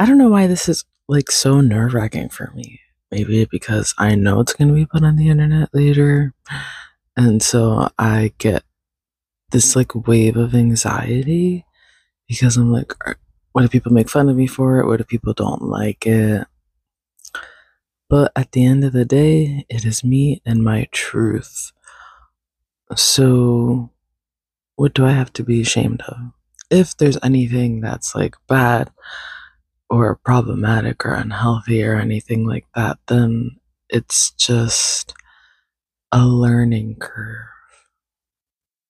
I 0.00 0.06
don't 0.06 0.16
know 0.16 0.30
why 0.30 0.46
this 0.46 0.66
is 0.66 0.86
like 1.08 1.30
so 1.30 1.60
nerve 1.60 1.92
wracking 1.92 2.30
for 2.30 2.50
me. 2.54 2.80
Maybe 3.10 3.44
because 3.44 3.92
I 3.98 4.14
know 4.14 4.40
it's 4.40 4.54
going 4.54 4.68
to 4.68 4.74
be 4.74 4.86
put 4.86 5.04
on 5.04 5.16
the 5.16 5.28
internet 5.28 5.68
later. 5.74 6.32
And 7.18 7.42
so 7.42 7.90
I 7.98 8.32
get 8.38 8.62
this 9.50 9.76
like 9.76 9.94
wave 9.94 10.38
of 10.38 10.54
anxiety 10.54 11.66
because 12.26 12.56
I'm 12.56 12.72
like, 12.72 12.94
what 13.52 13.66
if 13.66 13.72
people 13.72 13.92
make 13.92 14.08
fun 14.08 14.30
of 14.30 14.36
me 14.36 14.46
for 14.46 14.78
it? 14.78 14.86
What 14.86 15.02
if 15.02 15.06
people 15.06 15.34
don't 15.34 15.64
like 15.64 16.06
it? 16.06 16.46
But 18.08 18.32
at 18.34 18.52
the 18.52 18.64
end 18.64 18.84
of 18.84 18.94
the 18.94 19.04
day, 19.04 19.66
it 19.68 19.84
is 19.84 20.02
me 20.02 20.40
and 20.46 20.64
my 20.64 20.88
truth. 20.92 21.72
So, 22.96 23.90
what 24.76 24.94
do 24.94 25.04
I 25.04 25.12
have 25.12 25.32
to 25.34 25.44
be 25.44 25.60
ashamed 25.60 26.00
of? 26.08 26.16
If 26.70 26.96
there's 26.96 27.18
anything 27.22 27.82
that's 27.82 28.14
like 28.14 28.36
bad 28.48 28.90
or 29.90 30.16
problematic 30.24 31.04
or 31.04 31.12
unhealthy 31.14 31.82
or 31.84 31.96
anything 31.96 32.46
like 32.46 32.66
that, 32.74 32.98
then 33.08 33.58
it's 33.88 34.30
just 34.32 35.12
a 36.12 36.24
learning 36.24 36.96
curve. 37.00 37.46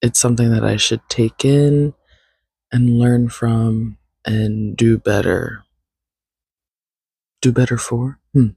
It's 0.03 0.21
something 0.21 0.51
that 0.53 0.65
I 0.65 0.77
should 0.77 1.03
take 1.09 1.45
in 1.45 1.95
and 2.73 2.99
learn 2.99 3.29
from 3.29 3.99
and 4.25 4.77
do 4.77 4.99
better. 4.99 5.65
Do 7.43 7.53
better 7.53 7.79
for? 7.79 8.19
Hmm. 8.35 8.49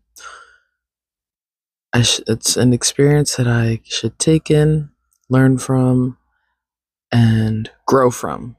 I 1.93 2.01
sh- 2.01 2.21
it's 2.27 2.57
an 2.57 2.73
experience 2.73 3.35
that 3.35 3.47
I 3.47 3.81
should 3.83 4.19
take 4.19 4.51
in, 4.51 4.89
learn 5.29 5.57
from, 5.57 6.17
and 7.11 7.69
grow 7.85 8.11
from. 8.11 8.57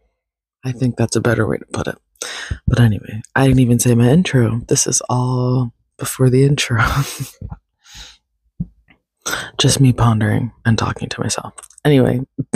I 0.64 0.73
think 0.73 0.96
that's 0.96 1.16
a 1.16 1.20
better 1.20 1.46
way 1.46 1.59
to 1.59 1.66
put 1.66 1.88
it. 1.88 1.98
But 2.66 2.80
anyway, 2.80 3.23
I 3.34 3.46
didn't 3.46 3.60
even 3.60 3.78
say 3.78 3.95
my 3.95 4.09
intro. 4.09 4.60
This 4.68 4.86
is 4.86 5.02
all 5.09 5.73
before 5.98 6.30
the 6.30 6.45
intro. 6.45 6.82
Just 9.59 9.80
me 9.80 9.93
pondering 9.93 10.52
and 10.65 10.79
talking 10.79 11.09
to 11.09 11.20
myself. 11.20 11.54
Anyway. 11.85 12.20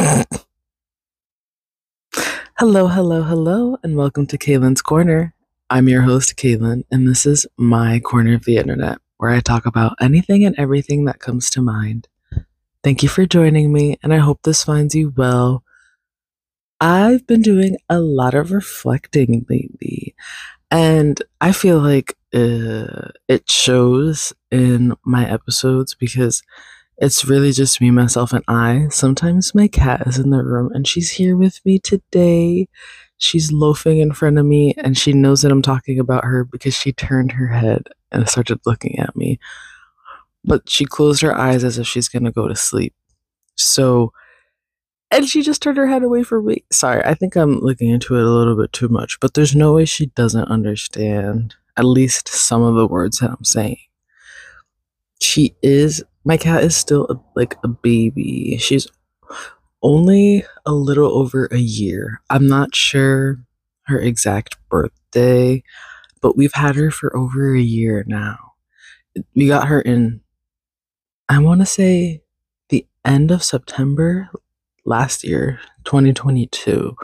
hello, 2.58 2.88
hello, 2.88 3.22
hello, 3.22 3.78
and 3.82 3.96
welcome 3.96 4.26
to 4.26 4.38
Kaylin's 4.38 4.82
Corner. 4.82 5.34
I'm 5.70 5.88
your 5.88 6.02
host, 6.02 6.36
Kaylin, 6.36 6.84
and 6.90 7.06
this 7.06 7.26
is 7.26 7.46
my 7.56 8.00
corner 8.00 8.34
of 8.34 8.44
the 8.44 8.56
internet 8.56 8.98
where 9.18 9.30
I 9.30 9.40
talk 9.40 9.66
about 9.66 9.96
anything 10.00 10.44
and 10.44 10.54
everything 10.58 11.04
that 11.04 11.20
comes 11.20 11.50
to 11.50 11.60
mind. 11.60 12.08
Thank 12.82 13.02
you 13.02 13.08
for 13.08 13.26
joining 13.26 13.72
me, 13.72 13.98
and 14.02 14.14
I 14.14 14.18
hope 14.18 14.42
this 14.42 14.64
finds 14.64 14.94
you 14.94 15.12
well. 15.16 15.62
I've 16.80 17.26
been 17.26 17.42
doing 17.42 17.76
a 17.88 18.00
lot 18.00 18.34
of 18.34 18.52
reflecting 18.52 19.44
lately, 19.48 20.14
and 20.70 21.20
I 21.40 21.52
feel 21.52 21.80
like 21.80 22.16
uh, 22.34 23.10
it 23.28 23.50
shows 23.50 24.32
in 24.50 24.94
my 25.04 25.28
episodes 25.28 25.94
because 25.94 26.42
it's 26.98 27.24
really 27.24 27.52
just 27.52 27.80
me, 27.80 27.90
myself, 27.90 28.32
and 28.32 28.44
I. 28.48 28.88
Sometimes 28.90 29.54
my 29.54 29.68
cat 29.68 30.06
is 30.06 30.18
in 30.18 30.30
the 30.30 30.42
room 30.42 30.70
and 30.74 30.86
she's 30.86 31.10
here 31.12 31.36
with 31.36 31.64
me 31.64 31.78
today. 31.78 32.68
She's 33.18 33.52
loafing 33.52 33.98
in 33.98 34.12
front 34.12 34.38
of 34.38 34.46
me 34.46 34.74
and 34.78 34.98
she 34.98 35.12
knows 35.12 35.42
that 35.42 35.52
I'm 35.52 35.62
talking 35.62 35.98
about 36.00 36.24
her 36.24 36.44
because 36.44 36.74
she 36.74 36.92
turned 36.92 37.32
her 37.32 37.48
head 37.48 37.88
and 38.12 38.28
started 38.28 38.60
looking 38.66 38.98
at 38.98 39.16
me. 39.16 39.38
But 40.44 40.68
she 40.68 40.84
closed 40.84 41.22
her 41.22 41.36
eyes 41.36 41.64
as 41.64 41.78
if 41.78 41.86
she's 41.86 42.08
going 42.08 42.24
to 42.24 42.32
go 42.32 42.48
to 42.48 42.56
sleep. 42.56 42.94
So, 43.56 44.12
and 45.10 45.28
she 45.28 45.42
just 45.42 45.62
turned 45.62 45.76
her 45.76 45.86
head 45.86 46.02
away 46.02 46.22
from 46.22 46.46
me. 46.46 46.64
Sorry, 46.70 47.02
I 47.04 47.14
think 47.14 47.36
I'm 47.36 47.58
looking 47.60 47.90
into 47.90 48.16
it 48.16 48.24
a 48.24 48.30
little 48.30 48.56
bit 48.56 48.72
too 48.72 48.88
much, 48.88 49.18
but 49.20 49.34
there's 49.34 49.54
no 49.54 49.74
way 49.74 49.84
she 49.84 50.06
doesn't 50.06 50.48
understand 50.48 51.54
at 51.76 51.84
least 51.84 52.28
some 52.28 52.62
of 52.62 52.74
the 52.74 52.86
words 52.86 53.18
that 53.18 53.30
I'm 53.30 53.44
saying. 53.44 53.78
She 55.20 55.54
is, 55.62 56.02
my 56.24 56.36
cat 56.36 56.64
is 56.64 56.76
still 56.76 57.06
a, 57.08 57.20
like 57.34 57.56
a 57.64 57.68
baby. 57.68 58.56
She's 58.58 58.86
only 59.82 60.44
a 60.66 60.72
little 60.72 61.16
over 61.16 61.46
a 61.46 61.58
year. 61.58 62.20
I'm 62.30 62.46
not 62.46 62.74
sure 62.74 63.38
her 63.86 63.98
exact 63.98 64.56
birthday 64.68 65.62
but 66.20 66.36
we've 66.36 66.54
had 66.54 66.76
her 66.76 66.90
for 66.90 67.16
over 67.16 67.54
a 67.54 67.60
year 67.60 68.04
now. 68.06 68.52
We 69.34 69.46
got 69.48 69.68
her 69.68 69.80
in, 69.80 70.20
I 71.28 71.38
want 71.38 71.60
to 71.60 71.66
say, 71.66 72.22
the 72.68 72.86
end 73.04 73.30
of 73.30 73.42
September 73.42 74.30
last 74.88 75.22
year, 75.22 75.60
2022. 75.84 76.96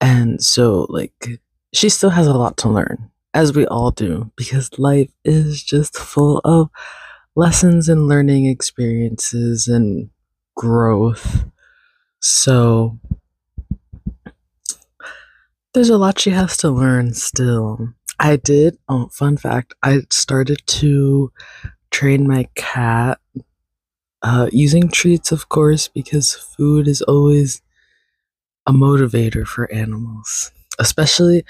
And 0.00 0.42
so, 0.42 0.86
like, 0.88 1.40
she 1.72 1.88
still 1.88 2.10
has 2.10 2.26
a 2.26 2.34
lot 2.34 2.56
to 2.58 2.68
learn, 2.68 3.10
as 3.34 3.54
we 3.54 3.66
all 3.66 3.90
do, 3.90 4.30
because 4.36 4.78
life 4.78 5.10
is 5.24 5.62
just 5.62 5.96
full 5.96 6.40
of 6.44 6.70
lessons 7.34 7.88
and 7.88 8.06
learning 8.06 8.46
experiences 8.46 9.66
and 9.66 10.10
growth. 10.56 11.44
So, 12.20 12.98
there's 15.74 15.90
a 15.90 15.98
lot 15.98 16.18
she 16.18 16.30
has 16.30 16.56
to 16.58 16.70
learn 16.70 17.14
still. 17.14 17.94
I 18.20 18.36
did. 18.36 18.78
Oh, 18.88 19.08
fun 19.12 19.36
fact. 19.36 19.74
I 19.82 20.00
started 20.10 20.62
to 20.66 21.32
train 21.90 22.26
my 22.26 22.48
cat 22.54 23.20
uh, 24.22 24.48
using 24.52 24.88
treats, 24.88 25.32
of 25.32 25.48
course, 25.48 25.88
because 25.88 26.34
food 26.34 26.88
is 26.88 27.02
always 27.02 27.62
a 28.66 28.72
motivator 28.72 29.46
for 29.46 29.72
animals. 29.72 30.50
Especially 30.78 31.44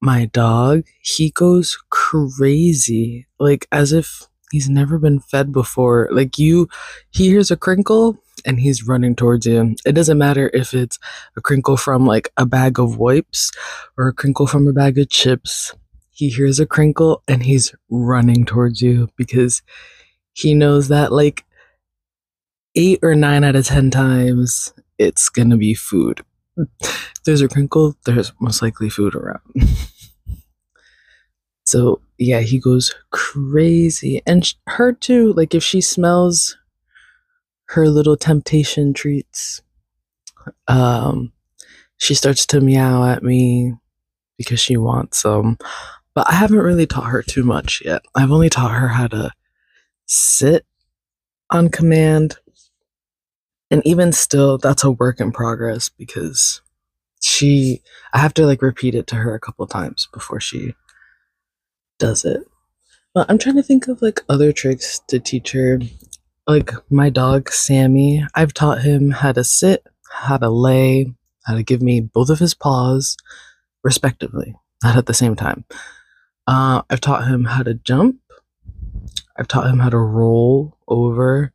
my 0.00 0.26
dog. 0.26 0.84
He 1.00 1.30
goes 1.30 1.78
crazy, 1.90 3.26
like 3.38 3.66
as 3.72 3.92
if 3.92 4.22
he's 4.50 4.68
never 4.68 4.98
been 4.98 5.20
fed 5.20 5.52
before. 5.52 6.08
Like 6.10 6.38
you, 6.38 6.68
he 7.10 7.28
hears 7.28 7.50
a 7.50 7.56
crinkle 7.56 8.18
and 8.44 8.58
he's 8.58 8.86
running 8.86 9.14
towards 9.14 9.46
you. 9.46 9.76
It 9.86 9.92
doesn't 9.92 10.18
matter 10.18 10.50
if 10.52 10.74
it's 10.74 10.98
a 11.36 11.40
crinkle 11.40 11.76
from 11.76 12.06
like 12.06 12.32
a 12.36 12.46
bag 12.46 12.78
of 12.78 12.98
wipes 12.98 13.52
or 13.96 14.08
a 14.08 14.12
crinkle 14.12 14.46
from 14.46 14.66
a 14.66 14.72
bag 14.72 14.98
of 14.98 15.08
chips 15.08 15.72
he 16.12 16.28
hears 16.28 16.60
a 16.60 16.66
crinkle 16.66 17.22
and 17.26 17.42
he's 17.42 17.74
running 17.90 18.44
towards 18.44 18.80
you 18.80 19.08
because 19.16 19.62
he 20.34 20.54
knows 20.54 20.88
that 20.88 21.10
like 21.10 21.44
eight 22.74 22.98
or 23.02 23.14
nine 23.14 23.44
out 23.44 23.56
of 23.56 23.66
ten 23.66 23.90
times 23.90 24.72
it's 24.98 25.28
gonna 25.28 25.56
be 25.56 25.74
food. 25.74 26.22
there's 27.24 27.40
a 27.40 27.48
crinkle, 27.48 27.96
there's 28.04 28.32
most 28.40 28.62
likely 28.62 28.88
food 28.88 29.14
around. 29.14 29.40
so 31.64 32.00
yeah, 32.18 32.40
he 32.40 32.58
goes 32.58 32.94
crazy, 33.10 34.22
and 34.26 34.52
her 34.66 34.92
too. 34.92 35.32
Like 35.32 35.54
if 35.54 35.62
she 35.62 35.80
smells 35.80 36.56
her 37.66 37.88
little 37.88 38.16
temptation 38.16 38.92
treats, 38.92 39.62
um, 40.68 41.32
she 41.96 42.14
starts 42.14 42.46
to 42.46 42.60
meow 42.60 43.04
at 43.04 43.22
me 43.22 43.74
because 44.36 44.60
she 44.60 44.76
wants 44.76 45.20
some. 45.20 45.58
But 46.14 46.28
I 46.28 46.34
haven't 46.34 46.58
really 46.58 46.86
taught 46.86 47.10
her 47.10 47.22
too 47.22 47.42
much 47.42 47.82
yet. 47.84 48.02
I've 48.14 48.32
only 48.32 48.50
taught 48.50 48.72
her 48.72 48.88
how 48.88 49.06
to 49.08 49.32
sit 50.06 50.66
on 51.50 51.70
command. 51.70 52.36
And 53.72 53.80
even 53.86 54.12
still, 54.12 54.58
that's 54.58 54.84
a 54.84 54.90
work 54.90 55.18
in 55.18 55.32
progress 55.32 55.88
because 55.88 56.60
she, 57.22 57.80
I 58.12 58.18
have 58.18 58.34
to 58.34 58.44
like 58.44 58.60
repeat 58.60 58.94
it 58.94 59.06
to 59.08 59.16
her 59.16 59.34
a 59.34 59.40
couple 59.40 59.66
times 59.66 60.08
before 60.12 60.40
she 60.40 60.74
does 61.98 62.26
it. 62.26 62.42
But 63.14 63.30
I'm 63.30 63.38
trying 63.38 63.56
to 63.56 63.62
think 63.62 63.88
of 63.88 64.02
like 64.02 64.20
other 64.28 64.52
tricks 64.52 65.00
to 65.08 65.18
teach 65.18 65.52
her. 65.52 65.78
Like 66.46 66.70
my 66.90 67.08
dog, 67.08 67.50
Sammy, 67.50 68.26
I've 68.34 68.52
taught 68.52 68.82
him 68.82 69.10
how 69.10 69.32
to 69.32 69.42
sit, 69.42 69.86
how 70.10 70.36
to 70.36 70.50
lay, 70.50 71.10
how 71.46 71.54
to 71.54 71.62
give 71.62 71.80
me 71.80 72.00
both 72.00 72.28
of 72.28 72.40
his 72.40 72.52
paws, 72.52 73.16
respectively, 73.82 74.54
not 74.84 74.98
at 74.98 75.06
the 75.06 75.14
same 75.14 75.34
time. 75.34 75.64
Uh, 76.46 76.82
I've 76.90 77.00
taught 77.00 77.26
him 77.26 77.44
how 77.44 77.62
to 77.62 77.72
jump. 77.72 78.20
I've 79.38 79.48
taught 79.48 79.70
him 79.70 79.78
how 79.78 79.88
to 79.88 79.98
roll 79.98 80.76
over, 80.88 81.54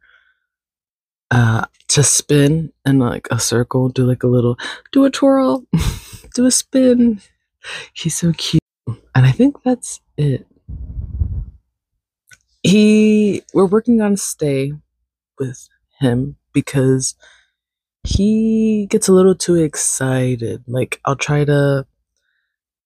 uh, 1.31 1.65
to 1.89 2.03
spin 2.03 2.71
in 2.85 2.99
like 2.99 3.27
a 3.31 3.39
circle, 3.39 3.89
do 3.89 4.05
like 4.05 4.23
a 4.23 4.27
little, 4.27 4.57
do 4.91 5.05
a 5.05 5.09
twirl, 5.09 5.65
do 6.33 6.45
a 6.45 6.51
spin. 6.51 7.21
He's 7.93 8.17
so 8.17 8.33
cute. 8.33 8.61
And 8.87 9.25
I 9.25 9.31
think 9.31 9.61
that's 9.63 9.99
it. 10.17 10.45
He, 12.63 13.43
we're 13.53 13.65
working 13.65 14.01
on 14.01 14.17
stay 14.17 14.73
with 15.39 15.67
him 15.99 16.35
because 16.53 17.15
he 18.03 18.87
gets 18.89 19.07
a 19.07 19.13
little 19.13 19.35
too 19.35 19.55
excited. 19.55 20.63
Like, 20.67 20.99
I'll 21.05 21.15
try 21.15 21.45
to 21.45 21.85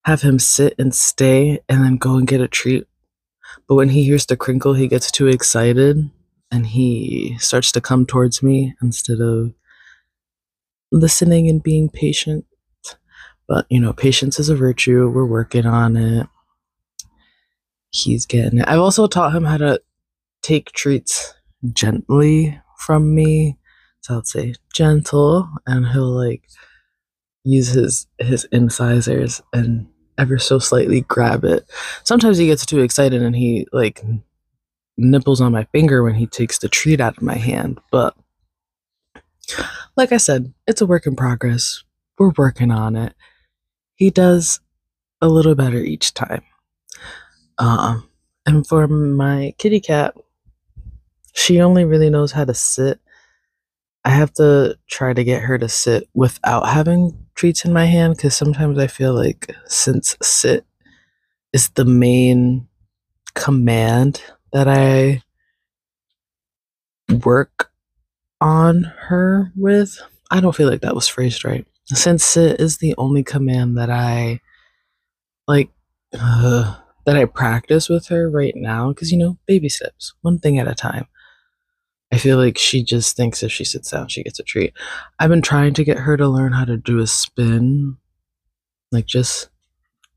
have 0.06 0.22
him 0.22 0.40
sit 0.40 0.76
and 0.80 0.94
stay 0.94 1.60
and 1.70 1.84
then 1.84 1.98
go 1.98 2.16
and 2.16 2.28
get 2.28 2.42
a 2.42 2.48
treat. 2.48 2.88
But 3.68 3.76
when 3.76 3.90
he 3.90 4.04
hears 4.04 4.26
the 4.26 4.38
crinkle, 4.38 4.74
he 4.74 4.88
gets 4.88 5.12
too 5.12 5.28
excited 5.28 6.10
and 6.51 6.68
he 6.68 7.38
starts 7.39 7.71
to 7.74 7.81
come 7.81 8.06
towards 8.06 8.44
me 8.44 8.75
instead 8.81 9.19
of 9.21 9.53
listening 10.92 11.50
and 11.50 11.63
being 11.63 11.89
patient. 11.89 12.45
But, 13.48 13.65
you 13.69 13.80
know, 13.80 13.94
patience 13.94 14.39
is 14.39 14.50
a 14.50 14.56
virtue. 14.56 15.09
We're 15.09 15.25
working 15.25 15.65
on 15.65 15.98
it. 15.98 16.27
he's 17.92 18.25
getting 18.25 18.59
it. 18.59 18.68
I've 18.68 18.80
also 18.80 19.07
taught 19.07 19.36
him 19.36 19.44
how 19.44 19.57
to 19.57 19.81
take 20.42 20.71
treats 20.71 21.33
gently 21.74 22.59
from 22.77 23.13
me. 23.13 23.57
So 24.01 24.15
I'll 24.15 24.24
say 24.24 24.56
gentle, 24.74 25.50
and 25.68 25.88
he'll 25.88 26.04
like 26.09 26.44
use 27.44 27.69
his 27.69 28.07
his 28.19 28.45
incisors 28.51 29.42
and 29.54 29.88
ever 30.18 30.38
so 30.39 30.59
slightly 30.59 31.01
grab 31.01 31.44
it. 31.44 31.65
Sometimes 32.04 32.38
he 32.38 32.47
gets 32.47 32.65
too 32.65 32.80
excited 32.81 33.21
and 33.21 33.36
he 33.36 33.68
like 33.74 34.04
nipples 35.01 35.42
on 35.42 35.51
my 35.51 35.65
finger 35.65 36.03
when 36.03 36.15
he 36.15 36.27
takes 36.27 36.59
the 36.59 36.69
treat 36.69 37.01
out 37.01 37.18
of 37.18 37.24
my 37.24 37.36
hand. 37.36 37.80
But 37.92 38.15
like 39.95 40.12
I 40.12 40.18
said, 40.18 40.53
it's 40.68 40.81
a 40.81 40.86
work 40.86 41.06
in 41.06 41.15
progress. 41.15 41.83
We're 42.18 42.31
working 42.38 42.71
on 42.71 42.95
it. 42.95 43.13
He 43.95 44.09
does 44.09 44.59
a 45.21 45.27
little 45.27 45.56
better 45.56 45.77
each 45.77 46.13
time. 46.13 46.44
Um, 47.57 48.09
and 48.45 48.65
for 48.65 48.88
my 48.88 49.53
kitty 49.57 49.80
cat, 49.80 50.15
she 51.33 51.62
only 51.62 51.86
really 51.86 52.09
knows 52.09 52.31
how 52.31 52.45
to 52.45 52.54
sit. 52.54 53.00
I 54.04 54.09
have 54.09 54.33
to 54.33 54.77
try 54.89 55.13
to 55.13 55.24
get 55.24 55.44
her 55.44 55.57
to 55.57 55.69
sit 55.69 56.09
without 56.13 56.68
having 56.68 57.27
treats 57.36 57.65
in 57.65 57.71
my 57.71 57.86
hand 57.86 58.15
because 58.15 58.36
sometimes 58.36 58.80
I 58.80 58.88
feel 58.88 59.13
like 59.13 59.56
since 59.65 60.18
sit 60.21 60.65
is 61.54 61.69
the 61.69 61.86
main 61.86 62.68
command 63.36 64.21
that 64.53 64.68
I 64.68 65.24
work 67.25 67.71
on 68.39 68.83
her 69.07 69.51
with. 69.56 70.00
I 70.30 70.39
don't 70.39 70.56
feel 70.56 70.69
like 70.69 70.81
that 70.81 70.95
was 70.95 71.07
phrased 71.07 71.44
right. 71.45 71.65
Since 71.86 72.24
sit 72.24 72.62
is 72.62 72.77
the 72.77 72.95
only 72.98 73.24
command 73.24 73.77
that 73.77 73.89
I 73.89 74.39
like 75.48 75.69
uh, 76.18 76.77
that 77.06 77.18
I 77.18 77.25
practice 77.25 77.89
with 77.89 78.07
her 78.07 78.30
right 78.30 78.53
now 78.56 78.89
because 78.89 79.12
you 79.12 79.18
know 79.18 79.38
baby 79.45 79.69
steps 79.69 80.13
one 80.21 80.39
thing 80.39 80.57
at 80.57 80.68
a 80.68 80.75
time. 80.75 81.07
I 82.13 82.18
feel 82.18 82.38
like 82.38 82.57
she 82.57 82.83
just 82.83 83.15
thinks 83.15 83.42
if 83.42 83.51
she 83.51 83.63
sits 83.63 83.92
down, 83.92 84.09
she 84.09 84.24
gets 84.24 84.39
a 84.39 84.44
treat. 84.44 84.74
I've 85.19 85.30
been 85.30 85.42
trying 85.42 85.74
to 85.75 85.83
get 85.83 86.00
her 86.00 86.18
to 86.18 86.27
learn 86.27 86.51
how 86.51 86.65
to 86.65 86.75
do 86.75 87.00
a 87.00 87.07
spin, 87.07 87.97
like 88.92 89.06
just 89.06 89.50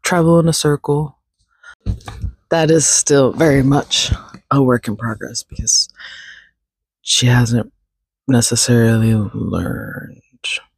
travel 0.03 0.41
in 0.41 0.49
a 0.49 0.53
circle. 0.53 1.19
That 2.55 2.71
is 2.71 2.87
still 2.87 3.33
very 3.33 3.65
much 3.65 4.13
a 4.49 4.63
work 4.63 4.87
in 4.87 4.97
progress 4.97 5.43
because 5.43 5.89
she 7.03 7.27
hasn't 7.27 7.73
necessarily 8.29 9.13
learned 9.13 10.23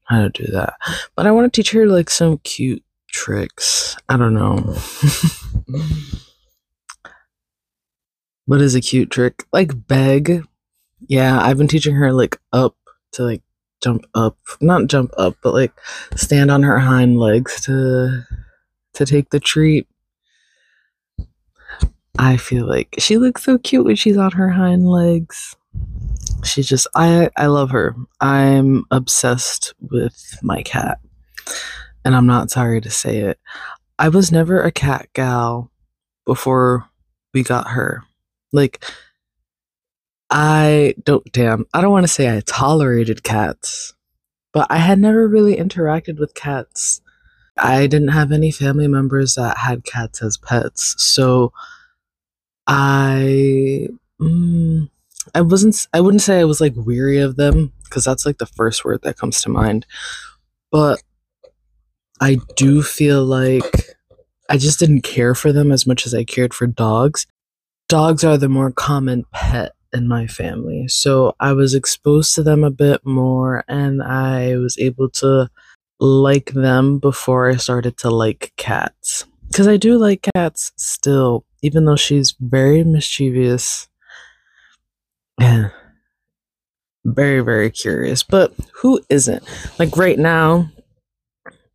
how 0.05 0.23
to 0.23 0.31
do 0.31 0.47
that. 0.53 0.73
But 1.17 1.27
I 1.27 1.33
want 1.33 1.53
to 1.53 1.55
teach 1.55 1.73
her 1.73 1.87
like 1.87 2.09
some 2.09 2.39
cute 2.39 2.83
tricks. 3.11 3.95
I 4.09 4.17
don't 4.17 4.33
know. 4.33 4.57
what 8.47 8.63
is 8.63 8.75
a 8.75 8.81
cute 8.81 9.11
trick? 9.11 9.45
Like 9.53 9.87
beg 9.87 10.45
yeah, 11.09 11.39
I've 11.39 11.59
been 11.59 11.69
teaching 11.69 11.97
her 11.97 12.11
like 12.11 12.41
up 12.55 12.75
to 13.13 13.23
like 13.23 13.43
jump 13.83 14.07
up, 14.15 14.39
not 14.63 14.87
jump 14.87 15.13
up, 15.19 15.37
but 15.43 15.53
like 15.53 15.75
stand 16.15 16.51
on 16.51 16.63
her 16.63 16.79
hind 16.79 17.19
legs 17.19 17.61
to 17.67 18.23
to 18.95 19.05
take 19.05 19.29
the 19.29 19.41
treat. 19.41 19.87
I 22.19 22.37
feel 22.37 22.67
like 22.67 22.95
she 22.99 23.19
looks 23.19 23.45
so 23.45 23.59
cute 23.59 23.85
when 23.85 23.97
she's 23.97 24.17
on 24.17 24.33
her 24.33 24.49
hind 24.49 24.89
legs. 24.89 25.57
She's 26.45 26.69
just 26.69 26.87
I 26.95 27.31
I 27.37 27.47
love 27.47 27.71
her. 27.71 27.95
I'm 28.21 28.85
obsessed 28.91 29.75
with 29.81 30.39
my 30.43 30.63
cat. 30.63 30.99
And 32.05 32.15
I'm 32.15 32.27
not 32.27 32.51
sorry 32.51 32.81
to 32.81 32.91
say 32.91 33.19
it. 33.19 33.39
I 33.99 34.09
was 34.09 34.31
never 34.31 34.63
a 34.63 34.71
cat 34.71 35.09
gal 35.13 35.71
before 36.25 36.89
we 37.35 37.43
got 37.43 37.69
her. 37.69 38.05
Like 38.53 38.85
I 40.31 40.95
don't, 41.05 41.25
damn, 41.33 41.67
I 41.73 41.81
don't 41.81 41.93
want 41.93 42.05
to 42.05 42.13
say 42.13 42.35
I 42.35 42.41
tolerated 42.41 43.23
cats, 43.23 43.95
but 44.53 44.67
I 44.71 44.79
had 44.79 44.99
never 44.99 45.29
really 45.29 45.57
interacted 45.57 46.19
with 46.19 46.35
cats. 46.35 47.01
I 47.57 47.87
didn't 47.87 48.09
have 48.09 48.33
any 48.33 48.51
family 48.51 48.89
members 48.89 49.35
that 49.37 49.57
had 49.57 49.85
cats 49.85 50.23
as 50.23 50.37
pets. 50.37 50.95
So 50.99 51.53
I, 52.67 53.89
mm, 54.21 54.89
I 55.35 55.41
wasn't, 55.41 55.87
I 55.93 56.01
wouldn't 56.01 56.23
say 56.23 56.41
I 56.41 56.45
was 56.45 56.61
like 56.61 56.75
weary 56.77 57.19
of 57.19 57.37
them 57.37 57.73
because 57.85 58.05
that's 58.05 58.27
like 58.27 58.39
the 58.39 58.47
first 58.47 58.85
word 58.85 59.03
that 59.03 59.19
comes 59.19 59.43
to 59.43 59.49
mind. 59.49 59.87
But 60.71 61.03
I 62.21 62.39
do 62.57 62.83
feel 62.83 63.25
like 63.25 63.97
I 64.49 64.57
just 64.57 64.79
didn't 64.79 65.03
care 65.03 65.35
for 65.35 65.53
them 65.53 65.73
as 65.73 65.87
much 65.87 66.07
as 66.07 66.15
I 66.15 66.25
cared 66.25 66.55
for 66.55 66.67
dogs. 66.67 67.27
Dogs 67.89 68.25
are 68.25 68.39
the 68.39 68.49
more 68.49 68.73
common 68.73 69.25
pet 69.33 69.73
in 69.93 70.09
my 70.09 70.27
family. 70.27 70.89
So 70.89 71.35
I 71.41 71.53
was 71.53 71.75
exposed 71.75 72.35
to 72.35 72.43
them 72.43 72.65
a 72.65 72.71
bit 72.71 73.05
more 73.05 73.65
and 73.69 74.03
I 74.03 74.57
was 74.57 74.79
able 74.79 75.09
to 75.11 75.49
like 75.99 76.53
them 76.53 76.99
before 76.99 77.49
I 77.49 77.57
started 77.57 77.97
to 77.99 78.11
like 78.11 78.53
cats. 78.57 79.25
Because 79.49 79.69
I 79.69 79.77
do 79.77 79.97
like 79.97 80.29
cats 80.35 80.73
still, 80.77 81.45
even 81.63 81.85
though 81.85 81.97
she's 81.97 82.35
very 82.39 82.85
mischievous 82.85 83.89
and 85.41 85.71
very, 87.05 87.41
very 87.41 87.71
curious. 87.71 88.23
But 88.23 88.53
who 88.75 89.01
isn't? 89.09 89.43
Like 89.79 89.97
right 89.97 90.19
now, 90.19 90.71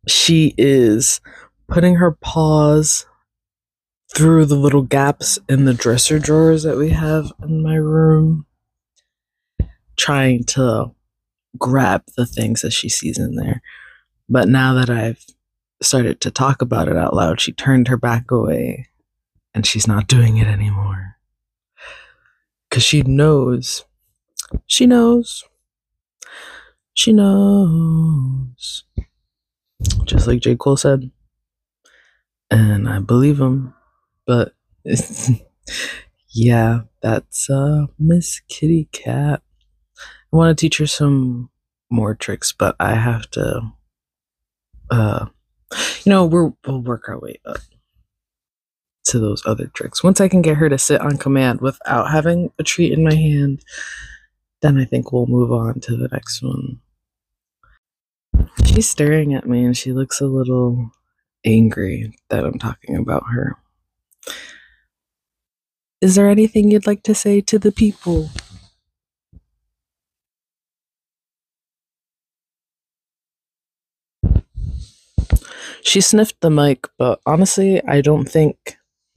she 0.06 0.54
is 0.58 1.20
putting 1.68 1.96
her 1.96 2.12
paws 2.12 3.06
through 4.14 4.44
the 4.44 4.56
little 4.56 4.82
gaps 4.82 5.38
in 5.48 5.64
the 5.64 5.72
dresser 5.74 6.18
drawers 6.18 6.64
that 6.64 6.76
we 6.76 6.90
have 6.90 7.32
in 7.42 7.62
my 7.62 7.76
room, 7.76 8.46
trying 9.96 10.44
to 10.44 10.92
grab 11.58 12.02
the 12.16 12.26
things 12.26 12.60
that 12.60 12.72
she 12.72 12.88
sees 12.88 13.18
in 13.18 13.36
there. 13.36 13.62
But 14.28 14.48
now 14.48 14.74
that 14.74 14.90
I've 14.90 15.24
started 15.80 16.20
to 16.20 16.30
talk 16.30 16.60
about 16.60 16.88
it 16.88 16.96
out 16.96 17.14
loud, 17.14 17.40
she 17.40 17.52
turned 17.52 17.88
her 17.88 17.96
back 17.96 18.30
away 18.30 18.88
and 19.54 19.66
she's 19.66 19.86
not 19.86 20.08
doing 20.08 20.36
it 20.38 20.46
anymore. 20.46 21.16
Because 22.68 22.82
she 22.82 23.02
knows. 23.02 23.84
She 24.66 24.86
knows. 24.86 25.44
She 26.94 27.12
knows. 27.12 28.84
Just 30.04 30.26
like 30.26 30.40
J. 30.40 30.56
Cole 30.56 30.76
said. 30.76 31.10
And 32.50 32.88
I 32.88 32.98
believe 32.98 33.40
him. 33.40 33.74
But 34.26 34.54
yeah, 36.30 36.80
that's 37.00 37.50
uh 37.50 37.86
Miss 37.98 38.40
Kitty 38.48 38.88
Cat. 38.92 39.42
I 40.32 40.36
want 40.36 40.56
to 40.56 40.60
teach 40.60 40.78
her 40.78 40.86
some 40.86 41.50
more 41.90 42.14
tricks, 42.14 42.52
but 42.52 42.76
I 42.80 42.94
have 42.94 43.30
to 43.32 43.72
uh 44.90 45.26
you 46.04 46.10
know, 46.10 46.24
we're 46.24 46.52
we'll 46.66 46.82
work 46.82 47.08
our 47.08 47.18
way 47.18 47.40
up 47.44 47.58
to 49.04 49.18
those 49.18 49.42
other 49.46 49.66
tricks. 49.68 50.04
Once 50.04 50.20
I 50.20 50.28
can 50.28 50.42
get 50.42 50.56
her 50.56 50.68
to 50.68 50.78
sit 50.78 51.00
on 51.00 51.16
command 51.16 51.60
without 51.60 52.10
having 52.10 52.52
a 52.58 52.62
treat 52.62 52.92
in 52.92 53.04
my 53.04 53.14
hand, 53.14 53.62
then 54.60 54.78
I 54.78 54.84
think 54.84 55.12
we'll 55.12 55.26
move 55.26 55.52
on 55.52 55.80
to 55.80 55.96
the 55.96 56.08
next 56.08 56.42
one. 56.42 56.80
She's 58.64 58.88
staring 58.88 59.34
at 59.34 59.46
me 59.46 59.64
and 59.64 59.76
she 59.76 59.92
looks 59.92 60.20
a 60.20 60.26
little 60.26 60.90
angry 61.44 62.16
that 62.30 62.44
I'm 62.44 62.58
talking 62.58 62.96
about 62.96 63.24
her. 63.32 63.56
Is 66.00 66.14
there 66.14 66.28
anything 66.28 66.70
you'd 66.70 66.86
like 66.86 67.02
to 67.04 67.14
say 67.14 67.40
to 67.42 67.58
the 67.58 67.72
people? 67.72 68.30
She 75.84 76.00
sniffed 76.00 76.40
the 76.40 76.50
mic, 76.50 76.86
but 76.96 77.20
honestly, 77.26 77.82
I 77.84 78.00
don't 78.00 78.28
think 78.28 78.76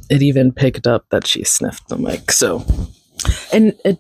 it 0.10 0.22
even 0.22 0.52
picked 0.52 0.88
up 0.88 1.06
that 1.10 1.28
she 1.28 1.44
sniffed 1.44 1.88
the 1.90 1.98
mic. 1.98 2.32
So, 2.32 2.66
and 3.54 3.74
it, 3.84 4.00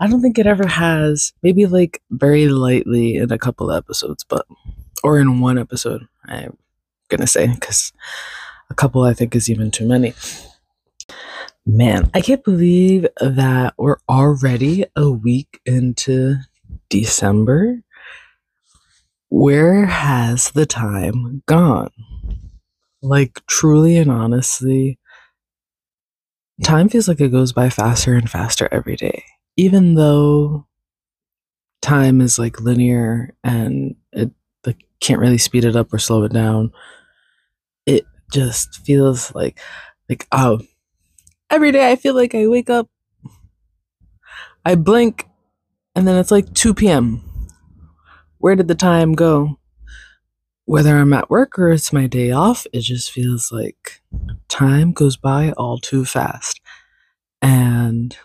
I 0.00 0.06
don't 0.06 0.22
think 0.22 0.38
it 0.38 0.46
ever 0.46 0.66
has. 0.66 1.32
Maybe 1.42 1.66
like 1.66 2.02
very 2.10 2.48
lightly 2.48 3.16
in 3.16 3.32
a 3.32 3.38
couple 3.38 3.72
episodes, 3.72 4.24
but 4.24 4.46
or 5.02 5.18
in 5.18 5.40
one 5.40 5.58
episode. 5.58 6.06
I'm 6.26 6.56
gonna 7.08 7.26
say 7.26 7.46
because 7.46 7.92
a 8.70 8.74
couple 8.74 9.02
I 9.02 9.14
think 9.14 9.34
is 9.34 9.50
even 9.50 9.70
too 9.70 9.86
many. 9.86 10.14
Man, 11.64 12.10
I 12.14 12.20
can't 12.20 12.44
believe 12.44 13.08
that 13.20 13.74
we're 13.76 13.98
already 14.08 14.84
a 14.94 15.10
week 15.10 15.60
into 15.66 16.36
December. 16.88 17.82
Where 19.30 19.86
has 19.86 20.52
the 20.52 20.66
time 20.66 21.42
gone? 21.46 21.90
Like, 23.02 23.44
truly 23.46 23.96
and 23.96 24.12
honestly, 24.12 25.00
time 26.62 26.88
feels 26.88 27.08
like 27.08 27.20
it 27.20 27.28
goes 27.28 27.52
by 27.52 27.70
faster 27.70 28.14
and 28.14 28.30
faster 28.30 28.68
every 28.72 28.96
day. 28.96 29.24
Even 29.56 29.94
though 29.94 30.66
time 31.82 32.20
is 32.20 32.38
like 32.38 32.60
linear 32.60 33.34
and 33.44 33.94
it 34.12 34.30
like, 34.64 34.78
can't 35.00 35.20
really 35.20 35.38
speed 35.38 35.64
it 35.64 35.76
up 35.76 35.92
or 35.92 35.98
slow 35.98 36.24
it 36.24 36.32
down, 36.32 36.72
it 37.84 38.04
just 38.32 38.84
feels 38.84 39.34
like, 39.34 39.58
like, 40.08 40.26
oh, 40.32 40.60
every 41.50 41.72
day 41.72 41.90
I 41.90 41.96
feel 41.96 42.14
like 42.14 42.34
I 42.34 42.46
wake 42.46 42.70
up, 42.70 42.88
I 44.64 44.74
blink, 44.74 45.28
and 45.94 46.06
then 46.06 46.16
it's 46.16 46.30
like 46.30 46.52
2 46.54 46.74
p.m. 46.74 47.22
Where 48.38 48.56
did 48.56 48.68
the 48.68 48.74
time 48.74 49.14
go? 49.14 49.58
Whether 50.66 50.96
I'm 50.96 51.12
at 51.12 51.30
work 51.30 51.58
or 51.58 51.70
it's 51.70 51.92
my 51.92 52.06
day 52.06 52.32
off, 52.32 52.66
it 52.72 52.80
just 52.80 53.12
feels 53.12 53.50
like 53.50 54.02
time 54.48 54.92
goes 54.92 55.16
by 55.16 55.52
all 55.52 55.78
too 55.78 56.04
fast. 56.04 56.60
And 57.40 58.16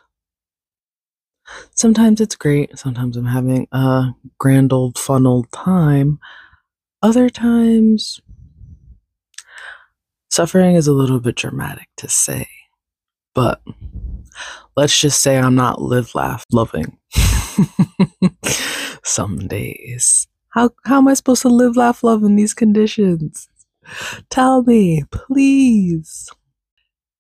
sometimes 1.76 2.20
it's 2.20 2.36
great. 2.36 2.78
Sometimes 2.78 3.16
I'm 3.16 3.28
having 3.28 3.68
a 3.72 4.14
grand 4.40 4.74
old 4.74 4.98
fun 4.98 5.28
old 5.28 5.52
time. 5.52 6.20
Other 7.04 7.30
times, 7.30 8.20
suffering 10.32 10.76
is 10.76 10.88
a 10.88 10.94
little 10.94 11.20
bit 11.20 11.36
dramatic 11.36 11.90
to 11.98 12.10
say. 12.10 12.48
But 13.36 13.62
let's 14.76 15.00
just 15.00 15.22
say 15.22 15.38
I'm 15.38 15.56
not 15.56 15.82
live, 15.82 16.16
laugh, 16.16 16.46
loving. 16.52 16.98
Some 19.04 19.48
days. 19.48 20.28
How 20.52 20.72
how 20.86 20.98
am 20.98 21.08
I 21.08 21.14
supposed 21.14 21.42
to 21.44 21.50
live, 21.50 21.78
laugh, 21.78 22.04
love 22.04 22.24
in 22.24 22.36
these 22.36 22.54
conditions? 22.54 23.48
Tell 24.30 24.64
me, 24.64 25.04
please. 25.12 26.30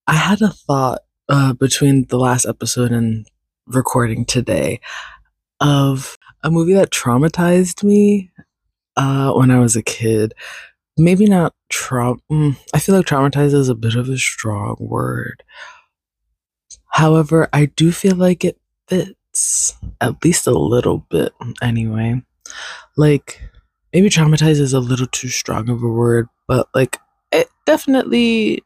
I 0.08 0.14
had 0.14 0.42
a 0.42 0.50
thought 0.50 1.02
uh, 1.30 1.54
between 1.54 2.06
the 2.08 2.18
last 2.18 2.46
episode 2.46 2.92
and 2.92 3.26
recording 3.68 4.26
today 4.26 4.82
of 5.62 6.18
a 6.44 6.52
movie 6.52 6.74
that 6.74 6.92
traumatized 6.92 7.84
me 7.84 8.32
uh, 8.98 9.32
when 9.32 9.52
I 9.52 9.60
was 9.60 9.76
a 9.76 9.84
kid. 9.84 10.34
Maybe 10.98 11.26
not 11.26 11.54
trauma. 11.70 12.20
Mm, 12.32 12.58
I 12.74 12.80
feel 12.80 12.96
like 12.96 13.06
traumatized 13.06 13.54
is 13.54 13.70
a 13.70 13.76
bit 13.76 13.96
of 13.96 14.10
a 14.10 14.18
strong 14.18 14.76
word. 14.80 15.44
However, 16.90 17.48
I 17.54 17.66
do 17.68 17.92
feel 17.94 18.16
like 18.18 18.44
it 18.44 18.60
fits 18.88 19.76
at 20.02 20.24
least 20.24 20.48
a 20.48 20.52
little 20.52 21.06
bit 21.10 21.34
anyway. 21.62 22.22
Like, 22.98 23.42
maybe 23.94 24.10
traumatized 24.10 24.60
is 24.60 24.74
a 24.74 24.80
little 24.80 25.08
too 25.08 25.30
strong 25.30 25.70
of 25.70 25.84
a 25.84 25.88
word, 25.88 26.28
but 26.48 26.68
like, 26.74 26.98
it 27.32 27.48
definitely 27.66 28.64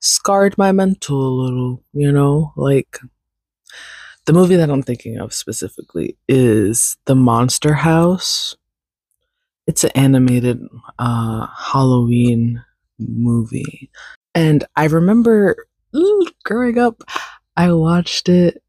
scarred 0.00 0.56
my 0.58 0.72
mental 0.72 1.20
a 1.20 1.36
little, 1.44 1.84
you 1.92 2.10
know? 2.12 2.52
Like, 2.56 2.98
the 4.26 4.32
movie 4.32 4.56
that 4.56 4.70
I'm 4.70 4.82
thinking 4.82 5.18
of 5.18 5.32
specifically 5.32 6.16
is 6.28 6.96
The 7.06 7.14
Monster 7.14 7.74
House. 7.74 8.56
It's 9.66 9.84
an 9.84 9.90
animated 9.94 10.60
uh, 10.98 11.46
Halloween 11.46 12.62
movie. 12.98 13.90
And 14.34 14.64
I 14.76 14.84
remember 14.84 15.66
ooh, 15.96 16.26
growing 16.44 16.78
up, 16.78 17.02
I 17.56 17.72
watched 17.72 18.28
it 18.28 18.62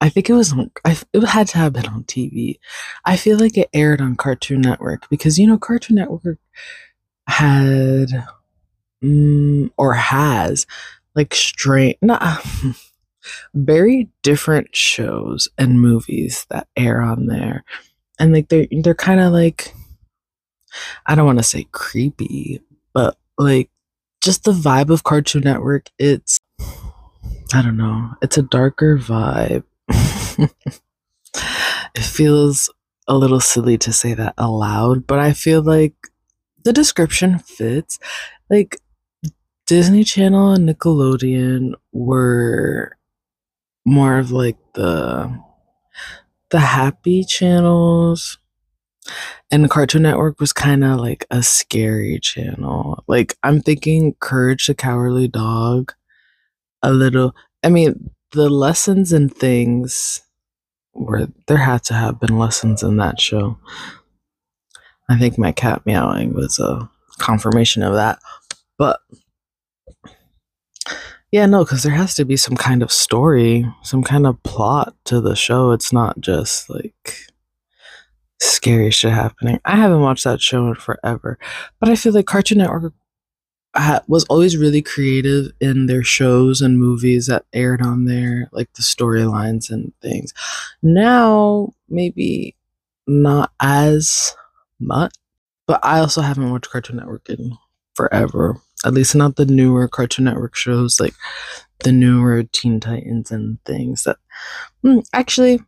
I 0.00 0.08
think 0.08 0.30
it 0.30 0.34
was 0.34 0.52
on, 0.52 0.70
I, 0.84 0.96
it 1.12 1.24
had 1.24 1.48
to 1.48 1.58
have 1.58 1.72
been 1.72 1.86
on 1.86 2.04
TV. 2.04 2.58
I 3.04 3.16
feel 3.16 3.38
like 3.38 3.58
it 3.58 3.68
aired 3.72 4.00
on 4.00 4.16
Cartoon 4.16 4.60
Network 4.60 5.08
because 5.08 5.38
you 5.38 5.46
know 5.46 5.58
Cartoon 5.58 5.96
Network 5.96 6.38
had 7.26 8.24
mm, 9.02 9.70
or 9.76 9.94
has 9.94 10.66
like 11.14 11.34
straight 11.34 11.98
not 12.02 12.44
very 13.54 14.08
different 14.22 14.74
shows 14.74 15.48
and 15.58 15.80
movies 15.80 16.46
that 16.50 16.68
air 16.76 17.02
on 17.02 17.26
there. 17.26 17.64
And 18.20 18.32
like 18.32 18.48
they're 18.48 18.66
they're 18.82 18.94
kind 18.94 19.20
of 19.20 19.32
like 19.32 19.74
I 21.06 21.14
don't 21.14 21.26
want 21.26 21.38
to 21.38 21.44
say 21.44 21.66
creepy, 21.72 22.60
but 22.92 23.16
like 23.36 23.70
just 24.22 24.44
the 24.44 24.52
vibe 24.52 24.90
of 24.90 25.04
Cartoon 25.04 25.42
Network, 25.42 25.90
it's 25.98 26.38
I 27.52 27.62
don't 27.62 27.76
know, 27.76 28.14
it's 28.22 28.38
a 28.38 28.42
darker 28.42 28.96
vibe 28.96 29.64
it 30.38 32.02
feels 32.02 32.70
a 33.06 33.16
little 33.16 33.40
silly 33.40 33.78
to 33.78 33.92
say 33.92 34.14
that 34.14 34.34
aloud, 34.38 35.06
but 35.06 35.18
I 35.18 35.32
feel 35.32 35.62
like 35.62 35.94
the 36.64 36.72
description 36.72 37.38
fits. 37.38 37.98
Like 38.50 38.80
Disney 39.66 40.04
Channel 40.04 40.52
and 40.52 40.68
Nickelodeon 40.68 41.72
were 41.92 42.96
more 43.84 44.18
of 44.18 44.30
like 44.30 44.56
the 44.74 45.40
the 46.50 46.60
happy 46.60 47.24
channels 47.24 48.38
and 49.50 49.64
the 49.64 49.68
Cartoon 49.68 50.02
Network 50.02 50.40
was 50.40 50.52
kind 50.52 50.84
of 50.84 50.98
like 50.98 51.26
a 51.30 51.42
scary 51.42 52.18
channel. 52.20 53.02
Like 53.06 53.36
I'm 53.42 53.60
thinking 53.60 54.14
Courage 54.20 54.66
the 54.66 54.74
Cowardly 54.74 55.28
Dog 55.28 55.92
a 56.82 56.92
little 56.92 57.34
I 57.64 57.70
mean 57.70 58.10
the 58.32 58.50
lessons 58.50 59.12
and 59.12 59.34
things 59.34 60.22
where 60.92 61.28
there 61.46 61.58
had 61.58 61.84
to 61.84 61.94
have 61.94 62.20
been 62.20 62.38
lessons 62.38 62.82
in 62.82 62.96
that 62.96 63.20
show. 63.20 63.58
I 65.08 65.18
think 65.18 65.38
my 65.38 65.52
cat 65.52 65.82
meowing 65.86 66.34
was 66.34 66.58
a 66.58 66.88
confirmation 67.18 67.82
of 67.82 67.94
that. 67.94 68.18
But 68.76 69.00
yeah, 71.30 71.46
no, 71.46 71.64
because 71.64 71.82
there 71.82 71.92
has 71.94 72.14
to 72.14 72.24
be 72.24 72.36
some 72.36 72.56
kind 72.56 72.82
of 72.82 72.92
story, 72.92 73.66
some 73.82 74.02
kind 74.02 74.26
of 74.26 74.42
plot 74.42 74.94
to 75.04 75.20
the 75.20 75.36
show. 75.36 75.72
It's 75.72 75.92
not 75.92 76.20
just 76.20 76.70
like 76.70 77.16
scary 78.40 78.90
shit 78.90 79.12
happening. 79.12 79.60
I 79.64 79.76
haven't 79.76 80.00
watched 80.00 80.24
that 80.24 80.40
show 80.40 80.68
in 80.68 80.74
forever, 80.74 81.38
but 81.80 81.88
I 81.88 81.96
feel 81.96 82.12
like 82.12 82.26
Cartoon 82.26 82.58
Network 82.58 82.94
was 84.06 84.24
always 84.24 84.56
really 84.56 84.82
creative 84.82 85.52
in 85.60 85.86
their 85.86 86.02
shows 86.02 86.60
and 86.60 86.78
movies 86.78 87.26
that 87.26 87.44
aired 87.52 87.82
on 87.82 88.04
there, 88.06 88.48
like 88.52 88.72
the 88.74 88.82
storylines 88.82 89.70
and 89.70 89.92
things. 90.02 90.32
Now, 90.82 91.74
maybe 91.88 92.56
not 93.06 93.52
as 93.60 94.34
much, 94.80 95.14
but 95.66 95.80
I 95.82 96.00
also 96.00 96.20
haven't 96.22 96.50
watched 96.50 96.70
Cartoon 96.70 96.96
Network 96.96 97.28
in 97.28 97.56
forever. 97.94 98.60
At 98.84 98.94
least 98.94 99.14
not 99.14 99.36
the 99.36 99.46
newer 99.46 99.88
Cartoon 99.88 100.24
Network 100.24 100.54
shows, 100.54 101.00
like 101.00 101.14
the 101.80 101.92
newer 101.92 102.44
Teen 102.44 102.80
Titans 102.80 103.30
and 103.30 103.62
things. 103.64 104.04
That 104.04 104.18
mm, 104.84 105.06
actually, 105.12 105.60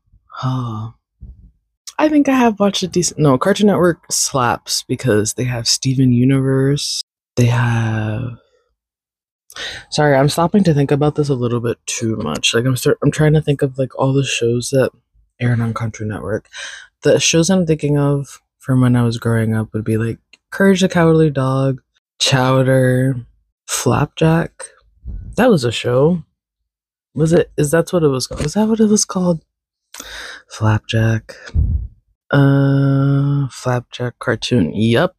oh, 0.42 0.94
I 1.98 2.08
think 2.08 2.28
I 2.28 2.34
have 2.34 2.60
watched 2.60 2.82
a 2.82 2.88
decent. 2.88 3.20
No, 3.20 3.36
Cartoon 3.36 3.66
Network 3.66 4.10
slaps 4.10 4.84
because 4.88 5.34
they 5.34 5.44
have 5.44 5.68
Steven 5.68 6.12
Universe 6.12 7.02
they 7.36 7.46
have 7.46 8.38
Sorry, 9.90 10.14
I'm 10.14 10.28
stopping 10.28 10.62
to 10.64 10.74
think 10.74 10.90
about 10.90 11.16
this 11.16 11.28
a 11.28 11.34
little 11.34 11.60
bit 11.60 11.78
too 11.86 12.16
much. 12.16 12.54
Like 12.54 12.64
I'm 12.64 12.76
start 12.76 12.98
I'm 13.02 13.10
trying 13.10 13.32
to 13.34 13.42
think 13.42 13.62
of 13.62 13.78
like 13.78 13.98
all 13.98 14.12
the 14.12 14.24
shows 14.24 14.70
that 14.70 14.90
aired 15.40 15.60
on 15.60 15.74
Cartoon 15.74 16.08
Network. 16.08 16.48
The 17.02 17.18
shows 17.18 17.50
I'm 17.50 17.66
thinking 17.66 17.98
of 17.98 18.40
from 18.58 18.80
when 18.80 18.94
I 18.94 19.02
was 19.02 19.18
growing 19.18 19.54
up 19.54 19.72
would 19.72 19.84
be 19.84 19.96
like 19.96 20.18
Courage 20.50 20.80
the 20.82 20.88
Cowardly 20.88 21.30
Dog, 21.30 21.80
Chowder, 22.20 23.26
Flapjack. 23.66 24.66
That 25.36 25.50
was 25.50 25.64
a 25.64 25.72
show. 25.72 26.22
Was 27.14 27.32
it 27.32 27.50
is 27.56 27.72
that 27.72 27.92
what 27.92 28.04
it 28.04 28.08
was 28.08 28.26
called? 28.26 28.46
Is 28.46 28.54
that 28.54 28.68
what 28.68 28.80
it 28.80 28.86
was 28.86 29.04
called? 29.04 29.44
Flapjack. 30.48 31.34
Uh 32.30 33.48
Flapjack 33.48 34.18
cartoon. 34.20 34.72
Yep. 34.74 35.16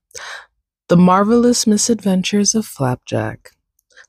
The 0.91 0.97
Marvelous 0.97 1.65
Misadventures 1.65 2.53
of 2.53 2.65
Flapjack. 2.65 3.51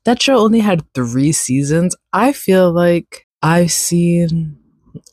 That 0.04 0.20
show 0.20 0.38
only 0.38 0.58
had 0.58 0.82
three 0.94 1.30
seasons. 1.30 1.94
I 2.12 2.32
feel 2.32 2.72
like 2.72 3.28
I've 3.40 3.70
seen 3.70 4.58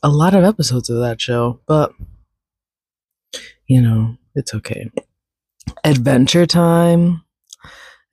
a 0.02 0.08
lot 0.08 0.34
of 0.34 0.42
episodes 0.42 0.90
of 0.90 0.98
that 0.98 1.20
show, 1.20 1.60
but 1.68 1.92
you 3.68 3.80
know, 3.80 4.16
it's 4.34 4.52
okay. 4.52 4.90
Adventure 5.84 6.44
Time. 6.44 7.22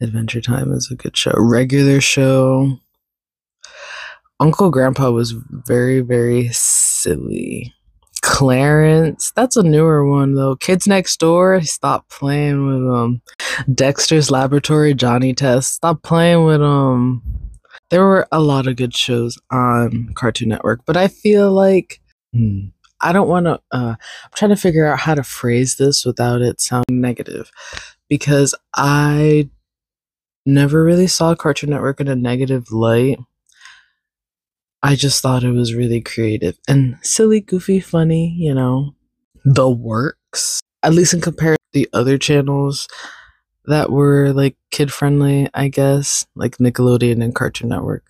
Adventure 0.04 0.42
Time 0.42 0.72
is 0.72 0.90
a 0.92 0.96
good 0.96 1.18
show. 1.18 1.34
Regular 1.36 2.00
show. 2.00 2.78
Uncle 4.40 4.70
Grandpa 4.70 5.10
was 5.10 5.32
very, 5.32 6.02
very 6.02 6.50
silly. 6.52 7.74
Clarence. 8.28 9.32
That's 9.38 9.56
a 9.56 9.64
newer 9.64 10.06
one 10.06 10.34
though. 10.34 10.58
Kids 10.58 10.86
Next 10.86 11.18
Door. 11.18 11.62
Stop 11.62 12.10
playing 12.10 12.68
with 12.68 12.84
them. 12.84 12.94
Um, 12.94 13.22
Dexter's 13.74 14.30
Laboratory. 14.30 14.94
Johnny 14.94 15.34
Test. 15.34 15.76
Stop 15.76 16.04
playing 16.04 16.44
with. 16.44 16.62
Um, 16.62 17.24
there 17.90 18.04
were 18.04 18.28
a 18.34 18.42
lot 18.42 18.68
of 18.68 18.76
good 18.76 18.94
shows 18.94 19.38
on 19.50 20.12
Cartoon 20.16 20.50
Network, 20.50 20.82
but 20.86 20.98
I 20.98 21.08
feel 21.08 21.54
like 21.54 22.02
hmm, 22.34 22.68
I 23.00 23.14
don't 23.14 23.30
want 23.30 23.46
to. 23.46 23.62
Uh, 23.72 23.96
I'm 23.96 24.32
trying 24.36 24.50
to 24.50 24.58
figure 24.58 24.86
out 24.86 25.00
how 25.00 25.16
to 25.16 25.24
phrase 25.24 25.78
this 25.78 26.06
without 26.06 26.42
it 26.42 26.60
sounding 26.60 27.00
negative, 27.00 27.50
because 28.10 28.54
I 28.76 29.50
never 30.46 30.84
really 30.84 31.08
saw 31.08 31.34
Cartoon 31.34 31.70
Network 31.70 32.02
in 32.02 32.10
a 32.10 32.16
negative 32.16 32.72
light. 32.74 33.20
I 34.84 34.96
just 34.96 35.22
thought 35.22 35.44
it 35.44 35.52
was 35.52 35.74
really 35.74 36.02
creative 36.02 36.58
and 36.68 36.98
silly, 37.02 37.42
goofy, 37.42 37.80
funny, 37.80 38.36
you 38.38 38.54
know. 38.54 38.96
The 39.44 39.70
works, 39.70 40.62
at 40.84 40.94
least 40.94 41.14
in 41.14 41.22
comparison 41.22 41.58
to 41.74 41.80
the 41.80 41.90
other 41.94 42.18
channels 42.18 42.88
that 43.66 43.92
were 43.92 44.34
like 44.34 44.56
kid 44.72 44.92
friendly, 44.94 45.50
I 45.54 45.68
guess, 45.70 46.26
like 46.36 46.58
Nickelodeon 46.58 47.24
and 47.24 47.36
Cartoon 47.36 47.70
Network. 47.70 48.04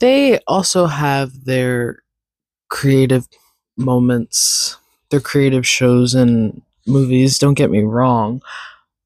they 0.00 0.38
also 0.46 0.86
have 0.86 1.44
their 1.44 2.02
creative 2.68 3.28
moments, 3.76 4.76
their 5.10 5.20
creative 5.20 5.66
shows 5.66 6.14
and 6.14 6.62
movies, 6.86 7.38
don't 7.38 7.54
get 7.54 7.70
me 7.70 7.82
wrong. 7.82 8.42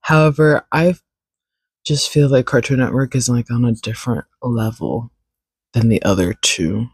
However, 0.01 0.67
I 0.73 0.95
just 1.85 2.11
feel 2.11 2.29
like 2.29 2.47
Cartoon 2.47 2.79
Network 2.79 3.15
is 3.15 3.29
like 3.29 3.51
on 3.51 3.65
a 3.65 3.73
different 3.73 4.25
level 4.43 5.11
than 5.73 5.89
the 5.89 6.03
other 6.03 6.35
two. 6.35 6.89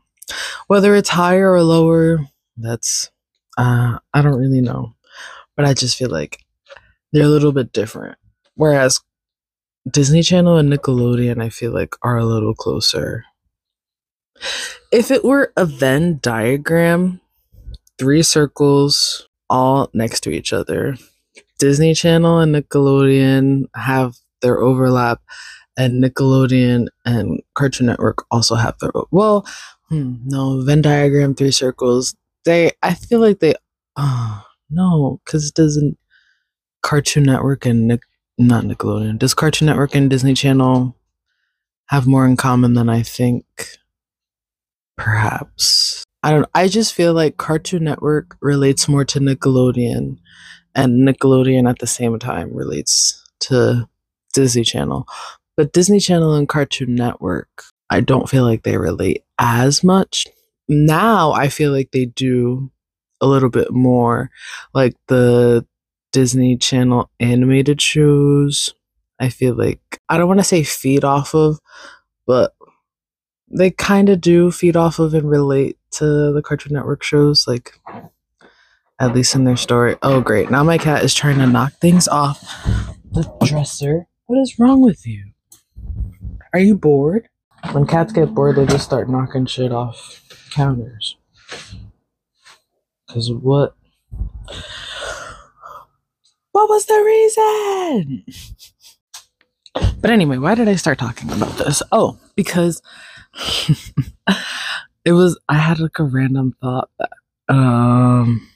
Whether 0.66 0.95
it's 0.95 1.11
higher 1.11 1.52
or 1.52 1.62
lower, 1.62 2.19
that's 2.57 3.11
uh 3.59 3.99
I 4.12 4.23
don't 4.23 4.38
really 4.38 4.61
know. 4.61 4.95
But 5.57 5.66
I 5.66 5.75
just 5.75 5.97
feel 5.97 6.11
like 6.11 6.40
they're 7.12 7.25
a 7.25 7.28
little 7.28 7.52
bit 7.52 7.73
different. 7.73 8.19
Whereas 8.54 9.00
Disney 9.88 10.23
Channel 10.23 10.57
and 10.57 10.73
Nickelodeon 10.73 11.43
I 11.43 11.49
feel 11.50 11.73
like 11.73 11.95
are 12.02 12.19
a 12.19 12.25
little 12.25 12.54
closer. 12.54 13.25
If 14.90 15.11
it 15.11 15.25
were 15.25 15.52
a 15.57 15.64
Venn 15.64 16.19
diagram, 16.23 17.21
three 17.99 18.23
circles 18.23 19.28
all 19.49 19.90
next 19.95 20.21
to 20.23 20.31
each 20.31 20.52
other. 20.52 20.97
Disney 21.59 21.95
Channel 21.95 22.40
and 22.40 22.54
Nickelodeon 22.54 23.66
have 23.75 24.14
their 24.43 24.61
overlap, 24.61 25.21
and 25.76 26.02
Nickelodeon 26.02 26.87
and 27.04 27.40
Cartoon 27.54 27.87
Network 27.87 28.25
also 28.31 28.54
have 28.54 28.78
their 28.78 28.90
well, 29.11 29.47
hmm, 29.88 30.16
no 30.25 30.62
Venn 30.62 30.83
diagram, 30.83 31.35
three 31.35 31.50
circles. 31.50 32.14
They, 32.45 32.73
I 32.83 32.95
feel 32.95 33.21
like 33.21 33.40
they, 33.40 33.54
oh 33.97 34.45
no, 34.71 35.21
because 35.25 35.50
doesn't 35.50 35.99
Cartoon 36.83 37.25
Network 37.25 37.66
and 37.66 37.88
Nick, 37.88 38.02
not 38.38 38.64
Nickelodeon. 38.64 39.19
Does 39.19 39.35
Cartoon 39.35 39.66
Network 39.66 39.95
and 39.95 40.11
Disney 40.11 40.35
Channel 40.35 40.97
have 41.87 42.07
more 42.07 42.26
in 42.26 42.37
common 42.37 42.75
than 42.75 42.88
I 42.88 43.02
think? 43.02 43.45
Perhaps. 44.97 46.04
I 46.23 46.31
don't 46.31 46.49
I 46.54 46.69
just 46.69 46.95
feel 46.95 47.12
like 47.12 47.37
Cartoon 47.37 47.85
Network 47.85 48.37
relates 48.40 48.88
more 48.88 49.04
to 49.07 49.21
Nickelodeon 49.21 50.19
and 50.75 51.09
Nickelodeon 51.09 51.69
at 51.69 51.78
the 51.78 51.87
same 51.87 52.19
time 52.19 52.54
relates 52.54 53.23
to 53.40 53.88
Disney 54.33 54.64
Channel. 54.64 55.07
But 55.57 55.73
Disney 55.73 56.01
Channel 56.01 56.35
and 56.35 56.49
Cartoon 56.49 56.95
Network, 56.95 57.65
I 57.91 58.01
don't 58.01 58.29
feel 58.29 58.45
like 58.45 58.63
they 58.63 58.77
relate 58.77 59.23
as 59.39 59.85
much. 59.85 60.27
Now 60.69 61.33
I 61.33 61.49
feel 61.49 61.71
like 61.71 61.91
they 61.93 62.07
do 62.07 62.71
a 63.21 63.27
little 63.27 63.51
bit 63.51 63.73
more 63.73 64.31
like 64.73 64.95
the 65.09 65.67
Disney 66.13 66.57
Channel 66.57 67.11
animated 67.21 67.81
shows. 67.81 68.75
I 69.21 69.29
feel 69.29 69.55
like 69.55 70.01
I 70.09 70.19
don't 70.19 70.29
want 70.29 70.41
to 70.41 70.45
say 70.45 70.65
feed 70.65 71.05
off 71.05 71.35
of, 71.35 71.61
but 72.27 72.55
they 73.49 73.71
kind 73.71 74.09
of 74.09 74.21
do 74.21 74.51
feed 74.51 74.77
off 74.77 74.99
of 74.99 75.15
and 75.15 75.29
relate 75.29 75.79
to 75.93 76.33
the 76.33 76.43
Cartoon 76.43 76.73
Network 76.73 77.03
shows, 77.03 77.47
like 77.47 77.79
at 78.99 79.15
least 79.15 79.35
in 79.35 79.45
their 79.45 79.57
story. 79.57 79.97
Oh, 80.03 80.21
great. 80.21 80.51
Now 80.51 80.65
my 80.65 80.79
cat 80.79 81.05
is 81.05 81.15
trying 81.15 81.39
to 81.39 81.47
knock 81.47 81.75
things 81.75 82.09
off 82.09 82.41
the 83.13 83.31
dresser. 83.45 84.07
What 84.27 84.41
is 84.41 84.59
wrong 84.59 84.81
with 84.81 85.07
you? 85.07 85.34
Are 86.55 86.61
you 86.61 86.77
bored? 86.77 87.29
When 87.73 87.85
cats 87.85 88.13
get 88.13 88.33
bored, 88.33 88.55
they 88.55 88.65
just 88.65 88.85
start 88.85 89.11
knocking 89.11 89.45
shit 89.47 89.73
off 89.73 90.23
counters. 90.53 91.17
Because 93.09 93.33
what? 93.33 93.75
What 96.53 96.69
was 96.69 96.87
the 96.87 97.03
reason? 97.05 98.25
But 100.01 100.11
anyway, 100.11 100.39
why 100.39 100.55
did 100.55 100.69
I 100.69 100.77
start 100.77 101.01
talking 101.01 101.33
about 101.33 101.59
this? 101.59 101.83
Oh, 101.91 102.21
because 102.37 102.81
it 105.05 105.13
was 105.13 105.37
I 105.49 105.59
had 105.59 105.81
like 105.81 105.99
a 105.99 106.05
random 106.05 106.55
thought 106.61 106.88
that 107.01 107.11
um 107.49 108.49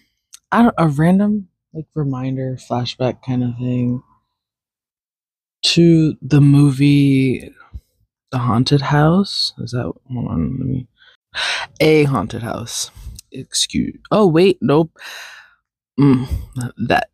I 0.52 0.62
don't 0.62 0.74
a 0.78 0.86
random 0.86 1.48
like 1.72 1.86
reminder 1.96 2.56
flashback 2.56 3.24
kind 3.26 3.42
of 3.42 3.56
thing 3.56 4.04
to 5.62 6.16
the 6.22 6.40
movie 6.40 7.52
The 8.30 8.38
Haunted 8.38 8.80
House. 8.80 9.52
Is 9.58 9.72
that 9.72 9.92
hold 10.12 10.28
on, 10.28 10.56
let 10.58 10.66
me 10.66 10.86
a 11.80 12.04
haunted 12.04 12.42
house. 12.42 12.90
Excuse 13.30 13.98
oh 14.10 14.26
wait, 14.26 14.58
nope. 14.60 14.90
Mm, 16.00 16.28
that 16.88 17.08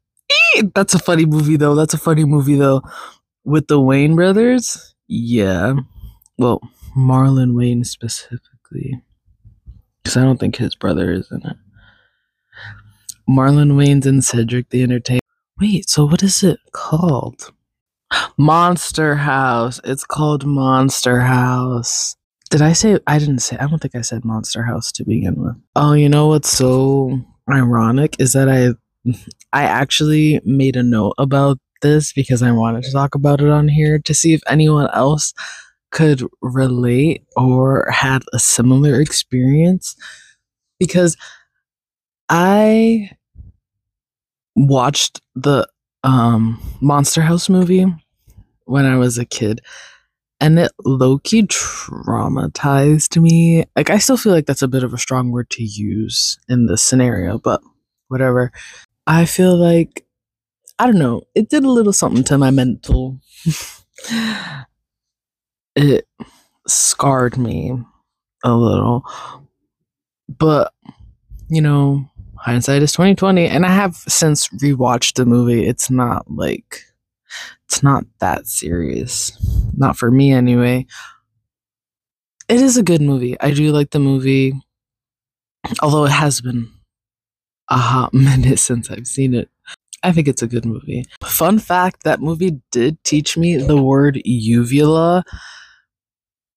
that's 0.74 0.94
a 0.94 0.98
funny 0.98 1.26
movie 1.26 1.56
though. 1.56 1.74
That's 1.74 1.94
a 1.94 1.98
funny 1.98 2.24
movie 2.24 2.56
though. 2.56 2.82
With 3.44 3.66
the 3.66 3.78
Wayans 3.78 4.16
brothers? 4.16 4.94
Yeah. 5.06 5.74
Well, 6.38 6.60
Marlon 6.96 7.52
Wayans 7.52 7.86
specifically. 7.86 9.02
Because 10.02 10.16
I 10.16 10.22
don't 10.22 10.38
think 10.38 10.56
his 10.56 10.74
brother 10.74 11.12
is 11.12 11.30
in 11.30 11.46
it. 11.46 11.56
Marlon 13.28 13.72
Wayans 13.72 14.06
and 14.06 14.24
Cedric 14.24 14.70
the 14.70 14.82
Entertainer. 14.82 15.20
Wait, 15.60 15.88
so 15.88 16.04
what 16.04 16.22
is 16.22 16.42
it 16.42 16.58
called? 16.72 17.52
Monster 18.36 19.14
House. 19.14 19.80
It's 19.84 20.04
called 20.04 20.44
Monster 20.44 21.20
House. 21.20 22.16
Did 22.50 22.62
I 22.62 22.72
say 22.72 22.98
I 23.06 23.18
didn't 23.18 23.40
say 23.40 23.56
I 23.56 23.66
don't 23.66 23.80
think 23.80 23.94
I 23.94 24.02
said 24.02 24.24
Monster 24.24 24.62
House 24.62 24.92
to 24.92 25.04
begin 25.04 25.36
with. 25.36 25.56
Oh, 25.76 25.92
you 25.92 26.08
know 26.08 26.28
what's 26.28 26.50
so 26.50 27.20
ironic 27.50 28.16
is 28.18 28.32
that 28.32 28.48
I 28.48 28.74
I 29.52 29.64
actually 29.64 30.40
made 30.44 30.76
a 30.76 30.82
note 30.82 31.14
about 31.18 31.58
this 31.82 32.12
because 32.12 32.42
I 32.42 32.52
wanted 32.52 32.84
to 32.84 32.92
talk 32.92 33.14
about 33.14 33.40
it 33.40 33.48
on 33.48 33.68
here 33.68 33.98
to 33.98 34.14
see 34.14 34.34
if 34.34 34.40
anyone 34.46 34.88
else 34.92 35.34
could 35.90 36.22
relate 36.40 37.24
or 37.36 37.88
had 37.90 38.22
a 38.32 38.38
similar 38.38 39.00
experience 39.00 39.94
because 40.78 41.16
I 42.28 43.10
watched 44.56 45.20
the 45.34 45.68
um 46.02 46.60
Monster 46.80 47.22
House 47.22 47.48
movie 47.48 47.86
when 48.64 48.84
I 48.84 48.96
was 48.96 49.18
a 49.18 49.24
kid 49.24 49.60
and 50.40 50.58
it 50.58 50.72
low-key 50.84 51.44
traumatized 51.44 53.20
me. 53.20 53.64
Like 53.76 53.90
I 53.90 53.98
still 53.98 54.16
feel 54.16 54.32
like 54.32 54.46
that's 54.46 54.62
a 54.62 54.68
bit 54.68 54.84
of 54.84 54.92
a 54.92 54.98
strong 54.98 55.30
word 55.30 55.50
to 55.50 55.62
use 55.62 56.38
in 56.48 56.66
this 56.66 56.82
scenario, 56.82 57.38
but 57.38 57.62
whatever. 58.08 58.52
I 59.06 59.24
feel 59.24 59.56
like 59.56 60.04
I 60.78 60.86
don't 60.86 60.98
know, 60.98 61.22
it 61.34 61.48
did 61.48 61.64
a 61.64 61.70
little 61.70 61.92
something 61.92 62.24
to 62.24 62.38
my 62.38 62.50
mental 62.50 63.20
it 65.76 66.06
scarred 66.66 67.38
me 67.38 67.72
a 68.44 68.54
little. 68.54 69.04
But 70.28 70.72
you 71.48 71.60
know, 71.60 72.10
hindsight 72.36 72.82
is 72.82 72.92
2020 72.92 73.46
and 73.46 73.64
I 73.64 73.70
have 73.70 73.96
since 73.96 74.48
rewatched 74.48 75.14
the 75.14 75.26
movie. 75.26 75.66
It's 75.66 75.90
not 75.90 76.30
like 76.30 76.80
it's 77.66 77.82
not 77.82 78.04
that 78.20 78.46
serious. 78.46 79.32
Not 79.76 79.96
for 79.96 80.10
me 80.10 80.32
anyway. 80.32 80.86
It 82.48 82.60
is 82.60 82.76
a 82.76 82.82
good 82.82 83.00
movie. 83.00 83.36
I 83.40 83.50
do 83.52 83.72
like 83.72 83.90
the 83.90 83.98
movie. 83.98 84.54
Although 85.80 86.04
it 86.04 86.12
has 86.12 86.40
been 86.40 86.70
a 87.70 87.76
hot 87.76 88.12
minute 88.14 88.58
since 88.58 88.90
I've 88.90 89.06
seen 89.06 89.34
it. 89.34 89.48
I 90.02 90.12
think 90.12 90.28
it's 90.28 90.42
a 90.42 90.46
good 90.46 90.66
movie. 90.66 91.04
Fun 91.24 91.58
fact 91.58 92.02
that 92.04 92.20
movie 92.20 92.60
did 92.70 93.02
teach 93.04 93.38
me 93.38 93.56
the 93.56 93.80
word 93.80 94.20
uvula 94.24 95.24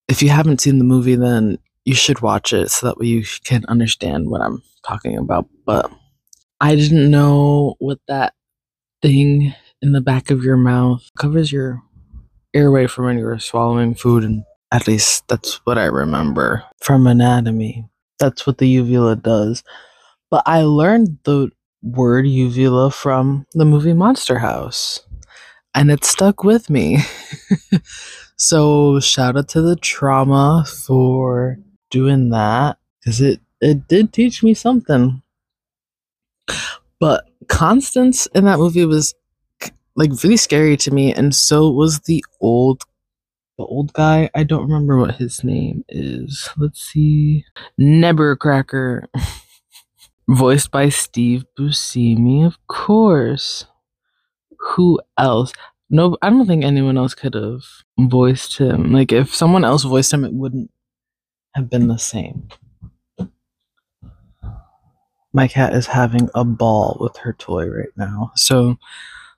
if 0.08 0.22
you 0.22 0.30
haven't 0.30 0.62
seen 0.62 0.78
the 0.78 0.84
movie, 0.86 1.16
then 1.16 1.58
you 1.86 1.94
should 1.94 2.22
watch 2.22 2.54
it 2.54 2.72
so 2.72 2.88
that 2.88 2.98
way 2.98 3.08
you 3.08 3.24
can 3.44 3.66
understand 3.68 4.30
what 4.30 4.42
I'm 4.42 4.62
talking 4.86 5.18
about. 5.18 5.48
But 5.66 5.92
I 6.60 6.76
didn't 6.76 7.12
know 7.12 7.76
what 7.80 8.00
that 8.08 8.34
thing 9.02 9.54
in 9.82 9.92
the 9.92 10.02
back 10.02 10.30
of 10.32 10.44
your 10.44 10.58
mouth 10.58 11.10
covers 11.18 11.52
your 11.52 11.82
airway 12.54 12.88
from 12.88 13.06
when 13.06 13.18
you're 13.18 13.40
swallowing 13.40 13.96
food, 13.96 14.24
and 14.24 14.44
at 14.72 14.88
least 14.88 15.28
that's 15.28 15.56
what 15.66 15.78
I 15.78 15.86
remember 15.86 16.64
from 16.82 17.08
anatomy. 17.08 17.88
That's 18.20 18.48
what 18.48 18.58
the 18.58 18.68
uvula 18.68 19.16
does. 19.16 19.64
But 20.30 20.44
I 20.46 20.64
learned 20.64 21.20
the 21.24 21.50
word 21.84 22.28
uvula 22.28 22.92
from 22.92 23.46
the 23.54 23.66
movie 23.66 23.94
Monster 23.94 24.40
House, 24.40 25.02
and 25.76 25.92
it 25.92 26.04
stuck 26.04 26.44
with 26.44 26.70
me. 26.70 27.00
So 28.38 29.00
shout 29.00 29.36
out 29.36 29.50
to 29.50 29.62
the 29.64 29.76
trauma 29.76 30.64
for 30.86 31.58
doing 31.90 32.30
that 32.30 32.78
because 33.00 33.20
it 33.20 33.40
it 33.60 33.88
did 33.88 34.14
teach 34.14 34.44
me 34.44 34.54
something. 34.54 35.24
But 37.00 37.26
Constance 37.48 38.28
in 38.36 38.46
that 38.46 38.60
movie 38.60 38.86
was 38.86 39.16
like 39.98 40.12
really 40.24 40.38
scary 40.38 40.78
to 40.78 40.92
me, 40.92 41.14
and 41.14 41.36
so 41.36 41.70
was 41.70 42.00
the 42.02 42.24
old 42.40 42.84
the 43.58 43.66
old 43.66 43.92
guy. 43.94 44.30
I 44.36 44.44
don't 44.44 44.64
remember 44.64 44.98
what 44.98 45.16
his 45.16 45.44
name 45.44 45.84
is. 45.90 46.50
Let's 46.56 46.82
see, 46.82 47.44
Nebbercracker, 47.80 49.08
voiced 50.30 50.72
by 50.72 50.90
Steve 50.90 51.44
Buscemi, 51.60 52.46
of 52.46 52.56
course. 52.68 53.66
Who 54.60 55.00
else? 55.18 55.52
no, 55.90 56.18
I 56.22 56.30
don't 56.30 56.46
think 56.46 56.64
anyone 56.64 56.98
else 56.98 57.16
could 57.16 57.34
have 57.34 57.64
voiced 57.98 58.58
him. 58.58 58.92
Like 58.92 59.12
if 59.12 59.34
someone 59.34 59.64
else 59.64 59.84
voiced 59.84 60.14
him, 60.14 60.26
it 60.26 60.34
wouldn't 60.34 60.72
have 61.56 61.70
been 61.70 61.88
the 61.88 61.98
same. 61.98 62.50
My 65.34 65.48
cat 65.48 65.74
is 65.74 65.88
having 65.88 66.30
a 66.36 66.44
ball 66.44 66.98
with 67.00 67.18
her 67.18 67.34
toy 67.34 67.68
right 67.68 67.96
now. 67.96 68.32
So 68.36 68.78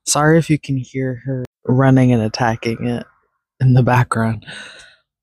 sorry 0.10 0.38
if 0.38 0.50
you 0.50 0.60
can 0.60 0.78
hear 0.78 1.22
her 1.26 1.46
running 1.66 2.12
and 2.12 2.22
attacking 2.22 2.86
it 2.88 3.06
in 3.60 3.74
the 3.74 3.84
background. 3.84 4.46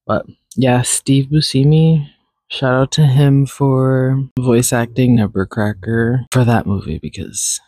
But 0.06 0.26
yeah, 0.56 0.82
Steve 0.82 1.26
Buscemi, 1.26 2.08
shout 2.48 2.74
out 2.74 2.92
to 2.92 3.06
him 3.06 3.46
for 3.46 4.28
voice 4.38 4.72
acting 4.72 5.16
Nebbercracker 5.16 6.26
for 6.32 6.44
that 6.44 6.66
movie 6.66 6.98
because 6.98 7.60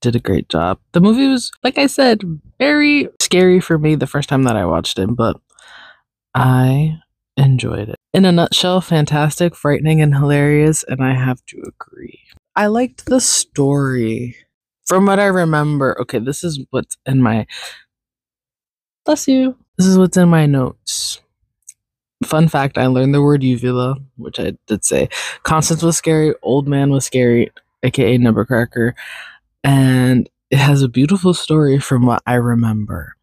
did 0.00 0.16
a 0.16 0.20
great 0.20 0.48
job. 0.48 0.78
The 0.92 1.00
movie 1.00 1.28
was, 1.28 1.50
like 1.62 1.78
I 1.78 1.86
said, 1.86 2.22
very 2.58 3.08
scary 3.20 3.60
for 3.60 3.78
me 3.78 3.94
the 3.94 4.06
first 4.06 4.28
time 4.28 4.44
that 4.44 4.56
I 4.56 4.66
watched 4.66 4.98
it, 4.98 5.08
but 5.14 5.36
I 6.34 6.98
enjoyed 7.36 7.88
it. 7.88 7.96
In 8.12 8.24
a 8.24 8.32
nutshell, 8.32 8.80
fantastic, 8.80 9.54
frightening, 9.54 10.00
and 10.00 10.14
hilarious, 10.14 10.84
and 10.84 11.02
I 11.02 11.14
have 11.14 11.44
to 11.46 11.62
agree. 11.66 12.20
I 12.54 12.66
liked 12.66 13.06
the 13.06 13.20
story. 13.20 14.36
From 14.86 15.06
what 15.06 15.18
I 15.18 15.26
remember, 15.26 16.00
okay, 16.02 16.18
this 16.18 16.44
is 16.44 16.60
what's 16.70 16.96
in 17.06 17.22
my. 17.22 17.46
Bless 19.04 19.26
you. 19.28 19.56
This 19.76 19.86
is 19.86 19.98
what's 19.98 20.16
in 20.16 20.28
my 20.28 20.46
notes. 20.46 21.20
Fun 22.24 22.48
fact 22.48 22.78
I 22.78 22.86
learned 22.86 23.14
the 23.14 23.22
word 23.22 23.42
uvula, 23.42 23.96
which 24.16 24.40
I 24.40 24.54
did 24.66 24.84
say. 24.84 25.08
Constance 25.42 25.82
was 25.82 25.98
scary, 25.98 26.34
old 26.42 26.66
man 26.66 26.90
was 26.90 27.04
scary, 27.04 27.50
aka 27.82 28.16
Nebbercracker, 28.16 28.94
and 29.62 30.28
it 30.50 30.58
has 30.58 30.82
a 30.82 30.88
beautiful 30.88 31.34
story 31.34 31.78
from 31.78 32.06
what 32.06 32.22
I 32.26 32.34
remember. 32.34 33.14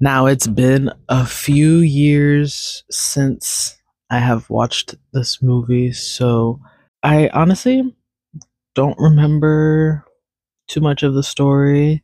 Now, 0.00 0.26
it's 0.26 0.46
been 0.46 0.92
a 1.08 1.26
few 1.26 1.78
years 1.78 2.84
since 2.90 3.76
I 4.10 4.20
have 4.20 4.48
watched 4.48 4.94
this 5.12 5.42
movie, 5.42 5.92
so 5.92 6.60
I 7.02 7.28
honestly 7.28 7.94
don't 8.74 8.98
remember 8.98 10.04
too 10.68 10.80
much 10.80 11.02
of 11.02 11.14
the 11.14 11.22
story, 11.22 12.02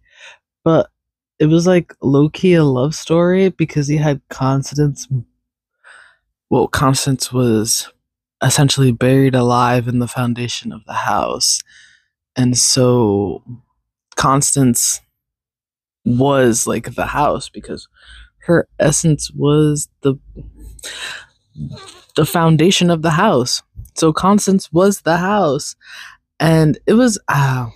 but 0.64 0.90
it 1.38 1.46
was 1.46 1.66
like 1.66 1.94
low 2.00 2.28
key 2.28 2.54
a 2.54 2.64
love 2.64 2.94
story 2.94 3.50
because 3.50 3.88
he 3.88 3.96
had 3.96 4.20
Constance. 4.30 5.08
Well, 6.50 6.68
Constance 6.68 7.32
was 7.32 7.92
essentially 8.42 8.92
buried 8.92 9.34
alive 9.34 9.88
in 9.88 9.98
the 9.98 10.08
foundation 10.08 10.72
of 10.72 10.84
the 10.86 10.92
house. 10.92 11.60
And 12.36 12.56
so 12.56 13.42
Constance 14.16 15.00
was 16.04 16.66
like 16.66 16.94
the 16.94 17.06
house 17.06 17.48
because 17.48 17.88
her 18.40 18.68
essence 18.78 19.30
was 19.30 19.88
the 20.02 20.16
the 22.16 22.26
foundation 22.26 22.90
of 22.90 23.02
the 23.02 23.10
house. 23.10 23.62
So 23.94 24.12
Constance 24.12 24.72
was 24.72 25.00
the 25.00 25.16
house. 25.16 25.76
And 26.40 26.78
it 26.86 26.94
was 26.94 27.18
uh, 27.28 27.70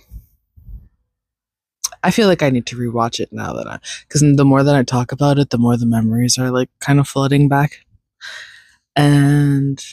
I 2.03 2.11
feel 2.11 2.27
like 2.27 2.41
I 2.43 2.49
need 2.49 2.65
to 2.67 2.77
rewatch 2.77 3.19
it 3.19 3.31
now 3.31 3.53
that 3.53 3.67
I 3.67 3.79
because 4.07 4.21
the 4.21 4.45
more 4.45 4.63
that 4.63 4.75
I 4.75 4.83
talk 4.83 5.11
about 5.11 5.39
it, 5.39 5.49
the 5.49 5.57
more 5.57 5.77
the 5.77 5.85
memories 5.85 6.37
are 6.37 6.51
like 6.51 6.69
kind 6.79 6.99
of 6.99 7.07
flooding 7.07 7.47
back. 7.47 7.85
And 8.95 9.83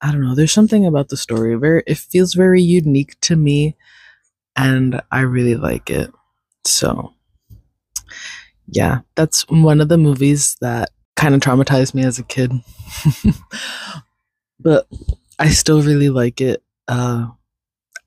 I 0.00 0.12
don't 0.12 0.22
know, 0.22 0.34
there's 0.34 0.52
something 0.52 0.86
about 0.86 1.08
the 1.08 1.16
story 1.16 1.54
very 1.56 1.82
it 1.86 1.98
feels 1.98 2.34
very 2.34 2.62
unique 2.62 3.18
to 3.22 3.36
me 3.36 3.76
and 4.56 5.00
I 5.10 5.20
really 5.20 5.56
like 5.56 5.90
it. 5.90 6.12
So 6.64 7.14
yeah, 8.66 9.00
that's 9.14 9.42
one 9.48 9.80
of 9.80 9.88
the 9.88 9.98
movies 9.98 10.56
that 10.60 10.90
kind 11.16 11.34
of 11.34 11.40
traumatized 11.40 11.94
me 11.94 12.04
as 12.04 12.18
a 12.18 12.22
kid. 12.22 12.52
but 14.60 14.86
I 15.38 15.50
still 15.50 15.82
really 15.82 16.08
like 16.08 16.40
it 16.40 16.62
uh, 16.88 17.28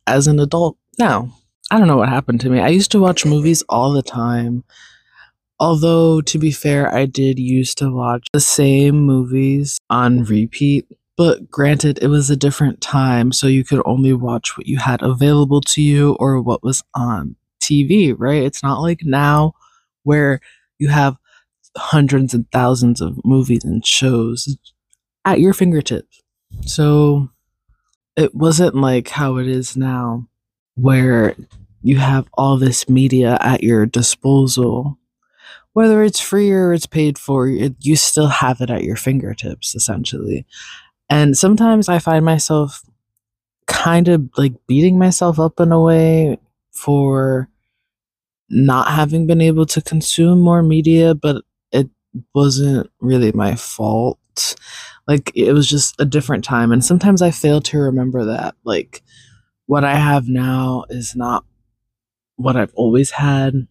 as 0.05 0.27
an 0.27 0.39
adult 0.39 0.77
now. 0.97 1.33
I 1.69 1.77
don't 1.77 1.87
know 1.87 1.97
what 1.97 2.09
happened 2.09 2.41
to 2.41 2.49
me. 2.49 2.59
I 2.59 2.69
used 2.69 2.91
to 2.91 2.99
watch 2.99 3.25
movies 3.25 3.63
all 3.67 3.91
the 3.91 4.01
time. 4.01 4.63
Although, 5.59 6.21
to 6.21 6.37
be 6.37 6.51
fair, 6.51 6.93
I 6.93 7.05
did 7.05 7.39
used 7.39 7.79
to 7.79 7.89
watch 7.91 8.27
the 8.31 8.39
same 8.39 8.99
movies 8.99 9.79
on 9.89 10.23
repeat. 10.23 10.85
But 11.17 11.49
granted, 11.49 11.97
it 12.01 12.07
was 12.07 12.29
a 12.29 12.37
different 12.37 12.79
time, 12.79 13.31
so 13.31 13.47
you 13.47 13.63
could 13.63 13.81
only 13.85 14.13
watch 14.13 14.55
what 14.55 14.67
you 14.67 14.77
had 14.77 15.01
available 15.01 15.61
to 15.61 15.81
you 15.81 16.15
or 16.19 16.39
what 16.39 16.63
was 16.63 16.83
on 16.93 17.35
TV, 17.59 18.13
right? 18.15 18.43
It's 18.43 18.61
not 18.61 18.81
like 18.81 19.01
now 19.03 19.53
where 20.03 20.39
you 20.77 20.89
have 20.89 21.17
hundreds 21.75 22.35
and 22.35 22.49
thousands 22.51 23.01
of 23.01 23.19
movies 23.25 23.63
and 23.63 23.85
shows 23.85 24.57
at 25.25 25.39
your 25.39 25.53
fingertips. 25.53 26.21
So 26.61 27.29
it 28.15 28.33
wasn't 28.35 28.75
like 28.75 29.09
how 29.09 29.37
it 29.37 29.47
is 29.47 29.75
now, 29.75 30.27
where 30.77 31.35
you 31.81 31.97
have 31.97 32.27
all 32.33 32.57
this 32.57 32.87
media 32.87 33.37
at 33.41 33.63
your 33.63 33.85
disposal. 33.85 34.97
Whether 35.73 36.03
it's 36.03 36.19
free 36.19 36.51
or 36.51 36.73
it's 36.73 36.87
paid 36.87 37.19
for, 37.19 37.47
it, 37.47 37.75
you 37.79 37.95
still 37.95 38.27
have 38.27 38.61
it 38.61 38.69
at 38.69 38.83
your 38.83 38.95
fingertips, 38.95 39.75
essentially. 39.75 40.45
And 41.09 41.37
sometimes 41.37 41.87
I 41.87 41.99
find 41.99 42.25
myself 42.25 42.81
kind 43.67 44.07
of 44.07 44.29
like 44.37 44.53
beating 44.67 44.97
myself 44.97 45.39
up 45.39 45.59
in 45.59 45.71
a 45.71 45.81
way 45.81 46.39
for 46.71 47.49
not 48.49 48.87
having 48.89 49.27
been 49.27 49.41
able 49.41 49.65
to 49.67 49.81
consume 49.81 50.39
more 50.39 50.63
media, 50.63 51.13
but 51.13 51.43
it 51.71 51.89
wasn't 52.33 52.89
really 52.99 53.31
my 53.33 53.55
fault. 53.55 54.17
Like 55.07 55.31
it 55.35 55.53
was 55.53 55.69
just 55.69 55.95
a 55.99 56.05
different 56.05 56.43
time. 56.43 56.71
And 56.71 56.83
sometimes 56.83 57.21
I 57.21 57.31
fail 57.31 57.61
to 57.61 57.77
remember 57.77 58.25
that. 58.25 58.55
Like 58.63 59.03
what 59.67 59.83
I 59.83 59.95
have 59.95 60.27
now 60.27 60.85
is 60.89 61.15
not 61.15 61.45
what 62.37 62.55
I've 62.55 62.73
always 62.73 63.11
had. 63.11 63.67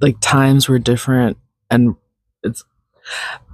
Like 0.00 0.16
times 0.20 0.68
were 0.68 0.78
different 0.78 1.36
and 1.70 1.94
it's 2.42 2.64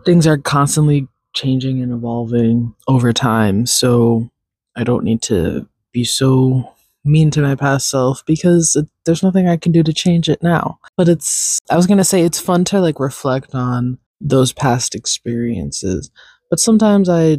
things 0.05 0.27
are 0.27 0.39
constantly 0.39 1.09
changing 1.35 1.83
and 1.83 1.93
evolving 1.93 2.75
over 2.89 3.13
time. 3.13 3.67
So 3.67 4.31
I 4.77 4.85
don't 4.85 5.05
need 5.05 5.23
to 5.23 5.69
be 5.93 6.05
so 6.05 6.73
mean 7.05 7.31
to 7.31 7.43
my 7.43 7.55
past 7.55 7.89
self 7.89 8.25
because 8.25 8.77
it, 8.77 8.87
there's 9.05 9.23
nothing 9.23 9.49
I 9.49 9.57
can 9.57 9.73
do 9.73 9.83
to 9.83 9.93
change 9.93 10.29
it 10.29 10.43
now. 10.43 10.79
But 10.97 11.09
it's, 11.09 11.59
I 11.71 11.77
was 11.77 11.87
going 11.87 11.99
to 11.99 12.05
say, 12.05 12.23
it's 12.23 12.41
fun 12.41 12.65
to 12.67 12.81
like 12.81 13.01
reflect 13.01 13.55
on 13.55 13.99
those 14.21 14.53
past 14.53 14.95
experiences. 14.95 16.11
But 16.51 16.61
sometimes 16.61 17.09
I 17.09 17.39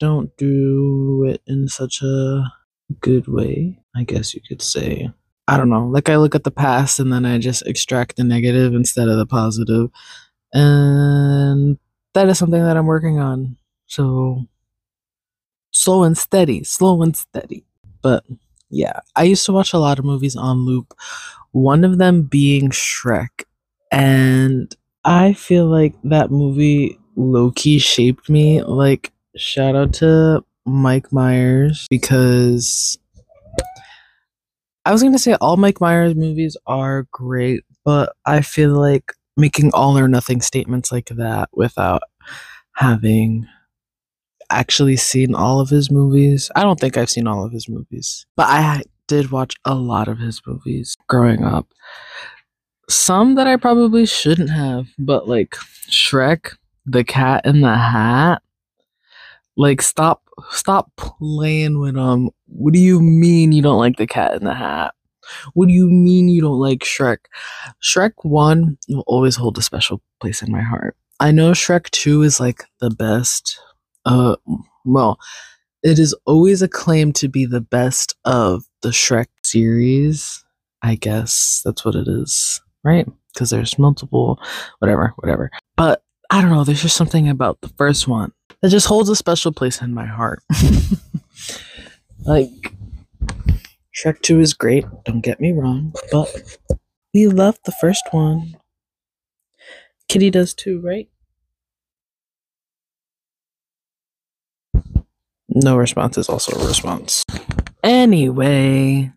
don't 0.00 0.36
do 0.36 1.24
it 1.28 1.40
in 1.46 1.68
such 1.68 2.02
a 2.02 2.44
good 3.00 3.26
way, 3.28 3.78
I 3.94 4.04
guess 4.04 4.34
you 4.34 4.40
could 4.46 4.62
say. 4.62 5.10
I 5.48 5.56
don't 5.56 5.70
know. 5.70 5.86
Like 5.86 6.08
I 6.08 6.16
look 6.16 6.34
at 6.34 6.44
the 6.44 6.50
past 6.50 6.98
and 6.98 7.12
then 7.12 7.24
I 7.24 7.38
just 7.38 7.66
extract 7.66 8.16
the 8.16 8.24
negative 8.24 8.74
instead 8.74 9.08
of 9.08 9.16
the 9.16 9.26
positive. 9.26 9.90
And 10.52 11.78
that 12.14 12.28
is 12.28 12.38
something 12.38 12.62
that 12.62 12.76
I'm 12.76 12.86
working 12.86 13.18
on. 13.18 13.56
So 13.86 14.46
slow 15.70 16.02
and 16.02 16.18
steady, 16.18 16.64
slow 16.64 17.02
and 17.02 17.16
steady. 17.16 17.64
But 18.02 18.24
yeah, 18.70 19.00
I 19.14 19.24
used 19.24 19.46
to 19.46 19.52
watch 19.52 19.72
a 19.72 19.78
lot 19.78 19.98
of 19.98 20.04
movies 20.04 20.34
on 20.34 20.64
loop. 20.64 20.94
One 21.52 21.84
of 21.84 21.98
them 21.98 22.22
being 22.22 22.70
Shrek. 22.70 23.44
And 23.92 24.74
I 25.04 25.32
feel 25.32 25.66
like 25.66 25.94
that 26.04 26.30
movie 26.30 26.98
low 27.14 27.52
key 27.52 27.78
shaped 27.78 28.28
me. 28.28 28.62
Like, 28.62 29.12
shout 29.36 29.76
out 29.76 29.92
to 29.94 30.44
Mike 30.66 31.12
Myers 31.12 31.86
because 31.90 32.98
I 34.84 34.92
was 34.92 35.02
going 35.02 35.14
to 35.14 35.18
say 35.18 35.34
all 35.40 35.56
Mike 35.56 35.80
Myers 35.80 36.14
movies 36.14 36.56
are 36.66 37.06
great, 37.10 37.64
but 37.84 38.12
I 38.24 38.40
feel 38.40 38.70
like 38.70 39.12
making 39.36 39.70
all 39.72 39.98
or 39.98 40.08
nothing 40.08 40.40
statements 40.40 40.92
like 40.92 41.06
that 41.06 41.48
without 41.52 42.02
having 42.74 43.46
actually 44.50 44.96
seen 44.96 45.34
all 45.34 45.60
of 45.60 45.70
his 45.70 45.90
movies. 45.90 46.50
I 46.54 46.62
don't 46.62 46.78
think 46.78 46.96
I've 46.96 47.10
seen 47.10 47.26
all 47.26 47.44
of 47.44 47.52
his 47.52 47.68
movies, 47.68 48.26
but 48.36 48.46
I 48.46 48.82
did 49.08 49.30
watch 49.30 49.56
a 49.64 49.74
lot 49.74 50.08
of 50.08 50.18
his 50.18 50.40
movies 50.46 50.96
growing 51.08 51.44
up. 51.44 51.66
Some 52.88 53.34
that 53.34 53.46
I 53.46 53.56
probably 53.56 54.06
shouldn't 54.06 54.50
have, 54.50 54.86
but 54.98 55.28
like 55.28 55.56
Shrek, 55.90 56.56
The 56.84 57.02
Cat 57.02 57.44
in 57.44 57.60
the 57.60 57.74
Hat. 57.74 58.42
Like 59.56 59.82
stop 59.82 60.22
stop 60.50 60.90
playing 60.96 61.78
with 61.78 61.96
um 61.96 62.30
what 62.46 62.72
do 62.72 62.78
you 62.78 63.00
mean 63.00 63.52
you 63.52 63.62
don't 63.62 63.78
like 63.78 63.96
The 63.96 64.06
Cat 64.06 64.34
in 64.34 64.44
the 64.44 64.54
Hat? 64.54 64.94
What 65.54 65.66
do 65.68 65.74
you 65.74 65.88
mean 65.88 66.28
you 66.28 66.42
don't 66.42 66.60
like 66.60 66.80
Shrek? 66.80 67.18
Shrek 67.82 68.12
1 68.22 68.78
will 68.88 69.04
always 69.06 69.34
hold 69.34 69.58
a 69.58 69.62
special 69.62 70.00
place 70.20 70.40
in 70.40 70.52
my 70.52 70.62
heart. 70.62 70.96
I 71.18 71.32
know 71.32 71.50
Shrek 71.50 71.90
2 71.90 72.22
is 72.22 72.38
like 72.38 72.64
the 72.80 72.90
best 72.90 73.58
uh, 74.04 74.36
well, 74.84 75.18
it 75.82 75.98
is 75.98 76.14
always 76.26 76.62
acclaimed 76.62 77.16
to 77.16 77.28
be 77.28 77.44
the 77.44 77.60
best 77.60 78.14
of 78.24 78.64
the 78.82 78.90
Shrek 78.90 79.26
series. 79.44 80.44
I 80.82 80.94
guess 80.94 81.60
that's 81.64 81.84
what 81.84 81.96
it 81.96 82.06
is, 82.06 82.60
right? 82.84 83.06
Because 83.34 83.50
there's 83.50 83.78
multiple, 83.78 84.40
whatever, 84.78 85.12
whatever. 85.16 85.50
But 85.76 86.02
I 86.30 86.40
don't 86.40 86.50
know. 86.50 86.64
There's 86.64 86.82
just 86.82 86.96
something 86.96 87.28
about 87.28 87.60
the 87.60 87.68
first 87.76 88.06
one 88.06 88.32
that 88.62 88.70
just 88.70 88.86
holds 88.86 89.08
a 89.08 89.16
special 89.16 89.52
place 89.52 89.80
in 89.80 89.92
my 89.94 90.06
heart. 90.06 90.42
like 92.24 92.72
Shrek 93.94 94.20
2 94.22 94.40
is 94.40 94.54
great, 94.54 94.84
don't 95.04 95.20
get 95.20 95.40
me 95.40 95.52
wrong, 95.52 95.94
but 96.12 96.28
we 97.14 97.28
love 97.28 97.58
the 97.64 97.72
first 97.80 98.04
one. 98.10 98.56
Kitty 100.08 100.30
does 100.30 100.54
too, 100.54 100.80
right? 100.80 101.08
No 105.48 105.76
response 105.76 106.18
is 106.18 106.28
also 106.28 106.58
a 106.58 106.66
response. 106.66 107.24
Anyway, 107.82 109.12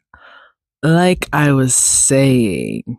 like 0.82 1.28
I 1.34 1.52
was 1.52 1.76
saying, 1.76 2.98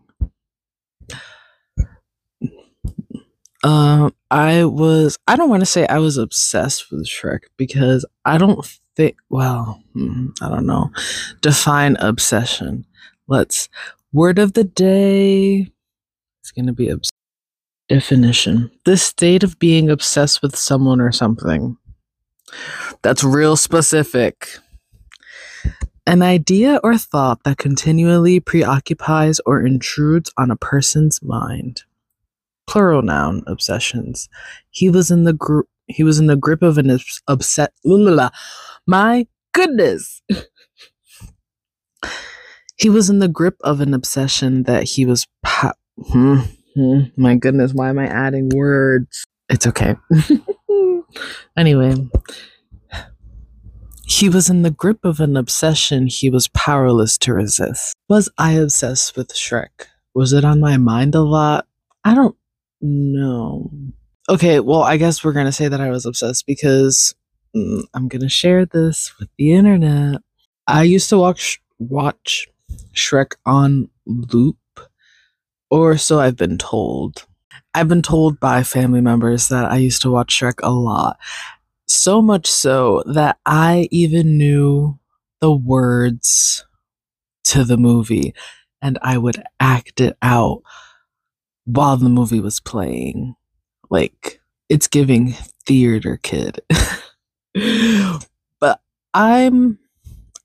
um, 3.62 4.14
I 4.30 4.64
was, 4.64 5.18
I 5.26 5.36
don't 5.36 5.50
want 5.50 5.60
to 5.60 5.66
say 5.66 5.86
I 5.86 5.98
was 5.98 6.16
obsessed 6.16 6.90
with 6.90 7.06
Shrek 7.06 7.40
because 7.56 8.04
I 8.24 8.38
don't 8.38 8.64
think, 8.96 9.16
well, 9.28 9.82
hmm, 9.92 10.28
I 10.40 10.48
don't 10.48 10.66
know. 10.66 10.90
Define 11.42 11.96
obsession. 11.96 12.86
Let's, 13.28 13.68
word 14.12 14.38
of 14.38 14.54
the 14.54 14.64
day. 14.64 15.70
It's 16.40 16.52
going 16.52 16.66
to 16.66 16.72
be 16.72 16.90
obs- 16.90 17.10
definition. 17.88 18.70
This 18.84 19.02
state 19.02 19.42
of 19.42 19.58
being 19.58 19.90
obsessed 19.90 20.42
with 20.42 20.56
someone 20.56 21.00
or 21.00 21.12
something. 21.12 21.76
That's 23.02 23.22
real 23.22 23.56
specific. 23.56 24.48
An 26.06 26.22
idea 26.22 26.80
or 26.82 26.96
thought 26.96 27.44
that 27.44 27.58
continually 27.58 28.40
preoccupies 28.40 29.38
or 29.44 29.64
intrudes 29.64 30.32
on 30.36 30.50
a 30.50 30.56
person's 30.56 31.22
mind. 31.22 31.82
Plural 32.70 33.02
noun 33.02 33.42
obsessions. 33.48 34.28
He 34.70 34.88
was 34.88 35.10
in 35.10 35.24
the 35.24 35.32
group. 35.32 35.66
He 35.88 36.04
was 36.04 36.20
in 36.20 36.26
the 36.26 36.36
grip 36.36 36.62
of 36.62 36.78
an 36.78 36.88
obs- 36.88 37.20
upset. 37.26 37.72
My 38.86 39.26
goodness. 39.52 40.22
he 42.76 42.88
was 42.88 43.10
in 43.10 43.18
the 43.18 43.28
grip 43.28 43.56
of 43.62 43.80
an 43.80 43.92
obsession 43.92 44.62
that 44.62 44.84
he 44.84 45.04
was. 45.04 45.26
Hmm, 45.44 46.36
hmm, 46.74 47.00
my 47.16 47.34
goodness, 47.34 47.74
why 47.74 47.88
am 47.88 47.98
I 47.98 48.06
adding 48.06 48.50
words? 48.54 49.24
It's 49.48 49.66
okay. 49.66 49.96
anyway, 51.56 51.96
he 54.06 54.28
was 54.28 54.48
in 54.48 54.62
the 54.62 54.70
grip 54.70 55.04
of 55.04 55.18
an 55.18 55.36
obsession 55.36 56.06
he 56.06 56.30
was 56.30 56.46
powerless 56.48 57.18
to 57.18 57.34
resist. 57.34 57.94
Was 58.08 58.30
I 58.38 58.52
obsessed 58.52 59.16
with 59.16 59.34
Shrek? 59.34 59.86
Was 60.14 60.32
it 60.32 60.44
on 60.44 60.60
my 60.60 60.76
mind 60.76 61.16
a 61.16 61.20
lot? 61.20 61.66
I 62.04 62.14
don't 62.14 62.36
know. 62.80 63.70
Okay, 64.28 64.60
well, 64.60 64.82
I 64.82 64.96
guess 64.96 65.24
we're 65.24 65.32
going 65.32 65.46
to 65.46 65.52
say 65.52 65.68
that 65.68 65.80
I 65.80 65.90
was 65.90 66.06
obsessed 66.06 66.46
because 66.46 67.14
mm, 67.54 67.82
I'm 67.94 68.08
going 68.08 68.22
to 68.22 68.28
share 68.28 68.66
this 68.66 69.12
with 69.18 69.28
the 69.38 69.52
internet. 69.52 70.20
I 70.66 70.84
used 70.84 71.08
to 71.10 71.18
watch 71.18 71.60
watch 71.78 72.48
Shrek 72.94 73.34
on 73.46 73.88
loop 74.06 74.56
or 75.70 75.96
so 75.96 76.20
I've 76.20 76.36
been 76.36 76.58
told. 76.58 77.26
I've 77.74 77.88
been 77.88 78.02
told 78.02 78.40
by 78.40 78.62
family 78.62 79.00
members 79.00 79.48
that 79.48 79.70
I 79.70 79.76
used 79.76 80.02
to 80.02 80.10
watch 80.10 80.38
Shrek 80.38 80.60
a 80.62 80.70
lot. 80.70 81.18
So 81.88 82.20
much 82.20 82.46
so 82.46 83.02
that 83.06 83.38
I 83.46 83.88
even 83.90 84.36
knew 84.38 84.98
the 85.40 85.52
words 85.52 86.64
to 87.44 87.64
the 87.64 87.76
movie 87.76 88.34
and 88.82 88.98
I 89.02 89.18
would 89.18 89.42
act 89.58 90.00
it 90.00 90.16
out 90.22 90.62
while 91.64 91.96
the 91.96 92.08
movie 92.08 92.40
was 92.40 92.60
playing. 92.60 93.34
Like, 93.90 94.40
it's 94.68 94.86
giving 94.86 95.32
theater 95.66 96.18
kid. 96.22 96.60
but 98.60 98.80
I'm, 99.14 99.78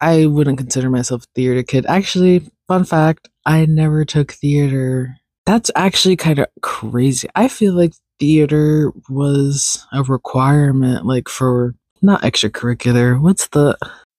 I 0.01 0.25
wouldn't 0.25 0.58
consider 0.58 0.89
myself 0.89 1.23
a 1.23 1.28
theater 1.36 1.63
kid. 1.63 1.86
Actually, 1.88 2.49
fun 2.67 2.86
fact, 2.86 3.30
I 3.45 3.65
never 3.65 4.06
took 4.06 4.32
theater. 4.32 5.17
That's 5.45 5.71
actually 5.75 6.15
kind 6.15 6.39
of 6.39 6.47
crazy. 6.62 7.28
I 7.36 7.47
feel 7.47 7.73
like 7.73 7.93
theater 8.19 8.91
was 9.10 9.86
a 9.91 10.04
requirement, 10.04 11.06
like 11.06 11.30
for 11.30 11.75
not 12.01 12.21
extracurricular. 12.23 13.19
What's 13.19 13.47
the 13.49 13.78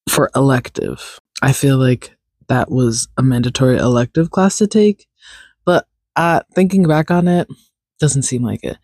for 0.08 0.30
elective? 0.34 1.18
I 1.42 1.52
feel 1.52 1.78
like 1.78 2.16
that 2.48 2.70
was 2.70 3.08
a 3.16 3.22
mandatory 3.22 3.78
elective 3.78 4.30
class 4.30 4.58
to 4.58 4.66
take. 4.66 5.06
Uh, 6.16 6.40
thinking 6.54 6.88
back 6.88 7.10
on 7.10 7.28
it, 7.28 7.46
doesn't 8.00 8.22
seem 8.22 8.42
like 8.42 8.64
it. 8.64 8.78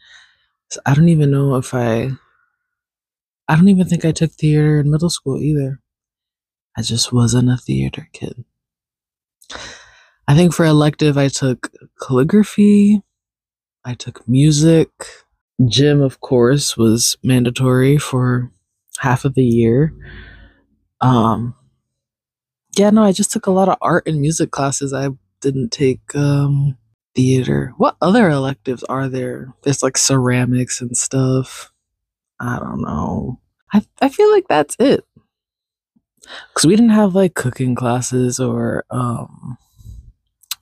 So 0.70 0.80
I 0.86 0.94
don't 0.94 1.08
even 1.08 1.30
know 1.30 1.56
if 1.56 1.74
I. 1.74 2.10
I 3.48 3.56
don't 3.56 3.68
even 3.68 3.86
think 3.86 4.04
I 4.04 4.12
took 4.12 4.30
theater 4.30 4.80
in 4.80 4.90
middle 4.90 5.10
school 5.10 5.40
either. 5.42 5.80
I 6.76 6.82
just 6.82 7.12
wasn't 7.12 7.50
a 7.50 7.56
theater 7.56 8.08
kid. 8.12 8.44
I 10.28 10.34
think 10.34 10.54
for 10.54 10.64
elective, 10.64 11.18
I 11.18 11.28
took 11.28 11.70
calligraphy, 12.00 13.02
I 13.84 13.94
took 13.94 14.26
music. 14.28 14.90
Gym, 15.68 16.00
of 16.00 16.20
course, 16.20 16.76
was 16.76 17.16
mandatory 17.22 17.98
for 17.98 18.50
half 18.98 19.24
of 19.24 19.34
the 19.34 19.44
year. 19.44 19.92
Um, 21.00 21.54
yeah, 22.76 22.90
no, 22.90 23.02
I 23.02 23.12
just 23.12 23.32
took 23.32 23.46
a 23.46 23.50
lot 23.50 23.68
of 23.68 23.76
art 23.82 24.06
and 24.06 24.20
music 24.20 24.50
classes. 24.50 24.94
I 24.94 25.10
didn't 25.40 25.70
take 25.70 26.00
um, 26.14 26.78
theater. 27.14 27.72
What 27.76 27.96
other 28.00 28.28
electives 28.28 28.82
are 28.84 29.08
there? 29.08 29.54
There's 29.62 29.82
like 29.82 29.98
ceramics 29.98 30.80
and 30.80 30.96
stuff. 30.96 31.72
I 32.40 32.58
don't 32.58 32.82
know. 32.82 33.40
I, 33.72 33.84
I 34.00 34.08
feel 34.08 34.30
like 34.30 34.48
that's 34.48 34.76
it. 34.78 35.04
Because 36.22 36.66
we 36.66 36.76
didn't 36.76 36.90
have 36.90 37.14
like 37.14 37.34
cooking 37.34 37.74
classes 37.74 38.38
or 38.38 38.84
um, 38.90 39.58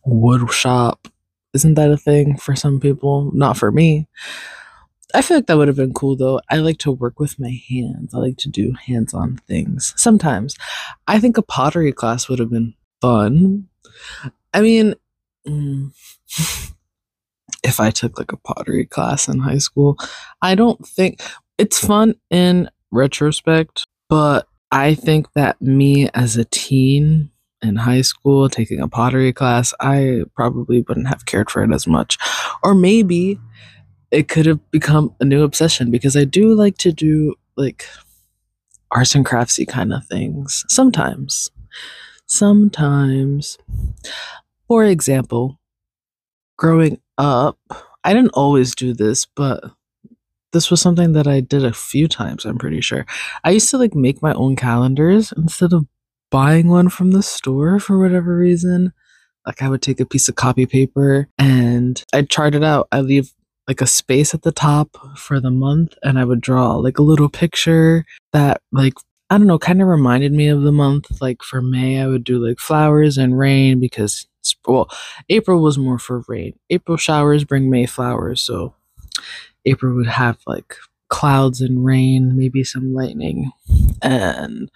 wood 0.04 0.50
shop. 0.52 1.08
Isn't 1.52 1.74
that 1.74 1.90
a 1.90 1.96
thing 1.96 2.36
for 2.36 2.54
some 2.54 2.80
people? 2.80 3.30
Not 3.34 3.56
for 3.56 3.70
me. 3.70 4.06
I 5.14 5.22
feel 5.22 5.38
like 5.38 5.46
that 5.46 5.56
would 5.56 5.68
have 5.68 5.76
been 5.76 5.92
cool 5.94 6.16
though. 6.16 6.40
I 6.48 6.58
like 6.58 6.78
to 6.78 6.92
work 6.92 7.18
with 7.18 7.38
my 7.38 7.60
hands. 7.68 8.14
I 8.14 8.18
like 8.18 8.36
to 8.38 8.48
do 8.48 8.72
hands 8.86 9.12
on 9.12 9.38
things 9.48 9.92
sometimes. 9.96 10.54
I 11.08 11.18
think 11.18 11.36
a 11.36 11.42
pottery 11.42 11.92
class 11.92 12.28
would 12.28 12.38
have 12.38 12.50
been 12.50 12.74
fun. 13.00 13.66
I 14.54 14.60
mean, 14.60 14.94
mm, 15.46 15.92
if 17.64 17.80
I 17.80 17.90
took 17.90 18.18
like 18.18 18.32
a 18.32 18.36
pottery 18.36 18.86
class 18.86 19.28
in 19.28 19.40
high 19.40 19.58
school, 19.58 19.96
I 20.42 20.54
don't 20.54 20.86
think 20.86 21.22
it's 21.58 21.78
fun 21.78 22.14
in 22.30 22.70
retrospect, 22.90 23.86
but 24.08 24.48
I 24.70 24.94
think 24.94 25.32
that 25.34 25.60
me 25.60 26.08
as 26.14 26.36
a 26.36 26.44
teen 26.44 27.30
in 27.62 27.76
high 27.76 28.00
school 28.00 28.48
taking 28.48 28.80
a 28.80 28.88
pottery 28.88 29.32
class, 29.32 29.74
I 29.80 30.22
probably 30.34 30.80
wouldn't 30.82 31.08
have 31.08 31.26
cared 31.26 31.50
for 31.50 31.62
it 31.62 31.72
as 31.72 31.86
much. 31.86 32.16
Or 32.62 32.74
maybe 32.74 33.38
it 34.10 34.28
could 34.28 34.46
have 34.46 34.70
become 34.70 35.14
a 35.20 35.24
new 35.24 35.42
obsession 35.42 35.90
because 35.90 36.16
I 36.16 36.24
do 36.24 36.54
like 36.54 36.78
to 36.78 36.92
do 36.92 37.34
like 37.56 37.86
arts 38.90 39.14
and 39.14 39.24
craftsy 39.24 39.66
kind 39.68 39.92
of 39.92 40.04
things 40.06 40.64
sometimes. 40.68 41.50
Sometimes. 42.26 43.58
For 44.66 44.84
example, 44.84 45.59
growing 46.60 47.00
up, 47.16 47.58
I 48.04 48.12
didn't 48.12 48.34
always 48.34 48.74
do 48.74 48.92
this, 48.92 49.24
but 49.24 49.64
this 50.52 50.70
was 50.70 50.80
something 50.80 51.12
that 51.14 51.26
I 51.26 51.40
did 51.40 51.64
a 51.64 51.72
few 51.72 52.06
times, 52.06 52.44
I'm 52.44 52.58
pretty 52.58 52.82
sure. 52.82 53.06
I 53.42 53.50
used 53.50 53.70
to 53.70 53.78
like 53.78 53.94
make 53.94 54.20
my 54.20 54.34
own 54.34 54.56
calendars 54.56 55.32
instead 55.36 55.72
of 55.72 55.86
buying 56.30 56.68
one 56.68 56.90
from 56.90 57.12
the 57.12 57.22
store 57.22 57.80
for 57.80 57.98
whatever 57.98 58.36
reason. 58.36 58.92
Like 59.46 59.62
I 59.62 59.70
would 59.70 59.80
take 59.80 60.00
a 60.00 60.06
piece 60.06 60.28
of 60.28 60.34
copy 60.34 60.66
paper 60.66 61.28
and 61.38 62.04
I'd 62.12 62.28
chart 62.28 62.54
it 62.54 62.62
out. 62.62 62.88
I 62.92 63.00
leave 63.00 63.32
like 63.66 63.80
a 63.80 63.86
space 63.86 64.34
at 64.34 64.42
the 64.42 64.52
top 64.52 64.98
for 65.16 65.40
the 65.40 65.50
month 65.50 65.94
and 66.02 66.18
I 66.18 66.24
would 66.24 66.42
draw 66.42 66.76
like 66.76 66.98
a 66.98 67.02
little 67.02 67.30
picture 67.30 68.04
that 68.32 68.60
like 68.70 68.94
I 69.30 69.38
don't 69.38 69.46
know, 69.46 69.60
kind 69.60 69.80
of 69.80 69.88
reminded 69.88 70.32
me 70.32 70.48
of 70.48 70.62
the 70.62 70.72
month. 70.72 71.22
Like 71.22 71.42
for 71.42 71.62
May, 71.62 72.02
I 72.02 72.06
would 72.08 72.24
do 72.24 72.44
like 72.44 72.58
flowers 72.58 73.16
and 73.16 73.38
rain 73.38 73.78
because 73.78 74.26
well, 74.66 74.88
April 75.28 75.62
was 75.62 75.78
more 75.78 75.98
for 75.98 76.24
rain. 76.28 76.58
April 76.70 76.96
showers 76.96 77.44
bring 77.44 77.70
May 77.70 77.86
flowers, 77.86 78.40
so 78.40 78.74
April 79.64 79.94
would 79.94 80.06
have 80.06 80.38
like 80.46 80.76
clouds 81.08 81.60
and 81.60 81.84
rain, 81.84 82.36
maybe 82.36 82.64
some 82.64 82.94
lightning, 82.94 83.50
and 84.00 84.70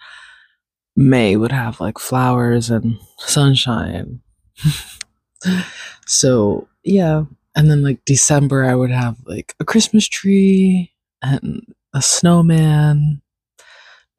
May 0.95 1.35
would 1.35 1.51
have 1.51 1.79
like 1.79 1.97
flowers 1.97 2.69
and 2.69 2.99
sunshine. 3.17 4.21
so, 6.05 6.67
yeah. 6.83 7.23
And 7.55 7.69
then 7.69 7.83
like 7.83 8.03
December, 8.05 8.65
I 8.65 8.75
would 8.75 8.91
have 8.91 9.17
like 9.25 9.55
a 9.59 9.65
Christmas 9.65 10.07
tree 10.07 10.93
and 11.21 11.73
a 11.93 12.01
snowman. 12.01 13.21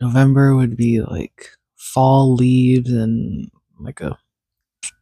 November 0.01 0.55
would 0.55 0.77
be 0.77 1.01
like 1.01 1.51
fall 1.77 2.35
leaves 2.35 2.90
and 2.90 3.51
like 3.79 4.01
a 4.01 4.19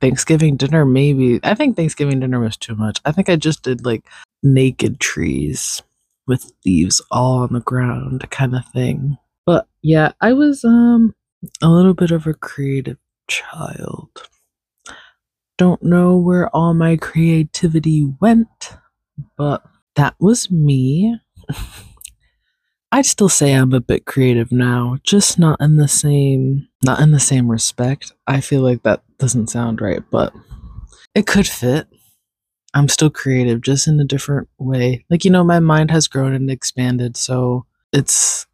Thanksgiving 0.04 0.56
dinner, 0.56 0.84
maybe. 0.84 1.40
I 1.42 1.54
think 1.54 1.76
Thanksgiving 1.76 2.20
dinner 2.20 2.40
was 2.40 2.56
too 2.58 2.74
much. 2.76 3.00
I 3.06 3.12
think 3.12 3.28
I 3.30 3.36
just 3.36 3.62
did 3.62 3.84
like 3.86 4.04
naked 4.42 5.00
trees. 5.00 5.82
with 6.26 6.52
leaves 6.64 7.02
all 7.10 7.38
on 7.38 7.52
the 7.52 7.60
ground 7.60 8.28
kind 8.30 8.54
of 8.54 8.64
thing. 8.66 9.18
But 9.46 9.66
yeah, 9.82 10.12
I 10.20 10.32
was 10.32 10.64
um 10.64 11.14
a 11.62 11.68
little 11.68 11.94
bit 11.94 12.10
of 12.10 12.26
a 12.26 12.34
creative 12.34 12.98
child. 13.28 14.10
Don't 15.58 15.82
know 15.82 16.16
where 16.16 16.48
all 16.54 16.74
my 16.74 16.96
creativity 16.96 18.04
went, 18.20 18.76
but 19.36 19.62
that 19.96 20.14
was 20.18 20.50
me. 20.50 21.18
I'd 22.94 23.06
still 23.06 23.28
say 23.28 23.52
I'm 23.52 23.72
a 23.72 23.80
bit 23.80 24.06
creative 24.06 24.52
now, 24.52 24.98
just 25.02 25.36
not 25.36 25.60
in 25.60 25.78
the 25.78 25.88
same 25.88 26.68
not 26.84 27.00
in 27.00 27.10
the 27.10 27.18
same 27.18 27.50
respect. 27.50 28.12
I 28.28 28.40
feel 28.40 28.60
like 28.60 28.84
that 28.84 29.02
doesn't 29.18 29.50
sound 29.50 29.80
right, 29.80 30.00
but 30.12 30.32
it 31.12 31.26
could 31.26 31.48
fit. 31.48 31.88
I'm 32.72 32.88
still 32.88 33.10
creative, 33.10 33.62
just 33.62 33.88
in 33.88 33.98
a 33.98 34.04
different 34.04 34.48
way. 34.58 35.04
Like, 35.10 35.24
you 35.24 35.32
know, 35.32 35.42
my 35.42 35.58
mind 35.58 35.90
has 35.90 36.06
grown 36.06 36.34
and 36.34 36.48
expanded, 36.48 37.16
so 37.16 37.66
it's 37.92 38.46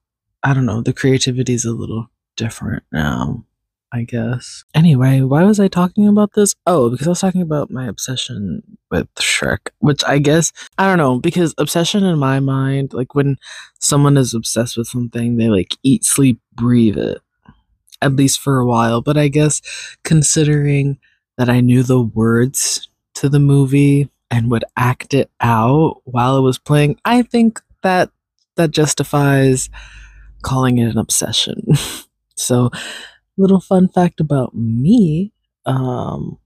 I 0.43 0.55
don't 0.55 0.65
know, 0.65 0.81
the 0.81 0.95
creativity 0.95 1.53
is 1.53 1.67
a 1.67 1.73
little 1.73 2.11
different 2.37 2.83
now. 2.91 3.45
I 3.93 4.05
guess. 4.05 4.65
Anyway, 4.75 5.21
why 5.23 5.43
was 5.45 5.59
I 5.59 5.67
talking 5.69 6.07
about 6.07 6.35
this? 6.35 6.55
Oh, 6.67 6.91
because 6.91 7.07
I 7.07 7.11
was 7.11 7.21
talking 7.21 7.43
about 7.43 7.71
my 7.71 7.87
obsession 7.87 8.63
with 8.91 9.13
Shrek, 9.17 9.71
which 9.81 10.05
I 10.05 10.19
guess, 10.19 10.53
I 10.79 10.87
don't 10.87 10.99
know, 10.99 11.19
because 11.19 11.55
obsession 11.59 12.05
in 12.05 12.19
my 12.19 12.39
mind, 12.39 12.93
like 12.93 13.15
when 13.15 13.37
someone 13.79 14.17
is 14.17 14.33
obsessed 14.33 14.77
with 14.77 14.87
something, 14.87 15.37
they 15.37 15.49
like 15.49 15.77
eat, 15.83 16.05
sleep, 16.05 16.41
breathe 16.55 16.99
it, 16.99 17.19
at 18.01 18.15
least 18.15 18.41
for 18.41 18.61
a 18.61 18.67
while. 18.67 19.03
But 19.03 19.17
I 19.17 19.29
guess 19.29 19.61
considering 20.05 20.99
that 21.37 21.51
I 21.51 21.61
knew 21.61 21.83
the 21.83 22.01
words 22.01 22.89
to 23.15 23.29
the 23.29 23.41
movie 23.41 24.09
and 24.31 24.51
would 24.51 24.65
act 24.77 25.15
it 25.15 25.31
out 25.41 26.01
while 26.05 26.37
it 26.37 26.43
was 26.43 26.59
playing, 26.59 27.01
I 27.05 27.23
think 27.23 27.61
that 27.83 28.11
that 28.57 28.71
justifies 28.71 29.69
calling 30.43 30.79
it 30.79 30.91
an 30.91 30.99
obsession. 30.99 31.67
so, 32.37 32.71
little 33.41 33.61
fun 33.61 33.89
fact 33.89 34.21
about 34.21 34.55
me 34.55 35.33
um 35.67 36.39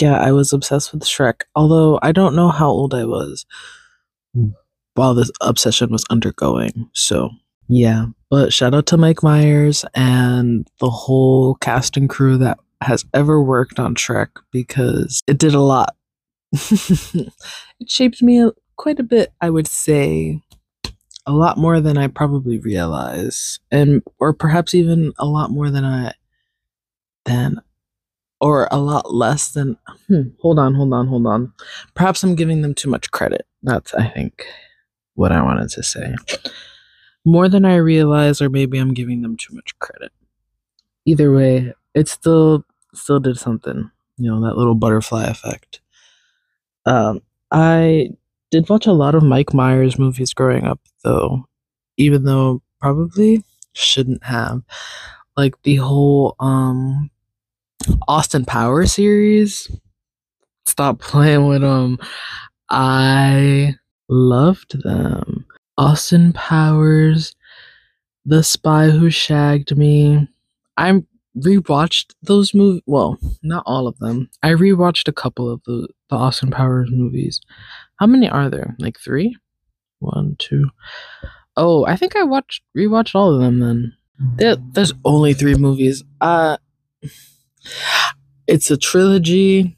yeah 0.00 0.18
i 0.20 0.32
was 0.32 0.52
obsessed 0.52 0.92
with 0.92 1.02
shrek 1.02 1.42
although 1.54 1.98
i 2.02 2.12
don't 2.12 2.34
know 2.34 2.48
how 2.48 2.68
old 2.68 2.94
i 2.94 3.04
was 3.04 3.44
while 4.94 5.14
this 5.14 5.30
obsession 5.40 5.90
was 5.90 6.04
undergoing 6.10 6.88
so 6.94 7.30
yeah 7.68 8.06
but 8.30 8.52
shout 8.52 8.74
out 8.74 8.86
to 8.86 8.96
mike 8.96 9.22
myers 9.22 9.84
and 9.94 10.66
the 10.80 10.90
whole 10.90 11.54
cast 11.56 11.96
and 11.96 12.08
crew 12.08 12.38
that 12.38 12.58
has 12.80 13.04
ever 13.12 13.42
worked 13.42 13.78
on 13.78 13.94
shrek 13.94 14.28
because 14.52 15.22
it 15.26 15.36
did 15.38 15.54
a 15.54 15.60
lot. 15.60 15.94
It 17.82 17.88
shaped 17.88 18.22
me 18.22 18.50
quite 18.76 18.98
a 18.98 19.02
bit 19.02 19.32
i 19.40 19.50
would 19.50 19.66
say 19.66 20.40
a 21.30 21.32
lot 21.32 21.56
more 21.56 21.80
than 21.80 21.96
I 21.96 22.08
probably 22.08 22.58
realize, 22.58 23.60
and 23.70 24.02
or 24.18 24.32
perhaps 24.32 24.74
even 24.74 25.12
a 25.16 25.26
lot 25.26 25.52
more 25.52 25.70
than 25.70 25.84
I 25.84 26.12
than 27.24 27.60
or 28.40 28.66
a 28.72 28.78
lot 28.78 29.14
less 29.14 29.52
than. 29.52 29.76
Hmm, 30.08 30.30
hold 30.40 30.58
on, 30.58 30.74
hold 30.74 30.92
on, 30.92 31.06
hold 31.06 31.26
on. 31.28 31.52
Perhaps 31.94 32.24
I'm 32.24 32.34
giving 32.34 32.62
them 32.62 32.74
too 32.74 32.90
much 32.90 33.12
credit. 33.12 33.46
That's 33.62 33.94
I 33.94 34.08
think 34.08 34.44
what 35.14 35.30
I 35.30 35.40
wanted 35.40 35.68
to 35.70 35.84
say. 35.84 36.16
More 37.24 37.48
than 37.48 37.64
I 37.64 37.76
realize, 37.76 38.42
or 38.42 38.50
maybe 38.50 38.78
I'm 38.78 38.92
giving 38.92 39.22
them 39.22 39.36
too 39.36 39.54
much 39.54 39.78
credit. 39.78 40.10
Either 41.06 41.32
way, 41.32 41.72
it 41.94 42.08
still 42.08 42.64
still 42.92 43.20
did 43.20 43.38
something. 43.38 43.88
You 44.16 44.30
know 44.30 44.40
that 44.40 44.56
little 44.56 44.74
butterfly 44.74 45.26
effect. 45.26 45.80
Um, 46.86 47.20
I 47.52 48.10
did 48.50 48.68
watch 48.68 48.86
a 48.86 48.92
lot 48.92 49.14
of 49.14 49.22
Mike 49.22 49.54
Myers 49.54 49.98
movies 49.98 50.34
growing 50.34 50.64
up, 50.64 50.80
though, 51.04 51.44
even 51.96 52.24
though 52.24 52.62
probably 52.80 53.44
shouldn't 53.72 54.24
have. 54.24 54.62
Like 55.36 55.54
the 55.62 55.76
whole 55.76 56.36
um 56.40 57.10
Austin 58.08 58.44
Power 58.44 58.86
series. 58.86 59.70
Stop 60.66 61.00
playing 61.00 61.46
with 61.46 61.62
them. 61.62 61.98
I 62.68 63.74
loved 64.08 64.82
them. 64.82 65.46
Austin 65.78 66.32
Powers, 66.34 67.34
The 68.26 68.42
Spy 68.42 68.90
Who 68.90 69.10
Shagged 69.10 69.76
Me. 69.76 70.28
I 70.76 71.02
rewatched 71.38 72.12
those 72.22 72.52
movies. 72.54 72.82
Well, 72.86 73.18
not 73.42 73.62
all 73.66 73.86
of 73.86 73.98
them. 73.98 74.28
I 74.42 74.50
rewatched 74.50 75.08
a 75.08 75.12
couple 75.12 75.50
of 75.50 75.62
the, 75.64 75.88
the 76.10 76.16
Austin 76.16 76.50
Powers 76.50 76.90
movies. 76.92 77.40
How 78.00 78.06
many 78.06 78.28
are 78.30 78.48
there? 78.48 78.74
Like 78.78 78.98
three? 78.98 79.36
One, 79.98 80.36
two. 80.38 80.70
Oh, 81.56 81.84
I 81.84 81.96
think 81.96 82.16
I 82.16 82.22
watched 82.22 82.62
rewatched 82.76 83.14
all 83.14 83.34
of 83.34 83.40
them 83.40 83.60
then. 83.60 83.92
There, 84.36 84.56
there's 84.56 84.94
only 85.04 85.34
three 85.34 85.54
movies. 85.54 86.02
Uh 86.20 86.56
it's 88.46 88.70
a 88.70 88.76
trilogy 88.76 89.76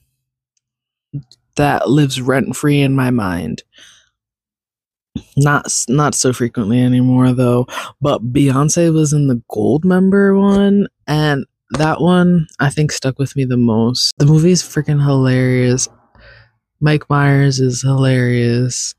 that 1.56 1.90
lives 1.90 2.20
rent 2.20 2.54
free 2.56 2.80
in 2.80 2.94
my 2.94 3.10
mind. 3.10 3.64
Not 5.36 5.84
not 5.88 6.14
so 6.14 6.32
frequently 6.32 6.80
anymore 6.80 7.32
though. 7.32 7.66
But 8.00 8.32
Beyonce 8.32 8.92
was 8.94 9.12
in 9.12 9.26
the 9.26 9.42
Goldmember 9.50 10.40
one, 10.40 10.86
and 11.06 11.44
that 11.72 12.00
one 12.00 12.46
I 12.60 12.70
think 12.70 12.92
stuck 12.92 13.18
with 13.18 13.34
me 13.34 13.44
the 13.44 13.56
most. 13.56 14.12
The 14.18 14.26
movie's 14.26 14.62
freaking 14.62 15.04
hilarious. 15.04 15.88
Mike 16.82 17.08
Myers 17.08 17.60
is 17.60 17.80
hilarious. 17.80 18.94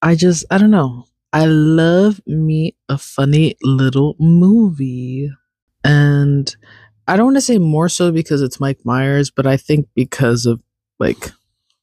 I 0.00 0.14
just, 0.14 0.44
I 0.52 0.58
don't 0.58 0.70
know. 0.70 1.06
I 1.32 1.46
love 1.46 2.20
me 2.28 2.76
a 2.88 2.96
funny 2.96 3.56
little 3.60 4.14
movie. 4.20 5.30
And 5.82 6.54
I 7.08 7.16
don't 7.16 7.26
want 7.26 7.36
to 7.36 7.40
say 7.40 7.58
more 7.58 7.88
so 7.88 8.12
because 8.12 8.40
it's 8.40 8.60
Mike 8.60 8.78
Myers, 8.84 9.32
but 9.32 9.48
I 9.48 9.56
think 9.56 9.88
because 9.96 10.46
of 10.46 10.62
like 11.00 11.32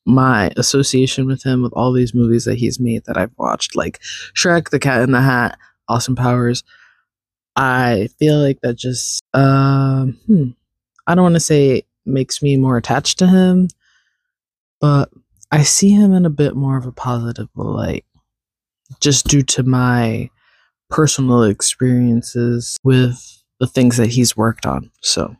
my 0.06 0.52
association 0.56 1.28
with 1.28 1.44
him 1.44 1.62
with 1.62 1.74
all 1.74 1.92
these 1.92 2.14
movies 2.14 2.46
that 2.46 2.58
he's 2.58 2.80
made 2.80 3.04
that 3.06 3.18
I've 3.18 3.34
watched, 3.38 3.76
like 3.76 4.00
Shrek, 4.34 4.70
The 4.70 4.80
Cat 4.80 5.02
in 5.02 5.12
the 5.12 5.22
Hat, 5.22 5.58
Austin 5.90 6.16
Powers. 6.16 6.64
I 7.58 8.08
feel 8.20 8.40
like 8.40 8.62
that 8.62 8.78
just, 8.78 9.22
um, 9.34 10.18
hmm, 10.28 10.52
I 11.06 11.14
don't 11.14 11.24
want 11.24 11.36
to 11.36 11.42
say 11.42 11.84
makes 12.06 12.42
me 12.42 12.56
more 12.56 12.78
attached 12.78 13.20
to 13.20 13.28
him, 13.28 13.68
but 14.80 15.10
I 15.52 15.64
see 15.64 15.92
him 15.92 16.14
in 16.14 16.26
a 16.26 16.30
bit 16.30 16.56
more 16.56 16.78
of 16.78 16.86
a 16.86 16.92
positive 16.92 17.50
light 17.56 18.06
just 19.00 19.28
due 19.28 19.42
to 19.44 19.64
my 19.64 20.30
personal 20.90 21.44
experiences 21.44 22.78
with 22.84 23.44
the 23.60 23.68
things 23.68 23.98
that 23.98 24.08
he's 24.08 24.36
worked 24.36 24.66
on. 24.66 24.92
So, 25.02 25.36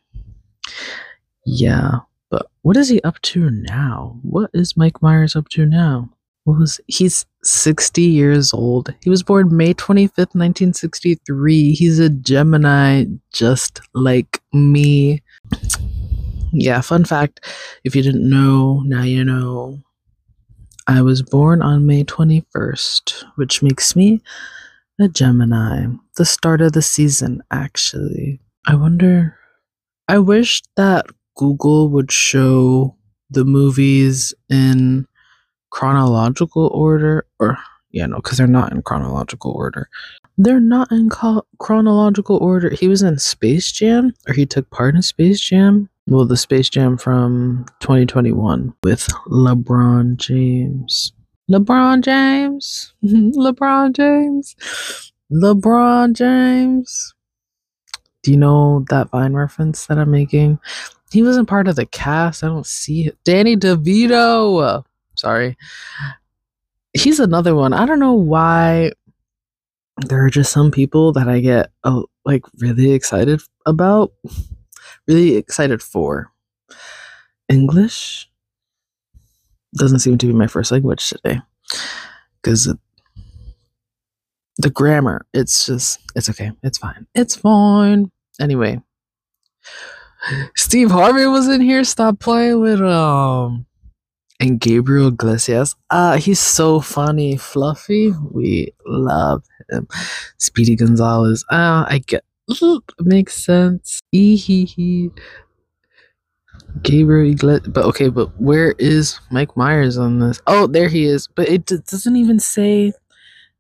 yeah. 1.46 2.00
But 2.30 2.48
what 2.62 2.78
is 2.78 2.90
he 2.90 3.02
up 3.02 3.22
to 3.22 3.50
now? 3.50 4.18
What 4.22 4.50
is 4.54 4.78
Mike 4.78 5.02
Myers 5.02 5.36
up 5.36 5.50
to 5.50 5.66
now? 5.66 6.10
Was 6.46 6.82
he's 6.88 7.26
60 7.44 8.02
years 8.02 8.54
old. 8.54 8.94
He 9.04 9.10
was 9.10 9.22
born 9.22 9.56
May 9.56 9.74
25th, 9.74 10.34
1963. 10.34 11.74
He's 11.74 12.00
a 12.00 12.10
Gemini 12.10 13.06
just 13.32 13.82
like 13.94 14.42
me. 14.52 15.22
Yeah, 16.52 16.82
fun 16.82 17.06
fact, 17.06 17.46
if 17.84 17.96
you 17.96 18.02
didn't 18.02 18.28
know, 18.28 18.82
now 18.86 19.04
you 19.04 19.24
know. 19.24 19.80
I 20.88 21.02
was 21.02 21.22
born 21.22 21.62
on 21.62 21.86
May 21.86 22.04
21st, 22.04 23.24
which 23.36 23.62
makes 23.62 23.96
me 23.96 24.22
a 25.00 25.08
Gemini. 25.08 25.86
The 26.18 26.26
start 26.26 26.62
of 26.62 26.74
the 26.74 26.82
season, 26.82 27.42
actually. 27.52 28.40
I 28.68 28.76
wonder. 28.76 29.38
I 30.08 30.20
wish 30.20 30.62
that 30.76 31.06
Google 31.36 31.90
would 31.90 32.12
show 32.12 32.96
the 33.30 33.46
movies 33.46 34.34
in 34.50 35.08
chronological 35.70 36.70
order, 36.74 37.26
or, 37.40 37.58
yeah, 37.92 38.08
no, 38.08 38.18
because 38.18 38.38
they're 38.38 38.48
not 38.48 38.72
in 38.72 38.82
chronological 38.82 39.52
order. 39.52 39.88
They're 40.38 40.60
not 40.60 40.92
in 40.92 41.10
co- 41.10 41.46
chronological 41.60 42.38
order. 42.38 42.72
He 42.72 42.88
was 42.88 43.02
in 43.04 43.20
Space 43.20 43.72
Jam, 43.72 44.14
or 44.28 44.34
he 44.34 44.46
took 44.46 44.70
part 44.70 44.96
in 44.96 45.02
Space 45.02 45.40
Jam 45.40 45.90
well, 46.12 46.26
the 46.26 46.36
Space 46.36 46.70
Jam 46.70 46.98
from 46.98 47.66
2021 47.80 48.74
with 48.84 49.08
LeBron 49.28 50.18
James. 50.18 51.14
LeBron 51.50 52.04
James. 52.04 52.94
LeBron 53.04 53.94
James. 53.94 54.56
LeBron 55.32 56.14
James. 56.14 57.14
Do 58.24 58.32
you 58.32 58.38
know 58.38 58.86
that 58.90 59.10
Vine 59.10 59.34
reference 59.34 59.86
that 59.88 59.98
I'm 59.98 60.12
making? 60.12 60.60
He 61.12 61.24
wasn't 61.24 61.48
part 61.48 61.70
of 61.70 61.78
the 61.78 61.86
cast. 61.86 62.44
I 62.44 62.48
don't 62.48 62.66
see 62.66 63.08
it. 63.08 63.18
Danny 63.24 63.56
DeVito. 63.56 64.84
Sorry. 65.16 65.58
He's 66.94 67.22
another 67.22 67.56
one. 67.56 67.72
I 67.72 67.86
don't 67.86 68.00
know 68.00 68.14
why 68.14 68.92
there 70.06 70.26
are 70.26 70.30
just 70.30 70.52
some 70.52 70.72
people 70.72 71.14
that 71.14 71.30
I 71.30 71.40
get 71.40 71.72
uh, 71.86 72.02
like 72.26 72.44
really 72.58 72.92
excited 72.92 73.42
about 73.66 74.12
really 75.12 75.36
excited 75.36 75.82
for. 75.82 76.32
English 77.50 78.30
doesn't 79.76 80.00
seem 80.00 80.18
to 80.18 80.28
be 80.28 80.34
my 80.34 80.48
first 80.48 80.72
language 80.72 81.10
today 81.10 81.42
because 82.42 82.74
the 84.58 84.70
grammar. 84.70 85.26
It's 85.34 85.66
just, 85.66 86.00
it's 86.16 86.30
okay. 86.30 86.52
It's 86.64 86.78
fine. 86.78 87.08
It's 87.16 87.36
fine. 87.36 88.12
Anyway, 88.40 88.82
Steve 90.56 90.92
Harvey 90.92 91.26
was 91.26 91.48
in 91.48 91.62
here. 91.62 91.84
Stop 91.84 92.20
playing 92.20 92.62
with 92.62 92.82
um 92.82 93.66
and 94.40 94.60
Gabriel 94.60 95.10
Iglesias. 95.10 95.76
Uh 95.90 96.18
he's 96.18 96.40
so 96.40 96.80
funny, 96.80 97.38
fluffy. 97.38 98.14
We 98.32 98.74
love 98.86 99.44
him. 99.70 99.88
Speedy 100.38 100.76
Gonzales. 100.76 101.46
Uh, 101.52 101.86
I 101.88 102.02
get 102.06 102.24
makes 103.00 103.44
sense. 103.44 104.00
Hee. 104.12 105.12
Gabriel 106.84 107.32
Iglesias. 107.32 107.68
But 107.68 107.86
okay, 107.86 108.10
but 108.10 108.40
where 108.40 108.76
is 108.80 109.20
Mike 109.30 109.56
Myers 109.58 109.98
on 109.98 110.20
this? 110.20 110.42
Oh, 110.48 110.68
there 110.68 110.90
he 110.90 111.06
is. 111.06 111.28
But 111.28 111.50
it 111.50 111.66
d- 111.66 111.78
doesn't 111.90 112.16
even 112.16 112.40
say 112.40 112.94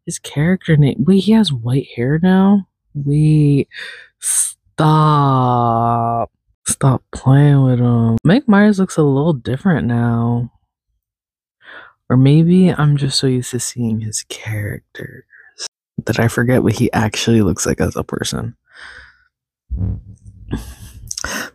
his 0.05 0.19
character 0.19 0.77
name. 0.77 0.95
Wait, 0.99 1.23
he 1.23 1.31
has 1.33 1.51
white 1.51 1.87
hair 1.95 2.19
now? 2.21 2.67
Wait. 2.93 3.67
Stop. 4.19 4.71
Stop 6.67 7.03
playing 7.11 7.63
with 7.63 7.79
him. 7.79 8.17
Mike 8.23 8.47
Myers 8.47 8.79
looks 8.79 8.97
a 8.97 9.03
little 9.03 9.33
different 9.33 9.87
now. 9.87 10.51
Or 12.09 12.17
maybe 12.17 12.69
I'm 12.69 12.97
just 12.97 13.19
so 13.19 13.27
used 13.27 13.51
to 13.51 13.59
seeing 13.59 14.01
his 14.01 14.23
characters 14.23 15.23
that 16.05 16.19
I 16.19 16.27
forget 16.27 16.63
what 16.63 16.73
he 16.73 16.91
actually 16.91 17.41
looks 17.41 17.65
like 17.65 17.79
as 17.79 17.95
a 17.95 18.03
person. 18.03 18.55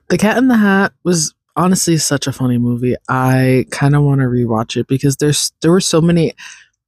The 0.08 0.18
Cat 0.18 0.38
in 0.38 0.48
the 0.48 0.56
Hat 0.56 0.92
was 1.04 1.34
honestly 1.56 1.96
such 1.98 2.26
a 2.26 2.32
funny 2.32 2.58
movie. 2.58 2.94
I 3.08 3.66
kind 3.70 3.96
of 3.96 4.02
want 4.02 4.20
to 4.20 4.26
rewatch 4.26 4.76
it 4.76 4.86
because 4.86 5.16
there's 5.16 5.52
there 5.60 5.72
were 5.72 5.80
so 5.80 6.00
many 6.00 6.34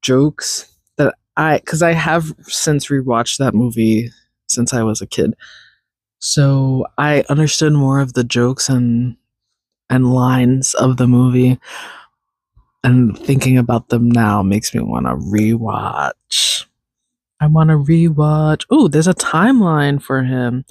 jokes 0.03 0.72
that 0.97 1.14
I 1.37 1.59
cuz 1.61 1.83
I 1.83 1.93
have 1.93 2.35
since 2.43 2.89
rewatched 2.89 3.39
that 3.39 3.55
movie 3.55 4.11
since 4.49 4.72
I 4.72 4.83
was 4.83 5.01
a 5.01 5.07
kid. 5.07 5.35
So 6.20 6.87
I 6.97 7.24
understood 7.29 7.72
more 7.72 8.01
of 8.01 8.12
the 8.14 8.24
jokes 8.24 8.68
and 8.68 9.16
and 9.91 10.12
lines 10.12 10.74
of 10.74 10.97
the 10.97 11.07
movie. 11.07 11.59
And 12.85 13.18
thinking 13.18 13.59
about 13.59 13.89
them 13.89 14.09
now 14.09 14.43
makes 14.43 14.72
me 14.74 14.81
want 14.81 15.07
to 15.07 15.14
rewatch. 15.14 16.12
I 17.41 17.47
want 17.47 17.70
to 17.70 17.76
rewatch. 17.76 18.64
Oh, 18.70 18.89
there's 18.89 19.07
a 19.07 19.14
timeline 19.14 20.03
for 20.03 20.24
him. 20.24 20.64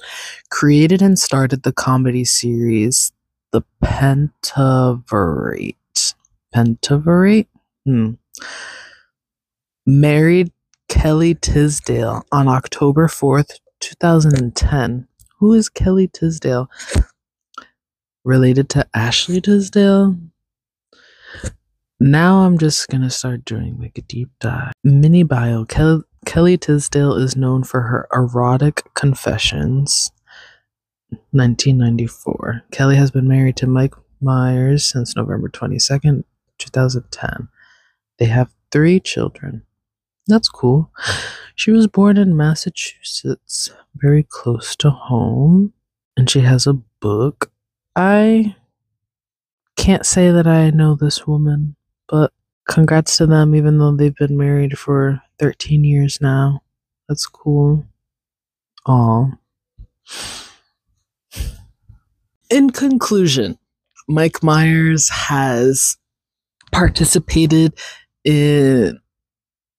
Created 0.50 1.00
and 1.00 1.18
started 1.18 1.62
the 1.62 1.72
comedy 1.72 2.24
series 2.24 3.10
The 3.52 3.62
Pentaverate. 3.82 5.74
Pentaverate? 6.54 7.46
Hmm. 7.86 8.10
Married 9.86 10.52
Kelly 10.88 11.34
Tisdale 11.34 12.26
on 12.32 12.48
October 12.48 13.08
4th, 13.08 13.60
2010. 13.80 15.08
Who 15.38 15.54
is 15.54 15.68
Kelly 15.70 16.08
Tisdale? 16.08 16.70
Related 18.24 18.68
to 18.70 18.86
Ashley 18.94 19.40
Tisdale? 19.40 20.16
Now 22.00 22.40
I'm 22.44 22.58
just 22.58 22.88
gonna 22.88 23.10
start 23.10 23.44
doing 23.44 23.78
like 23.80 23.98
a 23.98 24.02
deep 24.02 24.28
dive. 24.40 24.72
Mini 24.84 25.22
bio 25.24 25.64
Kel- 25.64 26.04
Kelly 26.28 26.58
Tisdale 26.58 27.14
is 27.14 27.36
known 27.36 27.64
for 27.64 27.80
her 27.80 28.06
erotic 28.12 28.82
confessions. 28.92 30.12
1994. 31.30 32.64
Kelly 32.70 32.96
has 32.96 33.10
been 33.10 33.26
married 33.26 33.56
to 33.56 33.66
Mike 33.66 33.94
Myers 34.20 34.84
since 34.84 35.16
November 35.16 35.48
22nd, 35.48 36.24
2010. 36.58 37.48
They 38.18 38.26
have 38.26 38.52
three 38.70 39.00
children. 39.00 39.62
That's 40.26 40.50
cool. 40.50 40.92
She 41.54 41.70
was 41.70 41.86
born 41.86 42.18
in 42.18 42.36
Massachusetts, 42.36 43.70
very 43.94 44.22
close 44.22 44.76
to 44.76 44.90
home, 44.90 45.72
and 46.14 46.28
she 46.28 46.40
has 46.40 46.66
a 46.66 46.74
book. 47.00 47.50
I 47.96 48.54
can't 49.76 50.04
say 50.04 50.30
that 50.30 50.46
I 50.46 50.68
know 50.70 50.94
this 50.94 51.26
woman, 51.26 51.74
but 52.06 52.32
congrats 52.68 53.16
to 53.16 53.26
them, 53.26 53.54
even 53.54 53.78
though 53.78 53.96
they've 53.96 54.14
been 54.14 54.36
married 54.36 54.78
for 54.78 55.22
13 55.38 55.84
years 55.84 56.20
now. 56.20 56.62
That's 57.08 57.26
cool. 57.26 57.84
Aw. 58.86 59.26
In 62.50 62.70
conclusion, 62.70 63.58
Mike 64.08 64.42
Myers 64.42 65.08
has 65.10 65.96
participated 66.72 67.78
in 68.24 68.98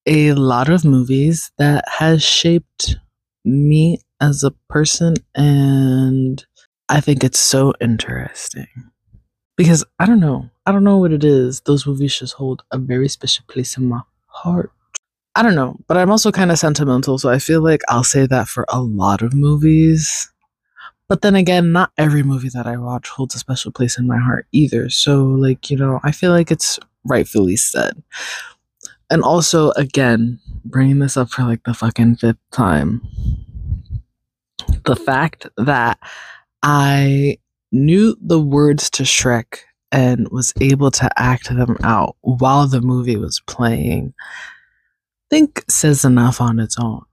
a 0.06 0.34
lot 0.34 0.70
of 0.70 0.86
movies 0.86 1.52
that 1.58 1.84
has 1.88 2.24
shaped 2.24 2.96
me 3.44 4.00
as 4.22 4.44
a 4.44 4.52
person 4.70 5.16
and 5.36 6.46
I 6.90 7.02
think 7.02 7.24
it's 7.24 7.40
so 7.40 7.74
interesting. 7.80 8.68
Because 9.56 9.84
I 10.00 10.06
don't 10.06 10.20
know. 10.20 10.50
I 10.66 10.72
don't 10.72 10.84
know 10.84 10.98
what 10.98 11.12
it 11.12 11.24
is. 11.24 11.62
Those 11.62 11.86
movies 11.86 12.18
just 12.18 12.34
hold 12.34 12.64
a 12.72 12.78
very 12.78 13.08
special 13.10 13.46
place 13.48 13.78
in 13.78 13.88
my 13.88 14.02
heart. 14.28 14.72
I 15.36 15.44
don't 15.44 15.56
know, 15.56 15.78
but 15.88 15.98
I'm 15.98 16.12
also 16.12 16.32
kind 16.32 16.52
of 16.52 16.60
sentimental, 16.60 17.18
so 17.18 17.30
I 17.30 17.40
feel 17.40 17.62
like 17.62 17.82
I'll 17.88 18.04
say 18.04 18.26
that 18.26 18.48
for 18.48 18.66
a 18.70 18.82
lot 18.82 19.22
of 19.22 19.34
movies. 19.34 20.32
But 21.08 21.22
then 21.22 21.36
again, 21.36 21.72
not 21.72 21.92
every 21.98 22.24
movie 22.24 22.50
that 22.50 22.68
I 22.68 22.78
watch 22.78 23.10
holds 23.10 23.36
a 23.36 23.40
special 23.40 23.72
place 23.72 23.98
in 23.98 24.06
my 24.06 24.18
heart 24.18 24.48
either. 24.52 24.90
So, 24.90 25.24
like, 25.24 25.72
you 25.72 25.78
know, 25.78 26.00
I 26.04 26.12
feel 26.12 26.32
like 26.32 26.52
it's 26.52 26.78
rightfully 27.06 27.56
said 27.56 28.04
and 29.10 29.24
also 29.24 29.72
again 29.72 30.40
bringing 30.66 31.00
this 31.00 31.18
up 31.18 31.30
for 31.30 31.44
like 31.44 31.64
the 31.64 31.74
fucking 31.74 32.16
fifth 32.16 32.38
time 32.52 33.02
the 34.86 34.96
fact 34.96 35.48
that 35.58 35.98
i 36.64 37.38
knew 37.72 38.16
the 38.22 38.40
words 38.40 38.90
to 38.90 39.04
shrek 39.04 39.60
and 39.92 40.28
was 40.30 40.54
able 40.62 40.92
to 40.92 41.10
act 41.18 41.50
them 41.50 41.76
out 41.84 42.16
while 42.22 42.68
the 42.68 42.82
movie 42.82 43.18
was 43.18 43.42
playing 43.48 44.14
think 45.30 45.64
says 45.70 46.06
enough 46.06 46.42
on 46.42 46.60
its 46.60 46.78
own. 46.80 47.04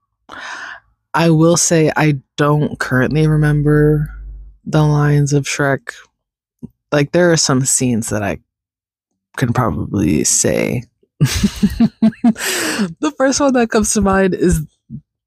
I 1.13 1.29
will 1.29 1.57
say 1.57 1.91
i 1.95 2.15
don't 2.35 2.77
currently 2.79 3.27
remember 3.27 4.13
the 4.65 4.83
lines 4.83 5.33
of 5.33 5.45
shrek. 5.45 5.93
Like 6.91 7.11
there 7.11 7.31
are 7.31 7.37
some 7.37 7.65
scenes 7.65 8.09
that 8.09 8.23
i 8.23 8.39
can 9.37 9.53
probably 9.53 10.23
say. 10.23 10.83
The 12.99 13.13
first 13.17 13.39
one 13.39 13.53
that 13.53 13.69
comes 13.69 13.93
to 13.93 14.01
mind 14.01 14.33
is 14.33 14.61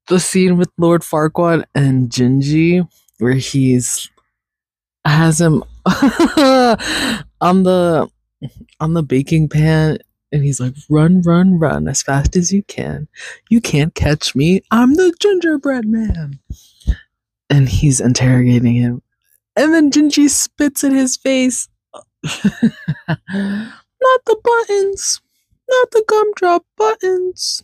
the 0.07 0.19
scene 0.19 0.57
with 0.57 0.69
Lord 0.77 1.01
Farquaad 1.01 1.65
and 1.75 2.09
Gingy, 2.09 2.87
where 3.19 3.33
he's 3.33 4.09
has 5.05 5.41
him 5.41 5.63
on 5.85 7.63
the 7.63 8.09
on 8.79 8.93
the 8.93 9.03
baking 9.03 9.49
pan 9.49 9.97
and 10.31 10.43
he's 10.43 10.59
like 10.59 10.73
run 10.89 11.21
run 11.21 11.59
run 11.59 11.87
as 11.87 12.01
fast 12.01 12.35
as 12.35 12.51
you 12.51 12.63
can 12.63 13.07
you 13.49 13.61
can't 13.61 13.95
catch 13.95 14.35
me 14.35 14.61
i'm 14.71 14.95
the 14.95 15.13
gingerbread 15.19 15.85
man 15.85 16.39
and 17.49 17.69
he's 17.69 17.99
interrogating 17.99 18.75
him 18.75 19.01
and 19.55 19.73
then 19.73 19.91
gingy 19.91 20.29
spits 20.29 20.83
in 20.83 20.93
his 20.93 21.17
face 21.17 21.67
not 22.23 24.25
the 24.25 24.37
buttons 24.43 25.21
not 25.71 25.91
the 25.91 26.03
gumdrop 26.07 26.65
buttons. 26.77 27.63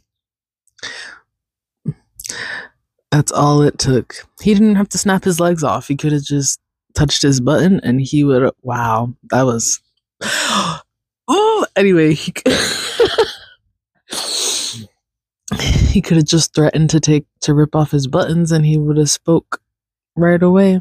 That's 3.12 3.32
all 3.32 3.62
it 3.62 3.78
took. 3.78 4.16
He 4.42 4.54
didn't 4.54 4.76
have 4.76 4.90
to 4.90 4.98
snap 4.98 5.24
his 5.24 5.40
legs 5.40 5.64
off. 5.64 5.88
He 5.88 5.96
could 5.96 6.12
have 6.12 6.24
just 6.24 6.60
touched 6.96 7.22
his 7.22 7.40
button 7.40 7.80
and 7.84 8.02
he 8.02 8.24
would 8.24 8.52
wow, 8.62 9.14
that 9.30 9.44
was 9.44 9.82
Oh, 11.28 11.66
anyway, 11.76 12.14
he 12.14 12.34
he 15.90 16.02
could 16.02 16.18
have 16.18 16.26
just 16.26 16.54
threatened 16.54 16.90
to 16.92 17.00
take 17.00 17.26
to 17.42 17.54
rip 17.54 17.76
off 17.76 17.92
his 17.92 18.08
buttons 18.08 18.52
and 18.52 18.66
he 18.66 18.78
would 18.78 18.98
have 18.98 19.10
spoke 19.10 19.62
right 20.16 20.42
away. 20.42 20.80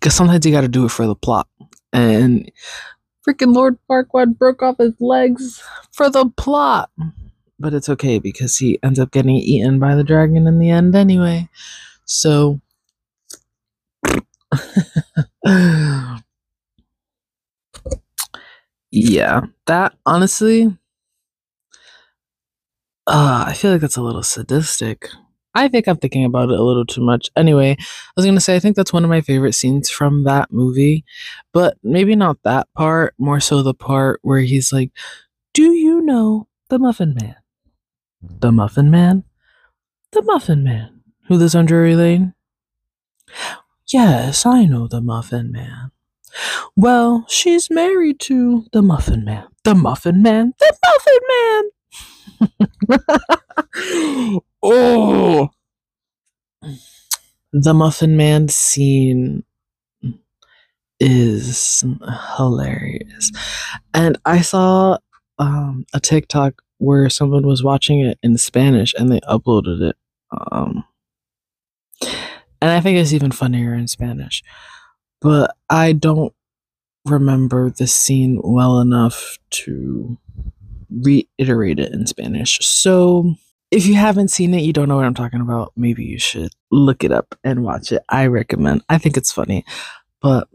Cuz 0.00 0.14
sometimes 0.14 0.44
you 0.44 0.52
got 0.52 0.62
to 0.62 0.68
do 0.68 0.84
it 0.84 0.90
for 0.90 1.06
the 1.06 1.14
plot. 1.14 1.48
And 1.92 2.50
freaking 3.26 3.54
Lord 3.54 3.78
Farquaad 3.88 4.36
broke 4.38 4.62
off 4.62 4.78
his 4.78 4.94
legs 5.00 5.62
for 5.92 6.10
the 6.10 6.26
plot. 6.36 6.90
But 7.58 7.74
it's 7.74 7.88
okay 7.88 8.18
because 8.18 8.56
he 8.56 8.78
ends 8.82 8.98
up 8.98 9.12
getting 9.12 9.36
eaten 9.36 9.78
by 9.78 9.94
the 9.94 10.04
dragon 10.04 10.46
in 10.46 10.58
the 10.58 10.70
end 10.70 10.94
anyway. 10.96 11.48
So. 12.04 12.60
yeah, 18.94 19.40
that 19.66 19.94
honestly. 20.06 20.66
Uh, 23.06 23.44
I 23.48 23.52
feel 23.52 23.72
like 23.72 23.80
that's 23.80 23.96
a 23.96 24.02
little 24.02 24.22
sadistic. 24.22 25.08
I 25.54 25.68
think 25.68 25.88
I'm 25.88 25.96
thinking 25.96 26.24
about 26.24 26.50
it 26.50 26.58
a 26.58 26.62
little 26.62 26.86
too 26.86 27.02
much. 27.02 27.28
Anyway, 27.36 27.76
I 27.78 27.84
was 28.16 28.24
to 28.24 28.40
say, 28.40 28.54
I 28.56 28.60
think 28.60 28.76
that's 28.76 28.92
one 28.92 29.04
of 29.04 29.10
my 29.10 29.20
favorite 29.20 29.54
scenes 29.54 29.90
from 29.90 30.24
that 30.24 30.52
movie, 30.52 31.04
but 31.52 31.76
maybe 31.82 32.14
not 32.14 32.38
that 32.44 32.68
part, 32.74 33.14
more 33.18 33.40
so 33.40 33.62
the 33.62 33.74
part 33.74 34.20
where 34.22 34.40
he's 34.40 34.72
like, 34.72 34.90
Do 35.52 35.72
you 35.72 36.02
know 36.02 36.46
the 36.70 36.78
Muffin 36.78 37.14
Man? 37.20 37.36
The 38.22 38.52
Muffin 38.52 38.90
Man? 38.90 39.24
The 40.12 40.22
Muffin 40.22 40.64
Man. 40.64 41.02
Who 41.28 41.36
lives 41.36 41.54
on 41.54 41.66
Drury 41.66 41.96
Lane? 41.96 42.34
Yes, 43.88 44.46
I 44.46 44.66
know 44.66 44.86
the 44.88 45.00
Muffin 45.00 45.52
Man. 45.52 45.83
Well, 46.76 47.24
she's 47.28 47.70
married 47.70 48.20
to 48.20 48.66
the 48.72 48.82
Muffin 48.82 49.24
Man. 49.24 49.46
The 49.64 49.74
Muffin 49.74 50.22
Man. 50.22 50.52
The 50.58 50.76
Muffin 50.86 51.20
Man! 53.00 54.40
oh! 54.62 55.50
The 57.52 57.74
Muffin 57.74 58.16
Man 58.16 58.48
scene 58.48 59.44
is 61.00 61.84
hilarious. 62.36 63.30
And 63.92 64.18
I 64.24 64.40
saw 64.40 64.98
um, 65.38 65.84
a 65.92 66.00
TikTok 66.00 66.62
where 66.78 67.08
someone 67.08 67.46
was 67.46 67.62
watching 67.62 68.00
it 68.00 68.18
in 68.22 68.36
Spanish 68.38 68.94
and 68.94 69.10
they 69.10 69.20
uploaded 69.20 69.80
it. 69.90 69.96
Um, 70.50 70.84
and 72.60 72.70
I 72.70 72.80
think 72.80 72.98
it's 72.98 73.12
even 73.12 73.30
funnier 73.30 73.74
in 73.74 73.88
Spanish. 73.88 74.42
But 75.24 75.56
I 75.70 75.92
don't 75.92 76.34
remember 77.06 77.70
the 77.70 77.86
scene 77.86 78.40
well 78.44 78.78
enough 78.78 79.38
to 79.50 80.18
reiterate 80.90 81.78
it 81.78 81.92
in 81.92 82.06
Spanish. 82.06 82.58
So 82.60 83.34
if 83.70 83.86
you 83.86 83.94
haven't 83.94 84.28
seen 84.28 84.52
it, 84.52 84.64
you 84.64 84.74
don't 84.74 84.86
know 84.86 84.96
what 84.96 85.06
I'm 85.06 85.14
talking 85.14 85.40
about, 85.40 85.72
maybe 85.76 86.04
you 86.04 86.18
should 86.18 86.52
look 86.70 87.02
it 87.04 87.10
up 87.10 87.34
and 87.42 87.64
watch 87.64 87.90
it. 87.90 88.02
I 88.10 88.26
recommend. 88.26 88.82
I 88.90 88.98
think 88.98 89.16
it's 89.16 89.32
funny. 89.32 89.64
But 90.20 90.46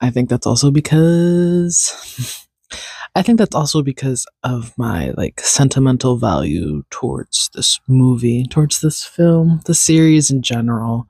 I 0.00 0.10
think 0.10 0.28
that's 0.28 0.46
also 0.46 0.72
because 0.72 2.48
I 3.14 3.22
think 3.22 3.38
that's 3.38 3.54
also 3.54 3.80
because 3.80 4.26
of 4.42 4.76
my 4.76 5.10
like 5.16 5.40
sentimental 5.40 6.16
value 6.16 6.82
towards 6.90 7.48
this 7.54 7.78
movie, 7.86 8.44
towards 8.50 8.80
this 8.80 9.04
film, 9.04 9.60
the 9.66 9.74
series 9.74 10.32
in 10.32 10.42
general. 10.42 11.06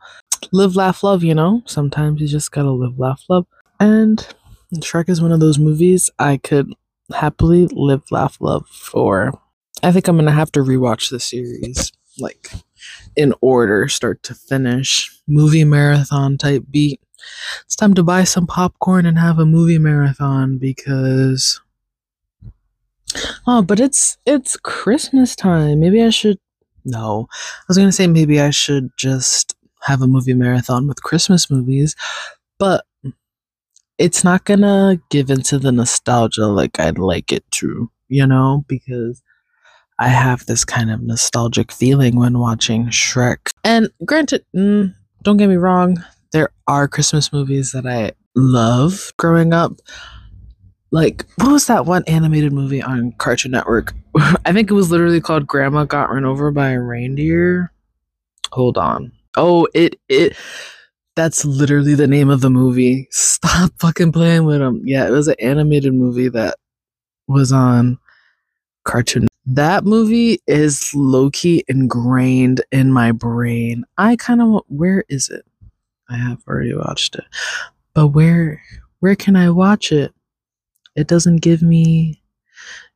Live, 0.53 0.77
laugh, 0.77 1.03
love, 1.03 1.23
you 1.23 1.35
know? 1.35 1.63
Sometimes 1.67 2.21
you 2.21 2.29
just 2.29 2.53
gotta 2.53 2.71
live, 2.71 2.99
laugh, 2.99 3.23
love. 3.29 3.47
And 3.81 4.27
Shrek 4.77 5.09
is 5.09 5.21
one 5.21 5.33
of 5.33 5.41
those 5.41 5.59
movies 5.59 6.11
I 6.19 6.39
could 6.39 6.73
happily 7.15 7.67
live, 7.73 8.03
laugh, 8.11 8.39
love 8.41 8.67
for. 8.69 9.33
I 9.83 9.93
think 9.93 10.09
I'm 10.09 10.17
gonna 10.17 10.33
have 10.33 10.53
to 10.53 10.61
rewatch 10.61 11.11
the 11.11 11.21
series, 11.21 11.93
like 12.19 12.51
in 13.17 13.35
order, 13.41 13.89
start 13.89 14.23
to 14.25 14.35
finish. 14.35 15.11
Movie 15.27 15.65
marathon 15.65 16.39
type 16.39 16.65
beat. 16.71 17.01
It's 17.65 17.77
time 17.77 17.95
to 17.95 18.03
buy 18.03 18.25
some 18.25 18.47
popcorn 18.47 19.07
and 19.07 19.19
have 19.19 19.39
a 19.39 19.47
movie 19.47 19.79
marathon 19.79 20.59
because 20.59 21.61
Oh, 23.47 23.63
but 23.63 23.81
it's 23.81 24.19
it's 24.27 24.57
Christmas 24.57 25.37
time. 25.37 25.81
Maybe 25.81 26.03
I 26.03 26.11
should 26.11 26.39
no. 26.85 27.27
I 27.31 27.65
was 27.67 27.77
going 27.77 27.89
to 27.89 27.93
say 27.93 28.07
maybe 28.07 28.41
I 28.41 28.51
should 28.51 28.91
just 28.97 29.56
have 29.87 30.03
a 30.03 30.07
movie 30.07 30.35
marathon 30.35 30.87
with 30.87 31.03
Christmas 31.03 31.51
movies, 31.51 31.95
but 32.59 32.85
it's 33.99 34.25
not 34.25 34.45
to 34.47 35.01
give 35.11 35.31
into 35.31 35.59
the 35.59 35.73
nostalgia 35.73 36.47
like 36.47 36.79
I'd 36.79 36.99
like 36.99 37.33
it 37.33 37.45
to, 37.53 37.91
you 38.09 38.27
know, 38.27 38.65
because 38.69 39.23
I 39.99 40.09
have 40.09 40.45
this 40.47 40.65
kind 40.65 40.91
of 40.91 41.03
nostalgic 41.03 41.73
feeling 41.73 42.17
when 42.17 42.39
watching 42.39 42.87
Shrek. 42.87 43.51
And 43.65 43.89
granted, 44.05 44.45
mm, 44.55 44.95
don't 45.23 45.39
get 45.39 45.49
me 45.49 45.57
wrong, 45.57 46.05
there 46.33 46.51
are 46.67 46.89
Christmas 46.89 47.33
movies 47.33 47.73
that 47.73 47.87
I 47.87 48.13
love 48.35 49.13
growing 49.17 49.55
up 49.55 49.73
like 50.93 51.27
what 51.37 51.53
was 51.53 51.67
that 51.67 51.87
one 51.87 52.05
animated 52.07 52.53
movie 52.53 52.83
on 52.83 53.13
Cartoon 53.19 53.53
Network? 53.53 53.95
I 54.45 54.53
think 54.53 54.71
it 54.71 54.75
was 54.75 54.91
literally 54.91 55.21
called 55.21 55.47
Grandma 55.47 55.85
Got 55.85 56.11
Run 56.11 56.25
Over 56.25 56.51
by 56.51 56.71
a 56.71 56.81
Reindeer. 56.81 57.73
Hold 58.53 58.79
on. 58.79 59.13
Oh, 59.37 59.69
it 59.75 59.99
it 60.09 60.37
that's 61.15 61.45
literally 61.45 61.95
the 61.95 62.07
name 62.07 62.31
of 62.31 62.41
the 62.41 62.51
movie. 62.51 63.09
Stop 63.11 63.73
fucking 63.79 64.13
playing 64.13 64.45
with 64.45 64.59
them. 64.59 64.83
Yeah, 64.85 65.07
it 65.07 65.11
was 65.11 65.29
an 65.29 65.37
animated 65.41 65.95
movie 65.95 66.29
that 66.29 66.57
was 67.27 67.53
on 67.53 67.99
Cartoon. 68.85 69.27
That 69.47 69.85
movie 69.85 70.41
is 70.47 70.93
low 70.95 71.31
key 71.31 71.65
ingrained 71.69 72.63
in 72.73 72.93
my 72.93 73.13
brain. 73.13 73.85
I 73.99 74.17
kind 74.17 74.43
of 74.43 74.63
where 74.69 75.05
is 75.09 75.29
it? 75.29 75.45
I 76.09 76.17
have 76.17 76.43
already 76.49 76.75
watched 76.75 77.17
it, 77.17 77.25
but 77.95 78.09
where 78.09 78.61
where 79.01 79.17
can 79.17 79.37
I 79.37 79.51
watch 79.51 79.93
it? 79.93 80.13
it 80.97 81.07
doesn't 81.07 81.43
give 81.43 81.63
me 81.63 82.21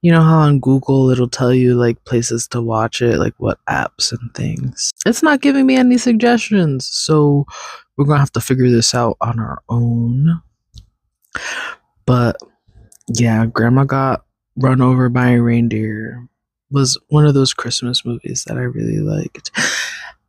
you 0.03 0.11
know 0.11 0.23
how 0.23 0.39
on 0.39 0.61
Google 0.61 1.11
it'll 1.11 1.29
tell 1.29 1.53
you 1.53 1.75
like 1.75 2.05
places 2.05 2.49
to 2.49 2.63
watch 2.63 3.03
it, 3.03 3.19
like 3.19 3.35
what 3.39 3.59
apps 3.67 4.13
and 4.13 4.35
things. 4.35 4.91
It's 5.07 5.23
not 5.23 5.43
giving 5.43 5.67
me 5.67 5.77
any 5.77 5.99
suggestions. 5.99 6.87
So 6.87 7.47
we're 7.97 8.07
going 8.07 8.17
to 8.17 8.21
have 8.21 8.33
to 8.33 8.41
figure 8.41 8.71
this 8.71 8.95
out 8.95 9.17
on 9.21 9.39
our 9.39 9.63
own. 9.69 10.41
But 12.07 12.37
yeah, 13.09 13.45
grandma 13.47 13.85
got 13.85 14.25
run 14.57 14.81
over 14.81 15.09
by 15.09 15.31
a 15.31 15.43
reindeer 15.43 16.27
was 16.71 16.99
one 17.09 17.27
of 17.27 17.35
those 17.35 17.53
Christmas 17.53 18.05
movies 18.05 18.45
that 18.45 18.57
I 18.57 18.63
really 18.63 19.01
liked. 19.01 19.51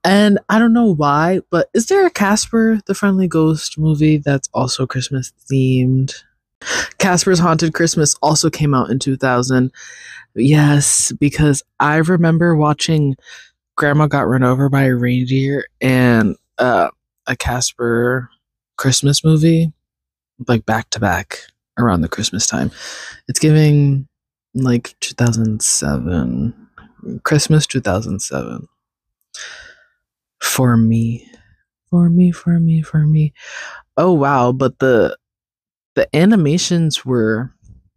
And 0.04 0.40
I 0.50 0.58
don't 0.58 0.74
know 0.74 0.96
why, 0.96 1.42
but 1.52 1.70
is 1.76 1.86
there 1.86 2.06
a 2.06 2.10
Casper 2.10 2.80
the 2.88 2.96
Friendly 2.96 3.28
Ghost 3.28 3.78
movie 3.78 4.18
that's 4.18 4.50
also 4.54 4.88
Christmas 4.88 5.32
themed? 5.52 6.16
Casper's 6.97 7.39
Haunted 7.39 7.74
Christmas 7.74 8.16
also 8.22 8.49
came 8.49 8.74
out 8.74 8.89
in 8.89 8.99
2000. 8.99 9.72
Yes, 10.36 11.12
because 11.14 11.64
I 11.80 11.97
remember 11.97 12.55
watching 12.55 13.16
Grandma 13.76 14.07
Got 14.07 14.28
Run 14.28 14.43
Over 14.43 14.70
by 14.70 14.84
a 14.84 14.95
Reindeer 14.95 15.66
and 15.82 16.36
uh, 16.57 16.89
a 17.28 17.36
Casper 17.36 18.30
Christmas 18.78 19.24
movie, 19.24 19.72
like 20.47 20.66
back 20.66 20.89
to 20.91 20.99
back 20.99 21.39
around 21.78 22.01
the 22.01 22.09
Christmas 22.09 22.47
time. 22.47 22.72
It's 23.28 23.39
giving 23.39 24.07
like 24.53 24.95
2007, 24.99 26.53
Christmas 27.24 27.68
2007. 27.68 28.68
For 30.39 30.78
me. 30.78 31.28
For 31.89 32.09
me, 32.09 32.32
for 32.32 32.59
me, 32.59 32.82
for 32.82 33.05
me. 33.05 33.34
Oh 33.97 34.14
wow, 34.14 34.51
but 34.51 34.80
the 34.80 35.18
the 35.96 36.14
animations 36.16 37.06
were 37.06 37.54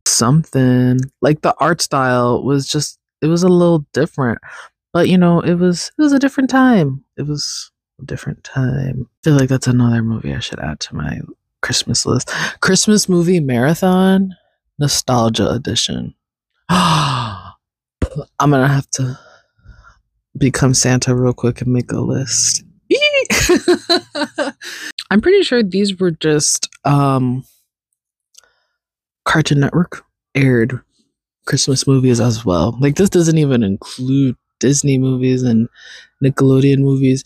something. 0.06 0.98
Like 1.20 1.42
the 1.42 1.54
art 1.60 1.80
style 1.80 2.42
was 2.42 2.68
just 2.68 2.98
it 3.22 3.26
was 3.26 3.42
a 3.42 3.48
little 3.48 3.86
different. 3.92 4.38
But 4.92 5.08
you 5.08 5.18
know 5.18 5.40
it 5.40 5.54
was 5.54 5.90
it 5.98 6.02
was 6.02 6.12
a 6.12 6.18
different 6.18 6.50
time. 6.50 7.04
It 7.16 7.26
was 7.26 7.70
a 8.00 8.04
different 8.04 8.44
time. 8.44 9.08
I 9.08 9.16
feel 9.24 9.34
like 9.34 9.48
that's 9.48 9.66
another 9.66 10.02
movie 10.02 10.34
i 10.34 10.40
should 10.40 10.60
add 10.60 10.80
to 10.80 10.94
my 10.94 11.20
christmas 11.62 12.04
list. 12.06 12.30
Christmas 12.60 13.08
movie 13.08 13.40
marathon 13.40 14.34
nostalgia 14.78 15.50
edition. 15.50 16.14
I'm 16.68 17.54
gonna 18.38 18.68
have 18.68 18.88
to 18.90 19.18
become 20.36 20.74
santa 20.74 21.14
real 21.14 21.32
quick 21.32 21.60
and 21.60 21.72
make 21.72 21.92
a 21.92 22.00
list. 22.00 22.64
I'm 25.10 25.20
pretty 25.20 25.42
sure 25.42 25.62
these 25.62 25.98
were 25.98 26.10
just 26.10 26.68
um 26.84 27.44
Cartoon 29.24 29.60
Network 29.60 30.04
aired 30.34 30.80
Christmas 31.46 31.86
movies 31.86 32.20
as 32.20 32.44
well. 32.44 32.76
Like 32.80 32.96
this 32.96 33.10
doesn't 33.10 33.38
even 33.38 33.62
include 33.62 34.36
Disney 34.60 34.98
movies 34.98 35.42
and 35.42 35.68
Nickelodeon 36.22 36.78
movies. 36.78 37.24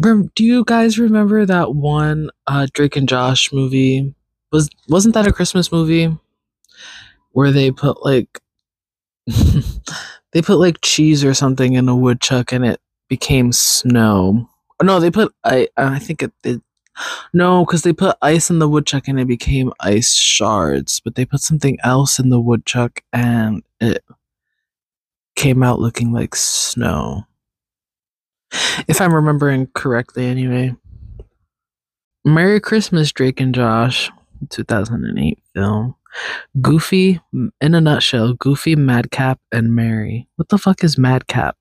Do 0.00 0.28
you 0.38 0.64
guys 0.64 0.98
remember 0.98 1.44
that 1.44 1.74
one 1.74 2.30
uh, 2.46 2.66
Drake 2.72 2.96
and 2.96 3.08
Josh 3.08 3.52
movie? 3.52 4.14
Was 4.52 4.70
wasn't 4.88 5.14
that 5.14 5.26
a 5.26 5.32
Christmas 5.32 5.72
movie 5.72 6.16
where 7.32 7.50
they 7.52 7.70
put 7.70 8.04
like 8.04 8.40
they 10.32 10.42
put 10.42 10.58
like 10.58 10.78
cheese 10.82 11.24
or 11.24 11.34
something 11.34 11.74
in 11.74 11.88
a 11.88 11.96
woodchuck 11.96 12.52
and 12.52 12.64
it 12.64 12.80
became 13.08 13.52
snow? 13.52 14.48
No, 14.82 15.00
they 15.00 15.10
put 15.10 15.34
I 15.44 15.68
I 15.76 15.98
think 15.98 16.22
it, 16.22 16.32
it 16.44 16.62
no, 17.32 17.64
because 17.64 17.82
they 17.82 17.92
put 17.92 18.16
ice 18.22 18.50
in 18.50 18.58
the 18.58 18.68
woodchuck 18.68 19.08
and 19.08 19.18
it 19.20 19.26
became 19.26 19.72
ice 19.80 20.14
shards, 20.14 21.00
but 21.00 21.14
they 21.14 21.24
put 21.24 21.40
something 21.40 21.78
else 21.82 22.18
in 22.18 22.28
the 22.28 22.40
woodchuck 22.40 23.02
and 23.12 23.62
it 23.80 24.04
came 25.36 25.62
out 25.62 25.80
looking 25.80 26.12
like 26.12 26.34
snow. 26.34 27.24
If 28.88 29.00
I'm 29.00 29.14
remembering 29.14 29.68
correctly, 29.74 30.26
anyway. 30.26 30.74
Merry 32.24 32.60
Christmas, 32.60 33.12
Drake 33.12 33.40
and 33.40 33.54
Josh, 33.54 34.10
2008 34.50 35.38
film. 35.54 35.94
Goofy, 36.60 37.20
in 37.32 37.74
a 37.74 37.80
nutshell, 37.80 38.32
Goofy, 38.34 38.74
Madcap, 38.74 39.38
and 39.52 39.74
merry. 39.74 40.26
What 40.36 40.48
the 40.48 40.58
fuck 40.58 40.82
is 40.82 40.98
Madcap? 40.98 41.56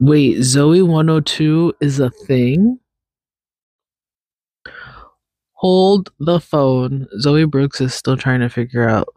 Wait, 0.00 0.38
Zoey 0.38 0.86
102 0.86 1.74
is 1.80 2.00
a 2.00 2.10
thing? 2.10 2.78
Hold 5.56 6.10
the 6.18 6.40
phone. 6.40 7.06
Zoey 7.24 7.50
Brooks 7.50 7.80
is 7.80 7.94
still 7.94 8.16
trying 8.16 8.40
to 8.40 8.48
figure 8.48 8.88
out 8.88 9.08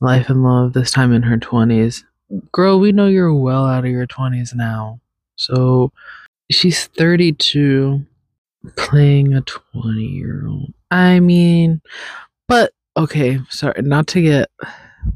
life 0.00 0.28
and 0.28 0.42
love, 0.42 0.72
this 0.72 0.90
time 0.90 1.12
in 1.12 1.22
her 1.22 1.36
20s. 1.36 2.04
Girl, 2.50 2.80
we 2.80 2.92
know 2.92 3.08
you're 3.08 3.34
well 3.34 3.66
out 3.66 3.84
of 3.84 3.90
your 3.90 4.06
20s 4.06 4.54
now. 4.54 5.00
So 5.36 5.92
she's 6.50 6.86
32 6.86 8.04
playing 8.76 9.34
a 9.34 9.40
20 9.42 10.00
year 10.02 10.46
old. 10.46 10.72
I 10.90 11.20
mean, 11.20 11.80
but 12.48 12.72
okay, 12.96 13.40
sorry, 13.48 13.82
not 13.82 14.06
to 14.08 14.22
get 14.22 14.50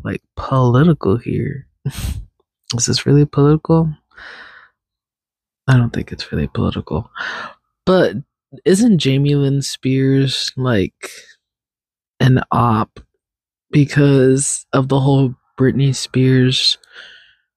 like 0.02 0.22
political 0.36 1.16
here. 1.16 1.66
Is 2.74 2.86
this 2.86 3.06
really 3.06 3.24
political? 3.24 3.92
I 5.68 5.76
don't 5.76 5.92
think 5.92 6.12
it's 6.12 6.32
really 6.32 6.48
political. 6.48 7.10
But 7.84 8.16
isn't 8.64 8.98
Jamie 8.98 9.34
Lynn 9.34 9.62
Spears 9.62 10.52
like 10.56 11.10
an 12.20 12.40
op 12.52 13.00
because 13.70 14.66
of 14.72 14.88
the 14.88 15.00
whole 15.00 15.34
Britney 15.58 15.94
Spears 15.94 16.78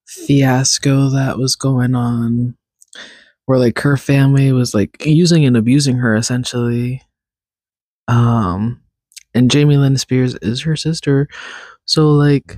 fiasco 0.07 1.09
that 1.09 1.37
was 1.37 1.55
going 1.55 1.95
on 1.95 2.55
where 3.45 3.59
like 3.59 3.79
her 3.79 3.97
family 3.97 4.51
was 4.51 4.73
like 4.73 5.05
using 5.05 5.45
and 5.45 5.57
abusing 5.57 5.97
her 5.97 6.15
essentially? 6.15 7.01
Um 8.07 8.81
and 9.33 9.51
Jamie 9.51 9.77
Lynn 9.77 9.97
Spears 9.97 10.35
is 10.35 10.61
her 10.61 10.75
sister 10.75 11.27
so 11.85 12.09
like 12.09 12.57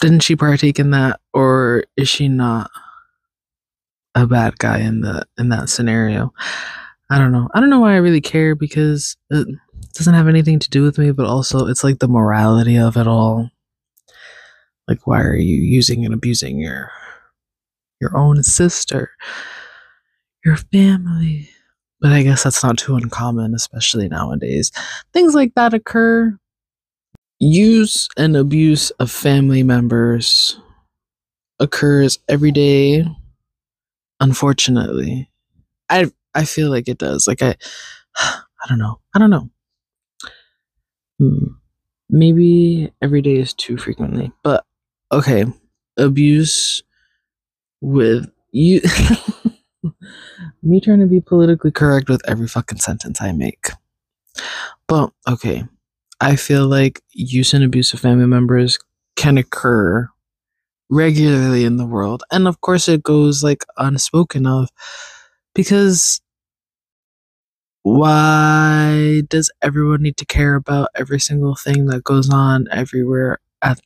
didn't 0.00 0.20
she 0.20 0.36
partake 0.36 0.78
in 0.78 0.90
that 0.90 1.20
or 1.32 1.84
is 1.96 2.08
she 2.08 2.28
not 2.28 2.70
a 4.16 4.26
bad 4.26 4.58
guy 4.58 4.80
in 4.80 5.02
the 5.02 5.24
in 5.38 5.50
that 5.50 5.68
scenario 5.68 6.32
I 7.10 7.18
don't 7.18 7.30
know 7.30 7.48
I 7.54 7.60
don't 7.60 7.70
know 7.70 7.80
why 7.80 7.92
I 7.92 7.98
really 7.98 8.20
care 8.20 8.56
because 8.56 9.16
it 9.30 9.46
doesn't 9.94 10.14
have 10.14 10.26
anything 10.26 10.58
to 10.58 10.70
do 10.70 10.82
with 10.82 10.98
me 10.98 11.12
but 11.12 11.26
also 11.26 11.68
it's 11.68 11.84
like 11.84 12.00
the 12.00 12.08
morality 12.08 12.76
of 12.76 12.96
it 12.96 13.06
all 13.06 13.50
like, 14.88 15.06
why 15.06 15.20
are 15.20 15.36
you 15.36 15.56
using 15.56 16.04
and 16.04 16.14
abusing 16.14 16.58
your 16.58 16.90
your 18.00 18.16
own 18.16 18.42
sister, 18.42 19.10
your 20.44 20.56
family? 20.56 21.50
But 22.00 22.12
I 22.12 22.22
guess 22.22 22.44
that's 22.44 22.62
not 22.62 22.78
too 22.78 22.94
uncommon, 22.94 23.54
especially 23.54 24.08
nowadays. 24.08 24.70
Things 25.12 25.34
like 25.34 25.54
that 25.54 25.74
occur. 25.74 26.38
Use 27.40 28.08
and 28.16 28.36
abuse 28.36 28.90
of 28.92 29.10
family 29.10 29.62
members 29.62 30.60
occurs 31.58 32.18
every 32.28 32.52
day. 32.52 33.04
Unfortunately, 34.20 35.30
I 35.88 36.10
I 36.34 36.44
feel 36.44 36.70
like 36.70 36.88
it 36.88 36.98
does. 36.98 37.26
Like 37.26 37.42
I, 37.42 37.56
I 38.16 38.68
don't 38.68 38.78
know. 38.78 39.00
I 39.14 39.18
don't 39.18 39.30
know. 39.30 39.50
Hmm. 41.18 41.46
Maybe 42.08 42.92
every 43.02 43.22
day 43.22 43.36
is 43.36 43.52
too 43.52 43.76
frequently, 43.76 44.32
but 44.42 44.64
okay, 45.10 45.44
abuse 45.96 46.82
with 47.80 48.30
you. 48.52 48.80
me 50.62 50.80
trying 50.80 51.00
to 51.00 51.06
be 51.06 51.20
politically 51.20 51.70
correct 51.70 52.08
with 52.08 52.22
every 52.28 52.48
fucking 52.48 52.78
sentence 52.78 53.20
I 53.20 53.32
make. 53.32 53.70
But 54.88 55.10
okay, 55.28 55.64
I 56.20 56.36
feel 56.36 56.66
like 56.66 57.02
use 57.12 57.54
and 57.54 57.64
abuse 57.64 57.92
of 57.92 58.00
family 58.00 58.26
members 58.26 58.78
can 59.16 59.38
occur 59.38 60.08
regularly 60.90 61.64
in 61.64 61.76
the 61.76 61.86
world. 61.86 62.22
And 62.30 62.46
of 62.46 62.60
course, 62.60 62.88
it 62.88 63.02
goes 63.02 63.42
like 63.42 63.64
unspoken 63.76 64.46
of 64.46 64.68
because 65.54 66.20
why 67.82 69.22
does 69.28 69.48
everyone 69.62 70.02
need 70.02 70.16
to 70.16 70.26
care 70.26 70.56
about 70.56 70.88
every 70.96 71.20
single 71.20 71.54
thing 71.54 71.86
that 71.86 72.02
goes 72.02 72.28
on 72.30 72.66
everywhere 72.72 73.38
at 73.62 73.80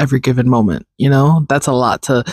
every 0.00 0.18
given 0.18 0.48
moment 0.48 0.84
you 0.98 1.08
know 1.08 1.46
that's 1.48 1.68
a 1.68 1.72
lot 1.72 2.02
to 2.02 2.24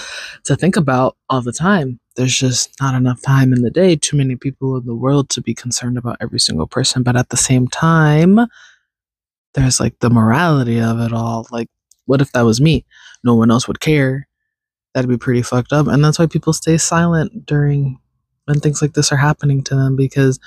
to 0.44 0.56
think 0.56 0.76
about 0.76 1.16
all 1.30 1.42
the 1.42 1.52
time 1.52 2.00
there's 2.16 2.36
just 2.36 2.74
not 2.82 2.96
enough 2.96 3.22
time 3.22 3.54
in 3.54 3.62
the 3.62 3.70
day 3.70 3.96
too 3.96 4.18
many 4.18 4.36
people 4.36 4.76
in 4.76 4.86
the 4.88 4.96
world 4.96 5.30
to 5.30 5.40
be 5.40 5.54
concerned 5.54 6.00
about 6.00 6.18
every 6.20 6.40
single 6.40 6.66
person 6.66 7.04
but 7.04 7.16
at 7.16 7.30
the 7.30 7.38
same 7.38 7.68
time 7.68 8.40
there's 9.54 9.80
like 9.80 10.00
the 10.00 10.10
morality 10.10 10.82
of 10.82 11.00
it 11.00 11.14
all 11.14 11.46
like 11.52 11.70
what 12.12 12.22
if 12.22 12.34
that 12.34 12.42
was 12.42 12.60
me? 12.60 12.86
No 13.24 13.36
one 13.36 13.50
else 13.50 13.70
would 13.70 13.80
care. 13.80 14.28
That'd 14.94 15.10
be 15.10 15.18
pretty 15.18 15.42
fucked 15.42 15.72
up. 15.72 15.88
And 15.88 16.04
that's 16.04 16.20
why 16.20 16.26
people 16.26 16.52
stay 16.52 16.78
silent 16.78 17.46
during 17.46 17.98
when 18.46 18.60
things 18.60 18.82
like 18.82 18.94
this 18.94 19.14
are 19.14 19.18
happening 19.18 19.64
to 19.64 19.76
them 19.76 19.96
because 19.96 20.38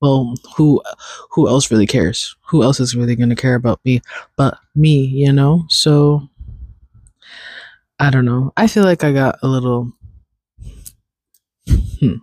well 0.00 0.36
who 0.56 0.80
who 1.30 1.48
else 1.48 1.68
really 1.68 1.88
cares? 1.88 2.36
Who 2.42 2.62
else 2.62 2.78
is 2.78 2.94
really 2.94 3.16
going 3.16 3.28
to 3.30 3.34
care 3.34 3.56
about 3.56 3.80
me 3.84 4.02
but 4.36 4.56
me 4.76 5.04
you 5.04 5.32
know? 5.32 5.64
So 5.68 6.28
I 7.98 8.10
don't 8.10 8.24
know. 8.24 8.52
I 8.56 8.68
feel 8.68 8.84
like 8.84 9.02
I 9.02 9.12
got 9.12 9.40
a 9.42 9.48
little 9.48 9.90
hmm, 11.98 12.18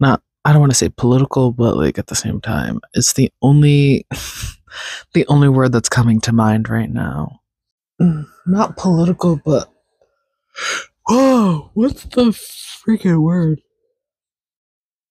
not 0.00 0.22
I 0.44 0.50
don't 0.52 0.60
want 0.60 0.72
to 0.72 0.78
say 0.78 0.88
political, 0.88 1.52
but 1.52 1.76
like 1.76 2.00
at 2.00 2.08
the 2.08 2.16
same 2.16 2.40
time, 2.40 2.80
it's 2.94 3.12
the 3.12 3.30
only 3.42 4.06
the 5.14 5.24
only 5.28 5.48
word 5.48 5.70
that's 5.70 5.88
coming 5.88 6.20
to 6.22 6.32
mind 6.32 6.68
right 6.68 6.90
now. 6.90 7.40
Mm, 8.00 8.26
not 8.46 8.76
political, 8.76 9.40
but 9.44 9.70
whoa, 11.08 11.70
what's 11.74 12.04
the 12.04 12.26
freaking 12.26 13.22
word? 13.22 13.60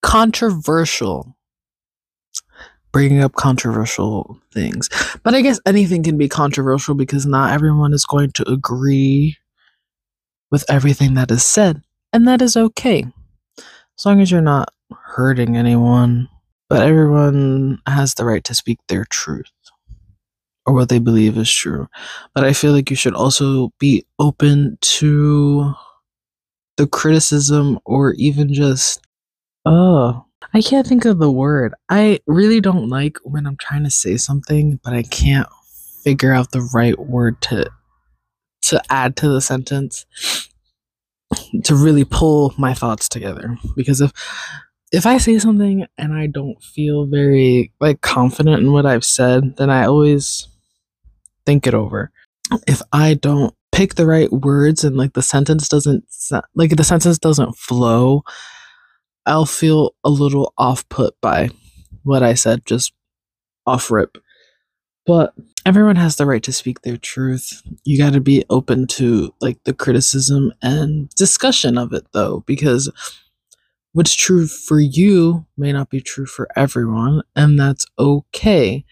Controversial. 0.01 1.35
Bringing 2.91 3.21
up 3.21 3.33
controversial 3.33 4.39
things. 4.53 4.89
But 5.23 5.35
I 5.35 5.41
guess 5.41 5.59
anything 5.65 6.03
can 6.03 6.17
be 6.17 6.29
controversial 6.29 6.95
because 6.95 7.25
not 7.25 7.51
everyone 7.51 7.93
is 7.93 8.05
going 8.05 8.31
to 8.33 8.49
agree 8.49 9.37
with 10.51 10.63
everything 10.69 11.15
that 11.15 11.31
is 11.31 11.43
said, 11.43 11.81
and 12.13 12.27
that 12.27 12.41
is 12.41 12.55
okay. 12.55 13.05
As 13.97 14.05
long 14.05 14.21
as 14.21 14.31
you're 14.31 14.41
not 14.41 14.69
hurting 14.91 15.57
anyone. 15.57 16.29
But 16.67 16.81
everyone 16.81 17.79
has 17.87 18.15
the 18.15 18.25
right 18.25 18.43
to 18.45 18.55
speak 18.55 18.79
their 18.87 19.05
truth 19.05 19.51
or 20.65 20.73
what 20.73 20.89
they 20.89 20.99
believe 20.99 21.37
is 21.37 21.51
true. 21.51 21.87
But 22.33 22.43
I 22.43 22.53
feel 22.53 22.71
like 22.71 22.89
you 22.89 22.95
should 22.95 23.13
also 23.13 23.71
be 23.79 24.05
open 24.19 24.77
to 24.81 25.73
the 26.77 26.87
criticism 26.87 27.79
or 27.85 28.13
even 28.13 28.53
just, 28.53 29.01
oh, 29.65 30.25
I 30.53 30.61
can't 30.61 30.87
think 30.87 31.05
of 31.05 31.19
the 31.19 31.31
word. 31.31 31.73
I 31.89 32.19
really 32.27 32.61
don't 32.61 32.89
like 32.89 33.17
when 33.23 33.45
I'm 33.45 33.57
trying 33.57 33.83
to 33.83 33.91
say 33.91 34.17
something, 34.17 34.79
but 34.83 34.93
I 34.93 35.03
can't 35.03 35.49
figure 36.03 36.33
out 36.33 36.51
the 36.51 36.61
right 36.73 36.97
word 36.97 37.41
to 37.41 37.69
to 38.61 38.81
add 38.89 39.15
to 39.17 39.27
the 39.27 39.41
sentence 39.41 40.05
to 41.63 41.75
really 41.75 42.03
pull 42.03 42.53
my 42.57 42.73
thoughts 42.73 43.07
together 43.07 43.57
because 43.75 44.01
if 44.01 44.11
if 44.91 45.05
I 45.05 45.17
say 45.17 45.37
something 45.39 45.85
and 45.97 46.13
I 46.13 46.27
don't 46.27 46.61
feel 46.63 47.05
very 47.05 47.73
like 47.79 48.01
confident 48.01 48.61
in 48.61 48.71
what 48.71 48.85
I've 48.85 49.03
said, 49.03 49.57
then 49.57 49.69
I 49.69 49.85
always 49.85 50.47
think 51.45 51.67
it 51.67 51.73
over. 51.73 52.11
If 52.67 52.81
I 52.93 53.15
don't 53.15 53.53
pick 53.71 53.95
the 53.95 54.05
right 54.05 54.31
words 54.31 54.83
and 54.83 54.95
like 54.95 55.13
the 55.13 55.21
sentence 55.21 55.67
doesn't 55.67 56.05
like 56.55 56.75
the 56.75 56.83
sentence 56.83 57.17
doesn't 57.17 57.57
flow, 57.57 58.23
I'll 59.25 59.45
feel 59.45 59.95
a 60.03 60.09
little 60.09 60.53
off 60.57 60.87
put 60.89 61.19
by 61.21 61.49
what 62.03 62.23
I 62.23 62.35
said 62.35 62.65
just 62.65 62.93
off 63.65 63.89
rip. 63.91 64.17
But 65.05 65.33
everyone 65.65 65.97
has 65.97 66.15
the 66.15 66.25
right 66.25 66.41
to 66.43 66.53
speak 66.53 66.81
their 66.81 66.97
truth. 66.97 67.61
You 67.83 67.97
got 67.97 68.13
to 68.13 68.21
be 68.21 68.43
open 68.49 68.87
to 68.87 69.33
like 69.41 69.63
the 69.63 69.73
criticism 69.73 70.51
and 70.61 71.09
discussion 71.11 71.77
of 71.77 71.93
it 71.93 72.05
though 72.13 72.43
because 72.47 72.91
what's 73.93 74.15
true 74.15 74.47
for 74.47 74.79
you 74.79 75.45
may 75.57 75.71
not 75.71 75.89
be 75.89 76.01
true 76.01 76.25
for 76.25 76.47
everyone 76.55 77.21
and 77.35 77.59
that's 77.59 77.85
okay. 77.99 78.83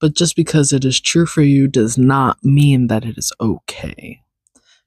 But 0.00 0.14
just 0.14 0.36
because 0.36 0.72
it 0.72 0.84
is 0.84 1.00
true 1.00 1.26
for 1.26 1.42
you 1.42 1.68
does 1.68 1.98
not 1.98 2.42
mean 2.44 2.88
that 2.88 3.04
it 3.04 3.18
is 3.18 3.32
okay. 3.40 4.22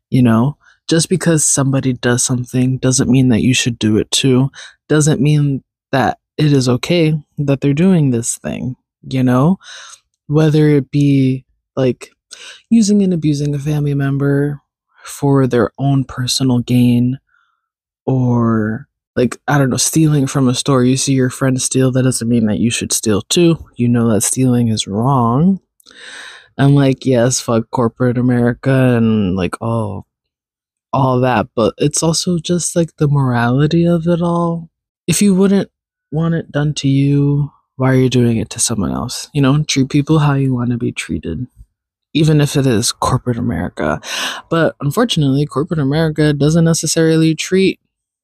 You 0.10 0.24
know, 0.24 0.58
just 0.88 1.10
because 1.10 1.46
somebody 1.46 1.94
does 1.94 2.24
something 2.24 2.78
doesn't 2.78 3.10
mean 3.10 3.30
that 3.30 3.42
you 3.42 3.54
should 3.54 3.80
do 3.80 3.98
it 3.98 4.12
too. 4.12 4.52
Doesn't 4.90 5.22
mean 5.22 5.64
that 5.92 6.20
it 6.38 6.54
is 6.54 6.68
okay 6.70 7.14
that 7.38 7.62
they're 7.62 7.74
doing 7.74 8.12
this 8.12 8.38
thing, 8.38 8.76
you 9.08 9.24
know? 9.24 9.60
whether 10.28 10.70
it 10.70 10.92
be 10.92 11.46
like 11.76 12.12
using 12.70 13.04
and 13.04 13.14
abusing 13.14 13.54
a 13.54 13.60
family 13.60 13.94
member 13.94 14.62
for 15.04 15.48
their 15.48 15.72
own 15.78 16.04
personal 16.04 16.60
gain 16.60 17.20
or 18.06 18.88
like 19.16 19.38
I 19.48 19.58
don't 19.58 19.70
know, 19.70 19.78
stealing 19.78 20.28
from 20.28 20.48
a 20.48 20.56
store. 20.56 20.84
You 20.84 20.98
see 20.98 21.14
your 21.14 21.30
friend 21.30 21.62
steal, 21.62 21.92
that 21.92 22.04
doesn't 22.04 22.28
mean 22.28 22.48
that 22.48 22.60
you 22.60 22.72
should 22.72 22.92
steal 22.92 23.22
too. 23.24 23.58
You 23.76 23.88
know 23.88 24.10
that 24.10 24.22
stealing 24.22 24.70
is 24.70 24.88
wrong. 24.88 25.60
And 26.58 26.76
like, 26.76 27.06
yes, 27.06 27.40
fuck 27.40 27.70
corporate 27.72 28.18
America 28.18 28.72
and 28.72 29.36
like 29.36 29.56
all 29.62 30.08
all 30.94 31.20
that, 31.22 31.48
but 31.56 31.74
it's 31.80 32.04
also 32.04 32.38
just 32.38 32.76
like 32.76 32.96
the 32.98 33.08
morality 33.08 33.86
of 33.86 34.08
it 34.08 34.22
all. 34.22 34.70
If 35.08 35.22
you 35.22 35.34
wouldn't 35.34 35.72
want 36.12 36.36
it 36.36 36.52
done 36.52 36.76
to 36.76 36.88
you, 36.88 37.52
why 37.78 37.90
are 37.92 37.96
you 37.96 38.10
doing 38.10 38.38
it 38.38 38.52
to 38.52 38.60
someone 38.60 38.92
else? 38.92 39.30
You 39.34 39.42
know, 39.42 39.64
treat 39.64 39.90
people 39.90 40.20
how 40.20 40.36
you 40.36 40.54
want 40.54 40.70
to 40.70 40.78
be 40.78 40.92
treated, 40.92 41.48
even 42.14 42.40
if 42.40 42.56
it 42.56 42.68
is 42.68 42.92
corporate 42.92 43.38
America. 43.38 44.00
But 44.50 44.76
unfortunately, 44.82 45.48
corporate 45.48 45.80
America 45.80 46.32
doesn't 46.32 46.66
necessarily 46.66 47.34
treat 47.34 47.80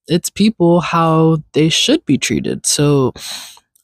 it's 0.10 0.30
people 0.30 0.82
how 0.82 1.38
they 1.54 1.70
should 1.70 2.06
be 2.06 2.18
treated. 2.18 2.66
So 2.66 3.14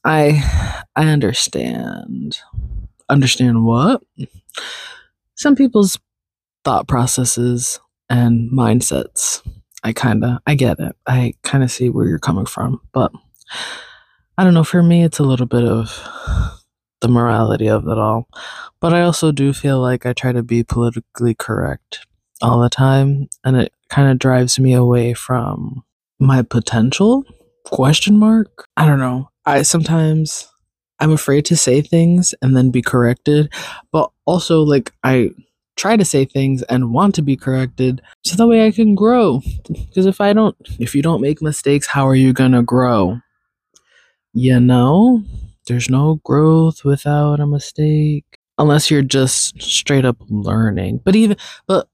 I 0.03 0.84
I 0.95 1.07
understand. 1.07 2.39
Understand 3.09 3.65
what? 3.65 4.01
Some 5.36 5.55
people's 5.55 5.99
thought 6.63 6.88
processes 6.88 7.80
and 8.09 8.51
mindsets. 8.51 9.41
I 9.84 9.93
kind 9.93 10.23
of 10.23 10.39
I 10.47 10.55
get 10.55 10.80
it. 10.80 10.95
I 11.07 11.34
kind 11.43 11.63
of 11.63 11.71
see 11.71 11.89
where 11.89 12.07
you're 12.07 12.19
coming 12.19 12.47
from, 12.47 12.82
but 12.91 13.11
I 14.38 14.43
don't 14.43 14.53
know, 14.53 14.63
for 14.63 14.84
me 14.84 15.03
it's 15.03 15.19
a 15.19 15.23
little 15.23 15.45
bit 15.45 15.63
of 15.63 15.97
the 17.01 17.07
morality 17.07 17.67
of 17.69 17.88
it 17.88 17.97
all. 17.97 18.28
But 18.82 18.93
I 18.93 19.01
also 19.01 19.32
do 19.32 19.53
feel 19.53 19.80
like 19.80 20.05
I 20.05 20.13
try 20.13 20.32
to 20.32 20.43
be 20.43 20.63
politically 20.63 21.36
correct 21.36 22.05
all 22.41 22.59
the 22.59 22.69
time 22.69 23.30
and 23.43 23.55
it 23.55 23.71
kind 23.89 24.11
of 24.11 24.19
drives 24.19 24.59
me 24.59 24.73
away 24.73 25.13
from 25.13 25.84
my 26.20 26.41
potential? 26.41 27.24
Question 27.66 28.18
mark? 28.18 28.68
I 28.78 28.86
don't 28.86 28.99
know. 28.99 29.30
I 29.45 29.61
sometimes 29.61 30.49
i'm 31.01 31.11
afraid 31.11 31.43
to 31.43 31.57
say 31.57 31.82
things 31.82 32.34
and 32.41 32.55
then 32.55 32.72
be 32.72 32.82
corrected 32.82 33.51
but 33.91 34.09
also 34.26 34.61
like 34.61 34.93
i 35.03 35.30
try 35.76 35.97
to 35.97 36.05
say 36.05 36.26
things 36.26 36.63
and 36.63 36.93
want 36.93 37.13
to 37.16 37.22
be 37.22 37.36
corrected 37.36 38.01
so 38.24 38.36
that 38.36 38.47
way 38.47 38.66
i 38.66 38.72
can 38.72 38.95
grow. 38.95 39.41
Because 39.68 40.05
if 40.05 40.22
i 40.22 40.34
don't 40.34 40.55
if 40.80 40.95
you 40.95 41.01
don't 41.01 41.22
make 41.22 41.41
mistakes 41.41 41.88
how 41.88 42.07
are 42.07 42.16
you 42.16 42.34
gonna 42.34 42.63
grow? 42.63 43.20
You 44.34 44.59
know? 44.59 45.24
There's 45.68 45.89
no 45.89 46.20
growth 46.24 46.86
without 46.86 47.39
a 47.39 47.47
mistake. 47.47 48.26
Unless 48.57 48.89
you're 48.89 49.01
just 49.01 49.61
straight 49.61 50.05
up 50.05 50.18
learning. 50.30 51.01
But 51.03 51.16
even 51.16 51.38
but 51.68 51.88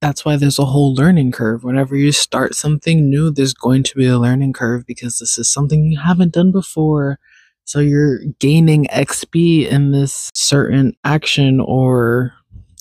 that's 0.00 0.24
why 0.24 0.36
there's 0.36 0.58
a 0.58 0.64
whole 0.64 0.94
learning 0.94 1.32
curve. 1.32 1.62
Whenever 1.62 1.94
you 1.94 2.10
start 2.12 2.54
something 2.54 3.10
new, 3.10 3.30
there's 3.30 3.52
going 3.54 3.82
to 3.84 3.96
be 3.96 4.06
a 4.06 4.18
learning 4.18 4.54
curve 4.54 4.86
because 4.86 5.18
this 5.18 5.36
is 5.36 5.50
something 5.50 5.84
you 5.84 5.98
haven't 5.98 6.32
done 6.32 6.52
before. 6.52 7.18
So 7.64 7.80
you're 7.80 8.20
gaining 8.38 8.86
XP 8.86 9.68
in 9.68 9.92
this 9.92 10.30
certain 10.34 10.96
action 11.04 11.60
or 11.60 12.32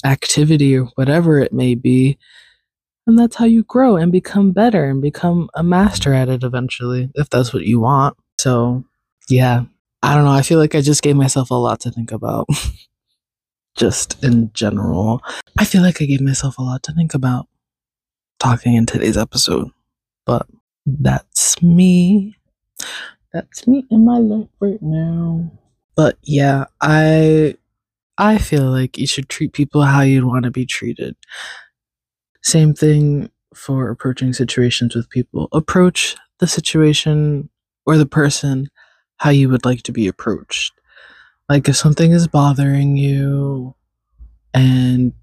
activity 0.06 0.78
or 0.78 0.86
whatever 0.96 1.40
it 1.40 1.54
may 1.54 1.76
be. 1.76 2.18
And 3.06 3.20
that's 3.20 3.36
how 3.36 3.46
you 3.46 3.64
grow 3.64 3.98
and 3.98 4.12
become 4.12 4.52
better 4.52 4.86
and 4.86 5.02
become 5.02 5.50
a 5.56 5.64
master 5.64 6.14
at 6.14 6.30
it 6.30 6.44
eventually, 6.44 7.10
if 7.16 7.30
that's 7.30 7.54
what 7.54 7.64
you 7.64 7.80
want. 7.80 8.16
So, 8.40 8.86
yeah, 9.28 9.64
I 10.02 10.16
don't 10.16 10.24
know. 10.24 10.32
I 10.32 10.44
feel 10.44 10.60
like 10.60 10.76
I 10.76 10.82
just 10.82 11.02
gave 11.02 11.16
myself 11.16 11.52
a 11.52 11.56
lot 11.56 11.82
to 11.82 11.92
think 11.92 12.12
about. 12.12 12.48
just 13.80 14.22
in 14.24 14.52
general. 14.54 15.24
I 15.58 15.64
feel 15.64 15.82
like 15.82 16.02
I 16.02 16.06
gave 16.06 16.22
myself 16.22 16.58
a 16.58 16.62
lot 16.62 16.84
to 16.84 16.94
think 16.94 17.14
about 17.14 17.48
talking 18.38 18.76
in 18.76 18.86
today's 18.86 19.18
episode, 19.18 19.70
but 20.26 20.46
that's 20.86 21.62
me. 21.64 22.36
That's 23.34 23.68
me 23.68 23.86
in 23.90 24.06
my 24.06 24.18
life 24.18 24.50
right 24.60 24.82
now. 24.82 25.50
But 25.96 26.18
yeah, 26.24 26.66
I 26.82 27.56
I 28.18 28.38
feel 28.38 28.70
like 28.70 28.98
you 28.98 29.08
should 29.08 29.30
treat 29.30 29.54
people 29.54 29.82
how 29.82 30.02
you'd 30.02 30.26
want 30.26 30.44
to 30.44 30.52
be 30.52 30.66
treated. 30.66 31.16
Same 32.44 32.74
thing 32.74 33.30
for 33.56 33.90
approaching 33.90 34.34
situations 34.34 34.94
with 34.94 35.10
people. 35.10 35.48
Approach 35.54 36.18
the 36.40 36.48
situation 36.48 37.50
or 37.86 37.98
the 37.98 38.06
person 38.06 38.68
how 39.18 39.30
you 39.30 39.50
would 39.50 39.66
like 39.66 39.84
to 39.84 39.92
be 39.92 40.08
approached. 40.08 40.74
Like 41.50 41.68
if 41.68 41.76
something 41.76 42.12
is 42.12 42.28
bothering 42.28 42.96
you 42.96 43.76
and 44.54 45.14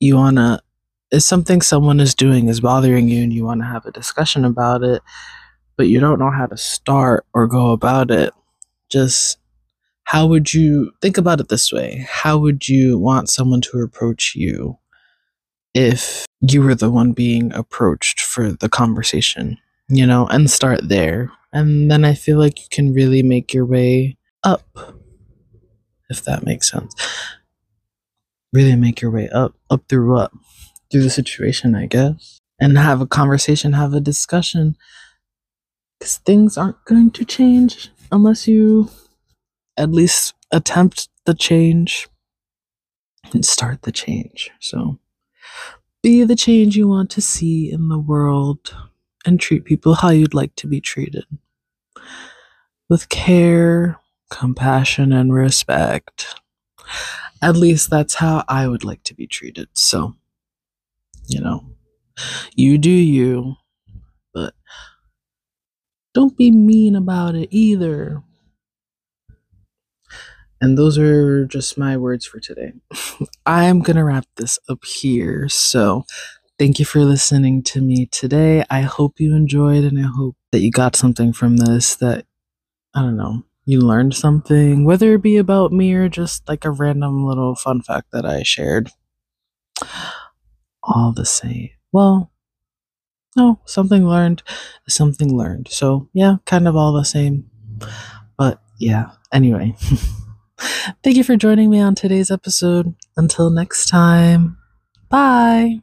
you 0.00 0.16
want 0.16 0.36
to 0.36 0.60
if 1.12 1.22
something 1.22 1.60
someone 1.60 2.00
is 2.00 2.14
doing 2.14 2.48
is 2.48 2.60
bothering 2.60 3.08
you 3.08 3.22
and 3.22 3.32
you 3.32 3.44
want 3.44 3.60
to 3.60 3.66
have 3.66 3.86
a 3.86 3.92
discussion 3.92 4.44
about 4.44 4.82
it, 4.82 5.02
but 5.76 5.88
you 5.88 5.98
don't 5.98 6.18
know 6.18 6.30
how 6.30 6.46
to 6.46 6.56
start 6.56 7.26
or 7.34 7.48
go 7.48 7.72
about 7.72 8.10
it, 8.10 8.32
just 8.90 9.38
how 10.04 10.26
would 10.26 10.52
you 10.52 10.92
think 11.00 11.18
about 11.18 11.40
it 11.40 11.48
this 11.48 11.72
way? 11.72 12.06
How 12.08 12.38
would 12.38 12.68
you 12.68 12.98
want 12.98 13.28
someone 13.28 13.60
to 13.62 13.78
approach 13.78 14.34
you 14.36 14.78
if 15.74 16.26
you 16.40 16.62
were 16.62 16.74
the 16.74 16.90
one 16.90 17.12
being 17.12 17.52
approached 17.52 18.20
for 18.20 18.52
the 18.52 18.68
conversation, 18.68 19.58
you 19.88 20.06
know, 20.06 20.26
and 20.28 20.50
start 20.50 20.88
there. 20.88 21.30
And 21.52 21.90
then 21.90 22.04
I 22.04 22.14
feel 22.14 22.38
like 22.38 22.60
you 22.60 22.66
can 22.70 22.92
really 22.92 23.22
make 23.22 23.52
your 23.52 23.66
way 23.66 24.16
up 24.42 24.99
if 26.10 26.22
that 26.24 26.44
makes 26.44 26.70
sense. 26.70 26.94
Really 28.52 28.76
make 28.76 29.00
your 29.00 29.10
way 29.10 29.28
up, 29.30 29.54
up 29.70 29.84
through 29.88 30.18
up, 30.18 30.32
Through 30.90 31.04
the 31.04 31.10
situation, 31.10 31.74
I 31.74 31.86
guess. 31.86 32.40
And 32.60 32.76
have 32.76 33.00
a 33.00 33.06
conversation, 33.06 33.72
have 33.72 33.94
a 33.94 34.00
discussion. 34.00 34.76
Because 35.98 36.18
things 36.18 36.58
aren't 36.58 36.84
going 36.84 37.12
to 37.12 37.24
change 37.24 37.90
unless 38.10 38.48
you 38.48 38.90
at 39.76 39.90
least 39.90 40.34
attempt 40.50 41.08
the 41.26 41.34
change 41.34 42.08
and 43.32 43.44
start 43.44 43.82
the 43.82 43.92
change. 43.92 44.50
So 44.60 44.98
be 46.02 46.24
the 46.24 46.36
change 46.36 46.76
you 46.76 46.88
want 46.88 47.10
to 47.10 47.20
see 47.20 47.70
in 47.70 47.88
the 47.88 47.98
world 47.98 48.74
and 49.24 49.38
treat 49.38 49.64
people 49.64 49.94
how 49.94 50.08
you'd 50.08 50.34
like 50.34 50.54
to 50.56 50.66
be 50.66 50.80
treated. 50.80 51.24
With 52.88 53.08
care, 53.08 53.98
compassion 54.30 55.12
and 55.12 55.32
respect. 55.32 56.34
At 57.42 57.56
least 57.56 57.90
that's 57.90 58.14
how 58.14 58.44
I 58.48 58.68
would 58.68 58.84
like 58.84 59.02
to 59.04 59.14
be 59.14 59.26
treated. 59.26 59.68
So, 59.74 60.14
you 61.26 61.40
know, 61.40 61.64
you 62.54 62.78
do 62.78 62.90
you, 62.90 63.56
but 64.34 64.54
don't 66.14 66.36
be 66.36 66.50
mean 66.50 66.96
about 66.96 67.34
it 67.34 67.48
either. 67.50 68.22
And 70.60 70.76
those 70.76 70.98
are 70.98 71.46
just 71.46 71.78
my 71.78 71.96
words 71.96 72.26
for 72.26 72.38
today. 72.38 72.72
I'm 73.46 73.80
going 73.80 73.96
to 73.96 74.04
wrap 74.04 74.26
this 74.36 74.58
up 74.68 74.84
here. 74.84 75.48
So, 75.48 76.04
thank 76.58 76.78
you 76.78 76.84
for 76.84 77.00
listening 77.00 77.62
to 77.62 77.80
me 77.80 78.04
today. 78.06 78.64
I 78.68 78.82
hope 78.82 79.18
you 79.18 79.34
enjoyed 79.34 79.84
and 79.84 79.98
I 79.98 80.08
hope 80.08 80.36
that 80.52 80.60
you 80.60 80.70
got 80.70 80.96
something 80.96 81.32
from 81.32 81.56
this 81.56 81.96
that, 81.96 82.26
I 82.94 83.00
don't 83.00 83.16
know, 83.16 83.44
you 83.70 83.80
learned 83.80 84.14
something, 84.14 84.84
whether 84.84 85.14
it 85.14 85.22
be 85.22 85.36
about 85.36 85.72
me 85.72 85.92
or 85.94 86.08
just 86.08 86.48
like 86.48 86.64
a 86.64 86.70
random 86.70 87.24
little 87.24 87.54
fun 87.54 87.82
fact 87.82 88.08
that 88.12 88.26
I 88.26 88.42
shared. 88.42 88.90
All 90.82 91.12
the 91.12 91.26
same. 91.26 91.70
Well, 91.92 92.30
no, 93.36 93.60
something 93.64 94.06
learned 94.06 94.42
something 94.88 95.36
learned. 95.36 95.68
So, 95.70 96.08
yeah, 96.12 96.36
kind 96.46 96.68
of 96.68 96.76
all 96.76 96.92
the 96.92 97.04
same. 97.04 97.48
But 98.36 98.60
yeah, 98.78 99.10
anyway. 99.32 99.76
Thank 101.02 101.16
you 101.16 101.24
for 101.24 101.36
joining 101.36 101.70
me 101.70 101.80
on 101.80 101.94
today's 101.94 102.30
episode. 102.30 102.94
Until 103.16 103.50
next 103.50 103.86
time, 103.86 104.58
bye. 105.08 105.80